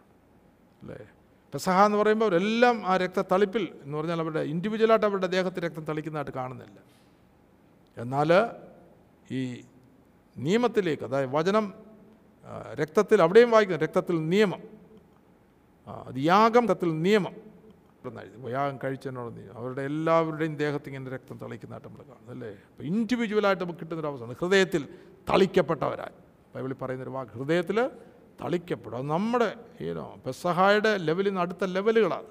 [0.82, 1.06] അല്ലേ?
[1.52, 6.32] പെസഹ എന്ന് പറയുമ്പോൾ അവരെല്ലാം ആ രക്ത തളിപ്പിൽ എന്ന് പറഞ്ഞാൽ അവരുടെ ഇൻഡിവിജ്വലായിട്ട് അവരുടെ ദേഹത്ത് രക്തം തളിക്കുന്നതായിട്ട്
[6.32, 6.78] കാണുന്നില്ല.
[7.96, 8.30] എന്നാൽ
[9.30, 9.64] ഈ
[10.36, 11.74] നിയമത്തിലേക്ക് അതായത് വചനം
[12.74, 14.62] രക്തത്തിൽ അവിടെയും വായിക്കുന്നു രക്തത്തിൽ നിയമം
[15.86, 17.34] അത് യാഗം രക്തത്തിൽ നിയമം.
[18.50, 19.56] യാഗം കഴിച്ചതിനോട് നിയമം.
[19.58, 22.30] അവരുടെ എല്ലാവരുടെയും ദേഹത്ത് ഇങ്ങനെ രക്തം തളിക്കുന്നതായിട്ട് നമ്മൾ കാണുന്നു.
[22.30, 22.48] അല്ലേ?
[22.48, 24.88] അപ്പോൾ ഇൻഡിവിജ്വലായിട്ട് നമുക്ക് കിട്ടുന്നൊരു അവസ്ഥയാണ് ഹൃദയത്തിൽ
[25.28, 26.16] തളിക്കപ്പെട്ടവരായി.
[26.54, 27.90] ബൈബിളിൽ പറയുന്നൊരു വാക്ക് ഹൃദയത്തിൽ
[28.40, 29.08] തളിക്കപ്പെടും.
[29.08, 32.30] നമ്മുടെ ഈനോ പെസഹായുടെ ലെവലിൽ നിന്ന് അടുത്ത ലെവലുകളാണ്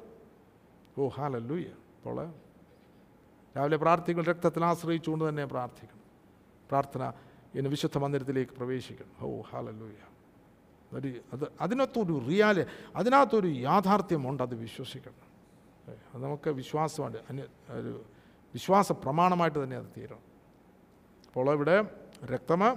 [0.97, 1.67] ഓ ഹാലല്ലൂയ
[1.97, 2.17] അപ്പോൾ
[3.57, 6.01] രാവിലെ പ്രാർത്ഥിക്കണം രക്തത്തിൽ ആശ്രയിച്ചുകൊണ്ട് തന്നെ പ്രാർത്ഥിക്കണം.
[6.69, 7.11] പ്രാർത്ഥന
[7.55, 9.15] ഇനി വിശുദ്ധ മന്ദിരത്തിലേക്ക് പ്രവേശിക്കണം.
[9.21, 9.99] ഓ ഹാലല്ലൂയ
[10.93, 12.63] ഒരു അത് അതിനകത്തൊരു റിയാലി
[12.95, 15.19] അതിനകത്തൊരു യാഥാർത്ഥ്യമുണ്ട് അത് വിശ്വസിക്കണം.
[16.13, 18.03] അത് നമുക്ക് വിശ്വാസമാണ് അന്യ ഒരു
[18.53, 20.23] വിശ്വാസ പ്രമാണമായിട്ട് തന്നെ അത് തീരണം.
[21.27, 22.73] അപ്പോൾ ഇവിടെ രക്തമ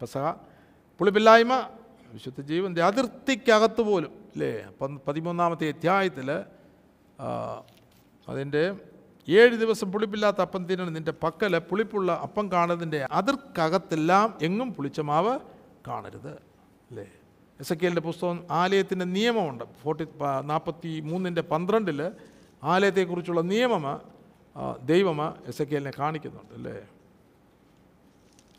[0.00, 0.30] പെസഹ
[1.00, 1.54] പുളിപ്പില്ലായ്മ
[2.12, 4.66] വിശുദ്ധ ജീവന്റെ അതിർത്തിക്കകത്ത് പോലും അല്ലേ
[5.06, 6.30] പതിമൂന്നാമത്തെ അധ്യായത്തിൽ
[8.28, 8.62] അതിന്റെ
[9.28, 15.40] ഏഴ് ദിവസം പുളിപ്പില്ലാത്ത അപ്പം തിന്നണം നിന്റെ പക്കൽ പുളിപ്പുള്ള അപ്പം കാണുന്നതിന്റെ അതിർക്കകത്തെല്ലാം എങ്ങും പുളിച്ച മാവ്
[15.88, 16.32] കാണരുത്
[16.90, 17.06] അല്ലേ
[17.60, 19.64] എസ് എ കെലിന്റെ പുസ്തകം ആലയത്തിന്റെ നിയമമുണ്ട്.
[19.82, 20.06] ഫോർട്ടി
[20.42, 22.12] നാൽപ്പത്തി മൂന്നിന്റെ പന്ത്രണ്ടിൽ
[22.62, 23.84] ആലയത്തെക്കുറിച്ചുള്ള നിയമം
[24.84, 26.76] ദൈവം എസ് എ കെലിനെ കാണിക്കുന്നുണ്ട് അല്ലേ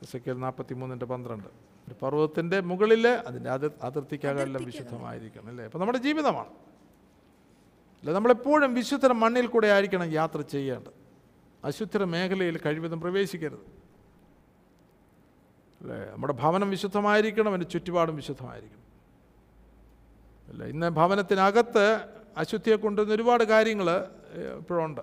[0.02, 1.48] എസ് എ കെൽ നാൽപ്പത്തി മൂന്നിന്റെ പന്ത്രണ്ട്.
[1.88, 5.66] ഒരു പർവതത്തിന്റെ മുകളിൽ അതിന്റെ അതിർ അതിർത്തിക്കകലെല്ലാം വിശുദ്ധമായിരിക്കണം അല്ലേ?
[5.66, 6.48] അപ്പോൾ നമ്മുടെ ജീവിതമാണ്.
[8.00, 10.94] അല്ല നമ്മളെപ്പോഴും വിശുദ്ധ മണ്ണിൽ കൂടെ ആയിരിക്കണം യാത്ര ചെയ്യേണ്ടത്.
[11.64, 13.86] അശുദ്ധ മേഖലയിൽ കഴിവതും പ്രവേശിക്കരുത്.
[15.82, 16.12] അല്ലേ?
[16.14, 18.86] നമ്മുടെ ഭവനം വിശുദ്ധമായിരിക്കണം അതിന്റെ ചുറ്റുപാടും വിശുദ്ധമായിരിക്കണം.
[20.48, 23.90] അല്ല ഇന്ന് ഭവനത്തിനകത്ത് അശുദ്ധിയെ കൊണ്ടുവരുന്ന ഒരുപാട് കാര്യങ്ങൾ
[24.58, 25.02] ഇപ്പോഴുണ്ട്.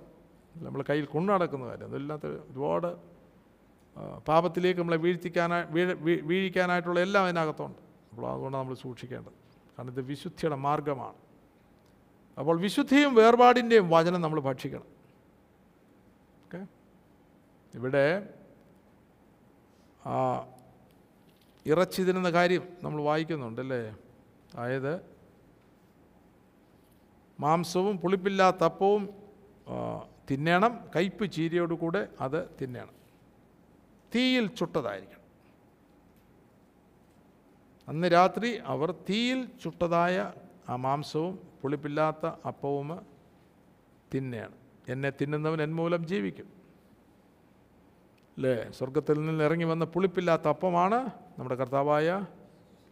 [0.57, 3.12] നമ്മൾ കയ്യിൽ കൊണ്ടു നടക്കുന്ന കാര്യം അതില്ലാത്ത ഒരുപാട്
[4.29, 5.65] പാപത്തിലേക്ക് നമ്മളെ വീഴ്ത്തിക്കാനായി
[6.31, 7.81] വീഴിക്കാനായിട്ടുള്ള എല്ലാം അതിനകത്തുണ്ട്.
[8.13, 9.37] അപ്പോൾ അതുകൊണ്ട് നമ്മൾ സൂക്ഷിക്കേണ്ടത്.
[9.79, 11.19] കാരണം ഇത് വിശുദ്ധിയുടെ മാർഗമാണ്.
[12.39, 14.89] അപ്പോൾ വിശുദ്ധിയും വേർപാടിന്റെയും വചനം നമ്മൾ ഭക്ഷിക്കണം.
[16.45, 16.61] ഓക്കെ?
[17.75, 18.29] ഇവിടെ
[20.07, 20.15] ആ
[21.67, 23.97] ഇറച്ചി തിന്നുന്ന കാര്യം നമ്മൾ വായിക്കുന്നുണ്ടല്ലേ
[24.55, 24.95] അതായത്
[27.41, 29.09] മാംസവും പുളിപ്പില്ലാത്ത അപ്പവും
[30.31, 33.02] തിന്നണം കയ്പ് ചീരയോടുകൂടെ അത് തിന്നണം.
[34.15, 35.27] തീയിൽ ചുട്ടതായിരിക്കണം.
[37.89, 40.33] അന്ന് രാത്രി അവർ തീയിൽ ചുട്ടതായ
[40.69, 42.91] ആ മാംസവും പുളിപ്പില്ലാത്ത അപ്പവും
[44.15, 44.57] തിന്നെയാണ്
[44.89, 46.49] എന്നെ തിന്നുന്നവൻ എൻ മൂലം ജീവിക്കും.
[48.37, 50.99] അല്ലേ സ്വർഗത്തിൽ നിന്ന് ഇറങ്ങി വന്ന പുളിപ്പില്ലാത്ത അപ്പമാണ്
[51.39, 52.09] നമ്മുടെ കർത്താവായ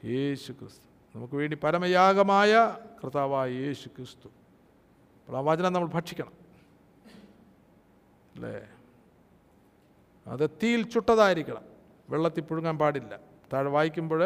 [0.05, 2.53] യേശു ക്രിസ്തു നമുക്ക് വേണ്ടി പരമയാഗമായ
[3.01, 4.29] കർത്താവായ യേശു ക്രിസ്തു
[5.27, 6.35] അപ്പോൾ ആ വചനം നമ്മൾ ഭക്ഷിക്കണം.
[8.35, 8.55] അല്ലേ
[10.27, 11.64] അത് തീയിൽ ചുട്ടതായിരിക്കണം.
[12.11, 13.14] വെള്ളത്തിൽ പുഴുങ്ങാൻ പാടില്ല.
[13.53, 14.23] താഴെ വായിക്കുമ്പോൾ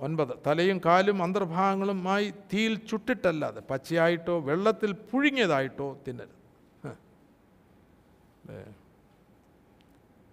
[0.00, 0.32] ഒൻപത്.
[0.46, 6.36] തലയും കാലും അന്തർഭാഗങ്ങളുമായി തീയിൽ ചുട്ടിട്ടല്ലാതെ പച്ചയായിട്ടോ വെള്ളത്തിൽ പുഴുങ്ങിയതായിട്ടോ തിന്നരുത്?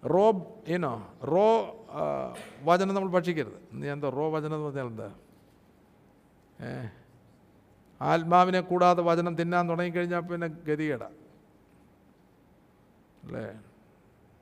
[0.02, 0.24] റോ
[0.68, 0.92] ഏനോ
[1.24, 1.46] റോ
[2.62, 3.58] വചനം നമ്മൾ ഭക്ഷിക്കരുത്.
[3.92, 5.08] എന്താ റോ വചനം എന്ന് പറഞ്ഞാൽ എന്താ?
[8.00, 11.08] ആത്മാവിനെ കൂടാതെ വചനം തിന്നാൻ തുടങ്ങിക്കഴിഞ്ഞാൽ പിന്നെ ഗതികേടാ.
[13.28, 13.46] അല്ലേ?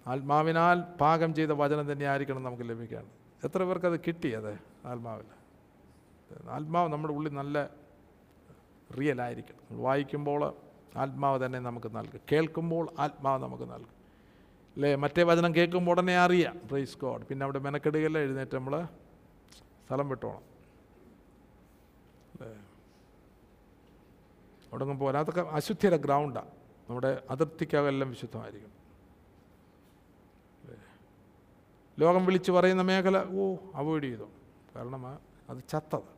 [0.06, 3.14] ആത്മാവിനാൽ പാകം ചെയ്ത വചനം തന്നെ ആയിരിക്കണം നമുക്ക് ലഭിക്കേണ്ടത്
[3.46, 4.52] എത്ര പേർക്ക് അത് കിട്ടി അത്
[4.86, 5.28] ആത്മാവിൽ
[6.50, 7.70] ആത്മാവ് നമ്മുടെ ഉള്ളിൽ നല്ല
[8.98, 9.82] റിയൽ ആയിരിക്കണം.
[9.82, 10.54] വായിക്കുമ്പോൾ
[10.96, 12.20] ആത്മാവ് തന്നെ നമുക്ക് നൽകും.
[12.32, 13.92] കേൾക്കുമ്പോൾ ആത്മാവ് നമുക്ക് നൽകും.
[14.76, 14.94] അല്ലേ?
[14.94, 16.60] മറ്റേ വചനം കേൾക്കുമ്പോൾ ഉടനെ അറിയാം.
[16.68, 18.74] പ്രൈസ് ഗോഡ് പിന്നെ അവിടെ മെനക്കെടുകയല്ല എഴുന്നേറ്റ് നമ്മൾ
[19.86, 20.44] സ്ഥലം വിട്ടോണം.
[22.34, 22.52] അല്ലേ?
[24.98, 26.50] പോരാ അതൊക്കെ അശുദ്ധിയുടെ ഗ്രൗണ്ടാണ്
[26.88, 28.72] നമ്മുടെ അതിർത്തിക്കകെല്ലാം വിശുദ്ധമായിരിക്കും
[30.62, 30.76] അല്ലേ?
[31.98, 34.28] ലോകം വിളിച്ച് പറയുന്ന മേഖല ഓ അവോയ്ഡ് ചെയ്തു.
[34.76, 35.06] കാരണം
[35.50, 36.16] അത് ചത്തത്.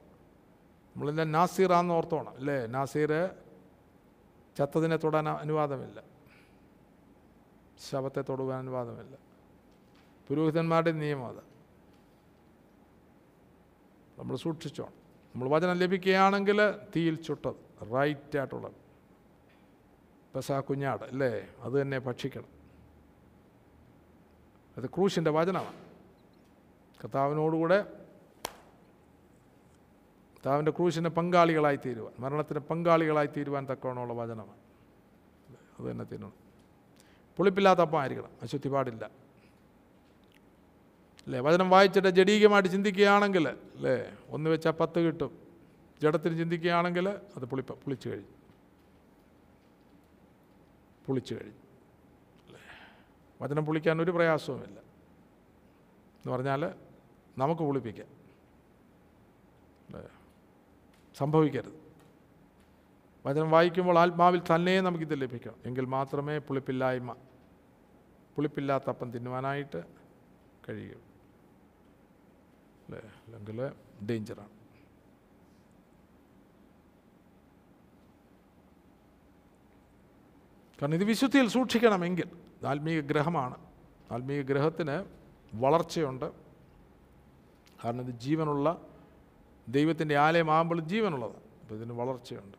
[0.97, 2.67] നമ്മളെല്ലാം നാസീറാന്ന് ഓർത്തോണം അല്ലേ?
[2.67, 3.31] നാസീർ
[4.59, 6.03] ചത്തതിനെ തൊടാൻ അനുവാദമില്ല.
[7.91, 9.17] ശവത്തെ തൊടുവാൻ അനുവാദമില്ല.
[10.29, 11.43] പുരോഹിതന്മാരുടെ നിയമം അത്.
[14.19, 14.93] നമ്മൾ സൂക്ഷിച്ചോണം.
[15.35, 18.73] നമ്മൾ വചനം ലഭിക്കുകയാണെങ്കിൽ തീയിൽ ചുട്ടത് റൈറ്റായിട്ടുള്ളത്
[20.35, 21.49] പെസാ കുഞ്ഞാട് അല്ലേ?
[21.61, 22.58] അത് തന്നെ ഭക്ഷിക്കണം.
[24.79, 25.75] അത് ക്രൂശിന്റെ വചനമാണ്.
[27.01, 27.83] കർത്താവിനോടുകൂടെ
[30.37, 34.57] കർത്താവിന്റെ ക്രൂശിന് പങ്കാളികളായി തീരുവാൻ മരണത്തിന് പങ്കാളികളായി തീരുവാൻ തക്കവണ്ണമുള്ള വചനമാണ്.
[35.81, 36.33] അത് തന്നെ തിന്നണം.
[37.37, 39.05] പുളിപ്പില്ലാത്ത അപ്പമായിരിക്കണം അശുദ്ധി പാടില്ല.
[41.27, 41.41] അല്ലേ?
[41.41, 44.13] വചനം വായിച്ചിട്ട് ജഡീകമായിട്ട് ചിന്തിക്കുകയാണെങ്കിൽ അല്ലേ?
[44.29, 45.39] ഒന്ന് വെച്ചാൽ പത്ത് കിട്ടും.
[46.03, 48.29] ജഡത്തിന് ചിന്തിക്കുകയാണെങ്കിൽ അത് പുളിപ്പ പുളിച്ചു കഴിഞ്ഞു
[51.07, 51.68] പുളിച്ചു കഴിഞ്ഞു
[53.43, 54.79] വചനം പുളിക്കാൻ ഒരു പ്രയാസവുമില്ല.
[54.79, 56.75] എന്ന് പറഞ്ഞാൽ
[57.39, 58.19] നമുക്ക് പുളിപ്പിക്കാം.
[61.17, 61.89] സംഭവിക്കരുത്.
[63.27, 65.55] വചനം വായിക്കുമ്പോൾ ആത്മാവിൽ തന്നെ നമുക്കിത് ലഭിക്കണം.
[65.67, 67.13] എങ്കിൽ മാത്രമേ പുളിപ്പില്ലായ്മ
[68.37, 69.83] പുളിപ്പില്ലാത്ത അപ്പം തിന്നുവാനായിട്ട്
[70.69, 70.95] കഴിയൂ.
[72.89, 72.99] അല്ലേ?
[72.99, 73.69] അല്ലെങ്കിൽ
[74.07, 74.49] ഡേഞ്ചറാണ്.
[80.83, 83.57] കാരണം ഇത് വിശുദ്ധിയിൽ സൂക്ഷിക്കണമെങ്കിൽ ആത്മീയ ഗ്രഹമാണ്.
[84.13, 85.05] ആത്മീയ ഗ്രഹത്തിന്
[85.55, 86.33] വളർച്ചയുണ്ട്.
[87.85, 88.81] കാരണം ഇത് ജീവനുള്ള
[89.69, 92.59] ദൈവത്തിന്റെ ആലയമാകുമ്പോൾ ജീവനുള്ളതാണ് അപ്പോൾ ഇതിന് വളർച്ചയുണ്ട്.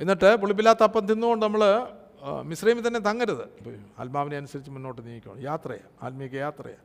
[0.00, 1.86] എന്നിട്ട് പുളിപ്പില്ലാത്ത അപ്പം തിന്നുകൊണ്ട് നമ്മൾ
[2.42, 3.78] മിശ്രമിൽ തന്നെ തങ്ങരുത്.
[3.98, 5.88] ആത്മാവിനെ അനുസരിച്ച് മുന്നോട്ട് നീക്കണം യാത്രയാണ്.
[6.02, 6.84] ആത്മീക യാത്രയാണ്.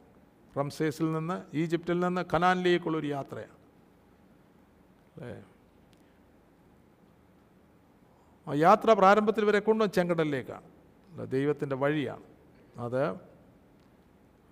[0.57, 3.51] റംസേസിൽ നിന്ന് ഈജിപ്തിൽ നിന്ന് കനാനിലേക്കുള്ളൊരു യാത്രയാണ്.
[5.21, 5.43] അല്ലേ?
[8.54, 10.64] യാത്ര പ്രാരംഭത്തിൽ വരെ കൊണ്ടുവന്ന് ചെങ്കടലിലേക്കാണ്
[11.32, 12.24] ദൈവത്തിന്റെ വഴിയാണ്.
[12.78, 13.14] അത്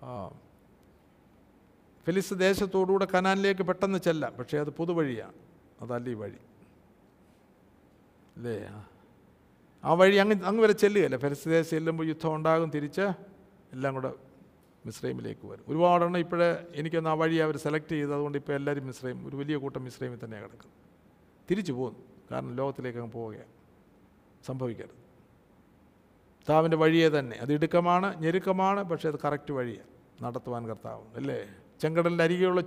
[0.02, 0.28] ആ,
[2.06, 4.32] ഫിലിസ് ദേശത്തോടുകൂടെ കനാലിലേക്ക് പെട്ടെന്ന് ചെല്ലാം.
[4.32, 5.32] പക്ഷേ അത് പുതുവഴിയാണ്.
[5.80, 6.36] അതല്ല ഈ വഴി.
[8.36, 8.66] അല്ലേ?
[8.66, 8.84] ആ.
[9.84, 11.16] ആ വഴി അങ്ങ് അങ്ങ് വരെ ചെല്ലുകയല്ല?
[11.16, 13.00] ഫിലിസ് ദേശം ചെല്ലുമ്പോൾ യുദ്ധം ഉണ്ടാകും തിരിച്ച്
[13.72, 14.12] എല്ലാം കൂടെ
[14.86, 15.64] മിസ്രൈമിലേക്ക് വരും.
[15.68, 19.84] ഒരുപാടെണ്ണം ഇപ്പോഴേ എനിക്കൊന്ന് ആ വഴി അവർ സെലക്ട് ചെയ്ത് അതുകൊണ്ട് ഇപ്പോൾ എല്ലാവരും മിസ്രൈം ഒരു വലിയ കൂട്ടം
[19.84, 20.76] മിസ്രൈമിൽ തന്നെയാണ് കിടക്കുന്നത്.
[21.50, 21.98] തിരിച്ചു പോകുന്നു.
[22.30, 23.57] കാരണം ലോകത്തിലേക്ക് അങ്ങ് പോവുകയാണ്.
[24.46, 25.08] സംഭവിക്കരുത്.
[26.38, 27.36] കർത്താവിന്റെ വഴിയെ തന്നെ.
[27.36, 31.04] അത് ഇടുക്കമാണ് ഞെരുക്കമാണ് പക്ഷേ അത് കറക്റ്റ് വഴിയാണ് നടത്തുവാൻ കർത്താവ്.
[31.16, 31.46] അല്ലേ?
[31.80, 32.60] ചെങ്കടലിന്റെ അരികെയുള്ള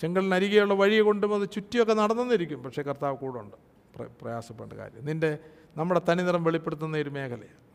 [0.00, 2.62] ചെങ്കടലിന് അരികെയുള്ള വഴിയെ കൊണ്ടും അത് ചുറ്റിയൊക്കെ നടന്നെന്നിരിക്കും.
[2.62, 3.56] പക്ഷേ കർത്താവ് കൂടെ ഉണ്ട്.
[3.96, 5.04] പ്ര- പ്രയാസപ്പെടേണ്ട കാര്യം.
[5.04, 5.38] നിന്റെ
[5.76, 7.68] നമ്മുടെ തനിനിറം വെളിപ്പെടുത്തുന്ന ഒരു മേഖലയാണ്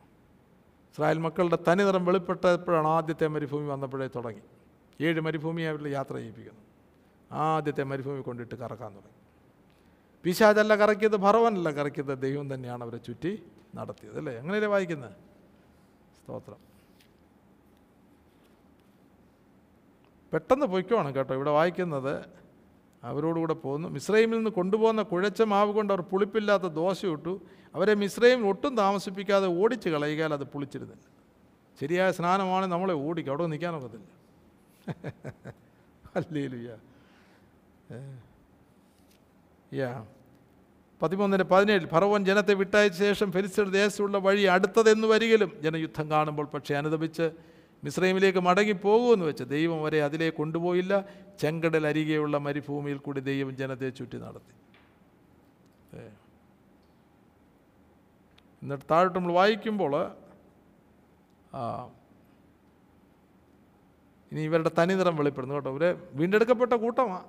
[0.93, 4.41] ഇസ്രായേൽ മക്കളുടെ തനിനിറം വെളിപ്പെട്ടപ്പോഴാണ് ആദ്യത്തെ മരുഭൂമി വന്നപ്പോഴേ തുടങ്ങി.
[5.03, 6.61] ഏഴ് മരുഭൂമിയെ അവരുടെ യാത്ര ചെയ്യിപ്പിക്കുന്നു.
[7.31, 9.22] ആദ്യത്തെ മരുഭൂമി കൊണ്ടിട്ട് കറക്കാൻ തുടങ്ങി.
[10.23, 13.43] പിശാചല്ല കറക്കിയത് ഭറവനല്ല കറക്കിയത് ദൈവം തന്നെയാണ് അവരെ ചുറ്റി
[13.75, 14.17] നടത്തിയത്.
[14.17, 14.37] അല്ലേ?
[14.37, 15.15] അങ്ങനെയല്ലേ വായിക്കുന്നത്?
[16.17, 16.57] സ്തോത്രം.
[20.33, 21.33] പെട്ടെന്ന് പൊയ്ക്കുവാണ് കേട്ടോ.
[21.35, 22.25] ഇവിടെ വായിക്കുന്നത്
[23.03, 23.87] അവരോടുകൂടെ പോകുന്നു.
[23.87, 27.41] മിശ്രൈമിൽ നിന്ന് കൊണ്ടുപോകുന്ന കുഴച്ച മാവ് കൊണ്ട് അവർ പുളിപ്പില്ലാത്ത ദോശ ഇട്ടു.
[27.75, 31.05] അവരെ മിശ്രൈമിൽ ഒട്ടും താമസിപ്പിക്കാതെ ഓടിച്ച് കളയുകയാൽ അത് പുളിച്ചിരുന്നില്ല.
[31.81, 33.31] ശരിയായ സ്നാനമാണ് നമ്മളെ ഓടിക്കും.
[33.31, 34.09] അവിടെ നിൽക്കാനൊക്കത്തില്ല
[36.15, 36.77] അല്ലേലുയ്യ
[39.79, 39.91] യാ
[41.01, 47.25] പതിമൂന്നിന് പതിനേഴിൽ ഫറവൻ ജനത്തെ വിട്ടയച്ച ശേഷം ഫെലിസ്തീൻ ദേശത്തുള്ള വഴി അടുത്തതെന്ന് വരികിലും ജനയുദ്ധം കാണുമ്പോൾ പക്ഷേ അനുദപിച്ച്
[47.85, 50.93] മിസ്രൈമിലേക്ക് മടങ്ങിപ്പോകുമെന്ന് വെച്ച് ദൈവം വരെ അതിലേ കൊണ്ടുപോയില്ല.
[51.41, 54.53] ചെങ്കടൽ അരികെയുള്ള മരുഭൂമിയിൽ കൂടി ദൈവം ജനത്തെ ചുറ്റി നടത്തി.
[58.61, 59.93] എന്നിട്ട് താഴോട്ട് നമ്മൾ വായിക്കുമ്പോൾ
[64.31, 65.71] ഇനി ഇവരുടെ തനിനിറം വെളിപ്പെടുന്നു കേട്ടോ.
[65.75, 67.25] ഇവരെ വീണ്ടെടുക്കപ്പെട്ട കൂട്ടമാണ്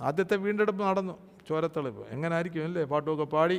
[0.00, 1.14] ആദ്യത്തെ വീണ്ടെടുപ്പ് നടന്നു.
[1.48, 2.84] ചോരത്തെളിപ്പ് എങ്ങനെ ആയിരിക്കും അല്ലേ?
[2.84, 3.58] പാട്ടുമൊക്കെ പാടി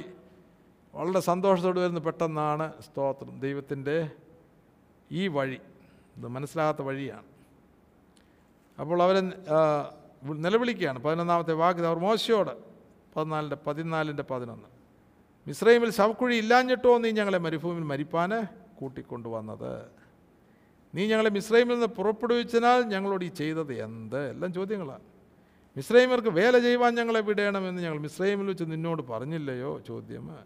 [0.95, 3.39] വളരെ സന്തോഷത്തോട് വരുന്ന പെട്ടെന്നാണ് സ്തോത്രം.
[3.39, 3.97] ദൈവത്തിന്റെ
[5.11, 5.59] ഈ വഴി
[6.17, 7.27] ഇത് മനസ്സിലാകാത്ത വഴിയാണ്.
[8.79, 9.21] അപ്പോൾ അവരെ
[10.45, 10.99] നിലവിളിക്കുകയാണ്.
[11.03, 12.53] പതിനൊന്നാമത്തെ വാക്ക് അവർ മോശയോട്
[13.15, 14.69] പതിനാലിന്റെ പതിനാലിന്റെ പതിനൊന്ന്.
[15.47, 18.31] മിസ്രൈമിൽ ശവക്കുഴി ഇല്ലാഞ്ഞിട്ടോ നീ ഞങ്ങളെ മരുഭൂമിയിൽ മരിപ്പാൻ
[18.79, 19.73] കൂട്ടിക്കൊണ്ടുവന്നത്.
[20.95, 24.21] നീ ഞങ്ങളെ മിസ്രൈമിൽ നിന്ന് പുറപ്പെടുവിച്ചതിനാൽ ഞങ്ങളോട് ഈ ചെയ്തത് എന്ത്?
[24.29, 25.05] എല്ലാം ചോദ്യങ്ങളാണ്.
[25.79, 29.79] മിസ്രൈമർക്ക് വേല ചെയ്യുവാൻ ഞങ്ങളെ വിടേണമെന്ന് ഞങ്ങൾ മിശ്രൈമിൽ വെച്ച് നിന്നോട് പറഞ്ഞില്ലയോ?
[29.79, 30.39] ചോദ്യം.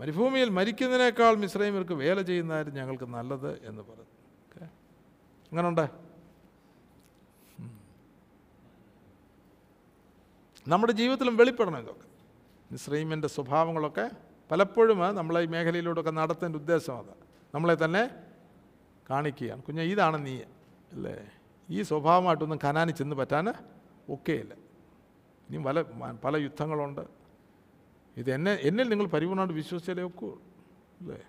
[0.00, 4.08] മരുഭൂമിയിൽ മരിക്കുന്നതിനേക്കാൾ മിശ്രൈമർക്ക് വേല ചെയ്യുന്നതായിരുന്നു ഞങ്ങൾക്ക് നല്ലത് എന്ന് പറഞ്ഞു.
[4.46, 5.88] ഓക്കെ.
[10.68, 12.08] നമ്മുടെ ജീവിതത്തിലും വെളിപ്പെടണം ഇതൊക്കെ.
[12.72, 14.10] മിശ്രൈമിന്റെ സ്വഭാവങ്ങളൊക്കെ
[14.50, 17.14] പലപ്പോഴും നമ്മളെ ഈ മേഖലയിലൂടെയൊക്കെ നടത്തേണ്ട ഉദ്ദേശം അതാണ്
[17.54, 18.10] നമ്മളെ തന്നെ
[19.10, 19.62] കാണിക്കുകയാണ്.
[19.62, 20.36] കുഞ്ഞ ഇതാണ് നീ
[20.92, 21.16] അല്ലേ?
[21.70, 23.54] ഈ സ്വഭാവമായിട്ടൊന്നും കനാനി ചെന്ന് പറ്റാൻ
[24.08, 24.63] ഒക്കെയില്ല.
[25.50, 25.82] ഇനി പല
[26.24, 27.00] പല യുദ്ധങ്ങളുണ്ട്.
[28.16, 30.30] ഇത് എന്നെ എന്നിൽ നിങ്ങൾ പരിപൂർണമായിട്ട് വിശ്വസിച്ചാലേ ഒക്കൂ
[31.00, 31.22] അല്ലേ?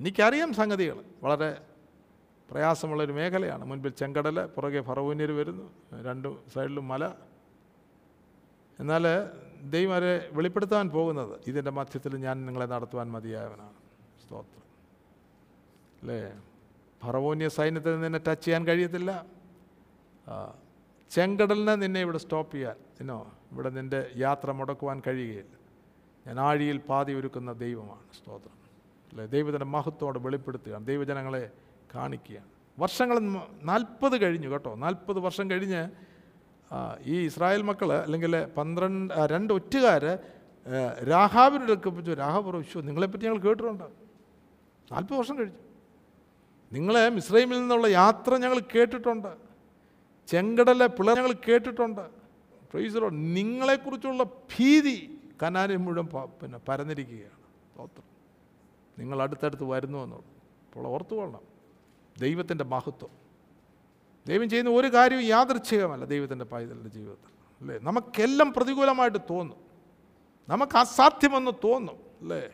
[0.00, 1.04] എനിക്കറിയാം സംഗതികൾ.
[1.22, 1.62] വളരെ
[2.50, 3.64] പ്രയാസമുള്ളൊരു മേഖലയാണ്.
[3.64, 5.72] മുൻപിൽ ചെങ്കടൽ പുറകെ ഫറവൂന്യർ വരുന്നു
[6.02, 7.06] രണ്ട് സൈഡിലും മല.
[8.80, 9.04] എന്നാൽ
[9.62, 11.40] ദൈവം അവരെ വെളിപ്പെടുത്താൻ പോകുന്നത്.
[11.46, 13.74] ഇതിന്റെ മധ്യത്തിൽ ഞാൻ നിങ്ങളെ നടത്തുവാൻ മതിയായവനാണ്.
[14.26, 14.62] സ്തോത്രം.
[16.00, 16.40] അല്ലേ?
[17.02, 19.26] ഫറവോന്യ സൈന്യത്തിൽ നിന്നെ ടച്ച് ചെയ്യാൻ കഴിയത്തില്ല.
[21.10, 25.56] ചെങ്കടലിനെ നിന്നെ ഇവിടെ സ്റ്റോപ്പ് ചെയ്യാൻ ഇന്നോ ഇവിടെ നിന്റെ യാത്ര മുടക്കുവാൻ കഴിയുകയില്ല.
[26.26, 28.00] ഞാൻ ആഴിയിൽ പാതി ഒരുക്കുന്ന ദൈവമാണ്.
[28.14, 28.52] സ്തോത്രം.
[29.10, 29.26] അല്ലേ?
[29.26, 30.86] ദൈവത്തിന്റെ മഹത്വോടെ വെളിപ്പെടുത്തുകയാണ്.
[30.86, 31.50] ദൈവജനങ്ങളെ
[31.94, 32.46] കാണിക്കുകയാണ്.
[32.78, 33.18] വർഷങ്ങൾ
[33.62, 34.74] നാൽപ്പത് കഴിഞ്ഞു കേട്ടോ.
[34.74, 35.90] നാൽപ്പത് വർഷം കഴിഞ്ഞ്
[37.04, 40.18] ഈ ഇസ്രായേൽ മക്കൾ അല്ലെങ്കിൽ പന്ത്രണ്ട് രണ്ട് ഒറ്റുകാർ
[41.10, 43.84] രാഹാബിനോട് കപ്പിച്ചു പറഞ്ഞു വിശ്വ നിങ്ങളെപ്പറ്റി ഞങ്ങൾ കേട്ടിട്ടുണ്ട്.
[44.92, 45.58] നാൽപ്പത് വർഷം കഴിഞ്ഞു.
[46.72, 49.36] നിങ്ങളെ മിസ്രൈമിൽ നിന്നുള്ള യാത്ര ഞങ്ങൾ കേട്ടിട്ടുണ്ട്.
[50.26, 52.19] ചെങ്കടലെ പിളർ ഞങ്ങൾ കേട്ടിട്ടുണ്ട്.
[52.72, 57.40] പ്രൈസറോ നിങ്ങളെക്കുറിച്ചുള്ള ഭീതി കനാനെ മുഴുവൻ പിന്നെ പരന്നിരിക്കുകയാണ്.
[57.72, 58.04] സ്തോത്രം
[58.98, 60.26] നിങ്ങൾ അടുത്തടുത്ത് വരുന്നു എന്നുള്ളൂ
[60.68, 61.40] അപ്പോൾ ഓർത്തു കൊള്ളണം.
[62.18, 63.10] ദൈവത്തിന്റെ മഹത്വം.
[64.26, 67.30] ദൈവം ചെയ്യുന്ന ഒരു കാര്യവും യാദൃച്ഛികമല്ല ദൈവത്തിന്റെ പൈതലിന്റെ ജീവിതത്തിൽ.
[67.60, 67.78] അല്ലേ?
[67.82, 69.56] നമുക്കെല്ലാം പ്രതികൂലമായിട്ട് തോന്നും.
[70.48, 71.96] നമുക്ക് അസാധ്യമെന്ന് തോന്നും.
[72.20, 72.50] അല്ലേ?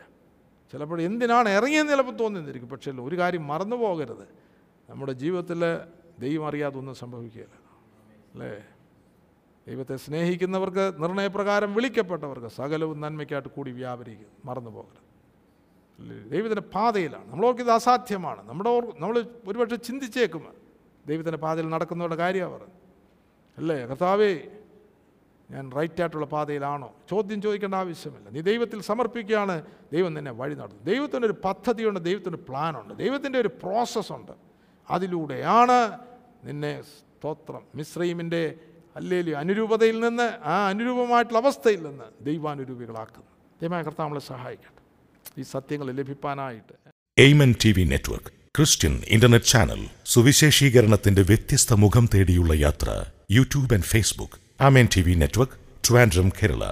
[0.71, 4.27] ചിലപ്പോൾ എന്തിനാണ് ഇറങ്ങിയെന്ന് ചിലപ്പോൾ തോന്നിയിരിക്കും പക്ഷേ ഒരു കാര്യം മറന്നു പോകരുത്
[4.89, 5.61] നമ്മുടെ ജീവിതത്തിൽ
[6.19, 7.55] ദൈവം അറിയാതൊന്നും സംഭവിക്കുകയില്ല.
[8.33, 8.63] അല്ലേ?
[9.67, 15.07] ദൈവത്തെ സ്നേഹിക്കുന്നവർക്ക് നിർണയപ്രകാരം വിളിക്കപ്പെട്ടവർക്ക് സകലവും നന്മയ്ക്കായിട്ട് കൂടി വ്യാപരിക്കും മറന്നു പോകരുത്?
[16.31, 17.31] ദൈവത്തിന്റെ പാതയിലാണ്.
[17.31, 18.49] നമ്മളോർക്ക് ഇത് അസാധ്യമാണ്.
[18.49, 20.47] നമ്മുടെ നമ്മൾ ഒരുപക്ഷെ ചിന്തിച്ചേക്കും
[21.07, 22.67] ദൈവത്തിന്റെ പാതയിൽ നടക്കുന്നവരുടെ കാര്യമാണ്
[23.57, 23.75] അല്ലേ?
[23.75, 24.41] കർത്താവേ
[25.51, 26.93] ഞാൻ റൈറ്റായിട്ടുള്ള പാതയിലാണോ?
[27.09, 28.29] ചോദ്യം ചോദിക്കേണ്ട ആവശ്യമില്ല.
[28.29, 30.83] നീ ദൈവത്തിൽ സമർപ്പിക്കുകയാണ് ദൈവം നിന്നെ വഴി നടത്തും.
[30.83, 34.31] ദൈവത്തിന്റെ ഒരു പദ്ധതിയുണ്ട് ദൈവത്തിന്റെ പ്ലാനുണ്ട് ദൈവത്തിന്റെ ഒരു പ്രോസസ്സുണ്ട്
[34.89, 35.99] അതിലൂടെയാണ്
[36.43, 37.61] നിന്നെ സ്തോത്രം.
[37.75, 38.59] മിശ്രൈമിന്റെ
[38.97, 43.27] അല്ലേലി അനുരൂപതയിൽ നിന്ന് ആ അനുരൂപമായിട്ടുള്ള അവസ്ഥയിൽ നിന്ന് ദൈവാനുരൂപികളാക്കുന്നു.
[43.61, 44.81] ദൈവമായ കർത്താവ് നമ്മളെ സഹായിക്കട്ടെ.
[45.39, 46.73] ഈ സത്യങ്ങൾ ലഭിപ്പാനായിട്ട്.
[47.17, 54.63] Amen T V network Christian internet channel സുവിശേഷീകരണത്തിന്റെ വ്യത്യസ്ത മുഖം തേടിയുള്ള യാത്ര YouTube and Facebook.
[54.63, 56.71] Amen T V network Trivandrum Kerala.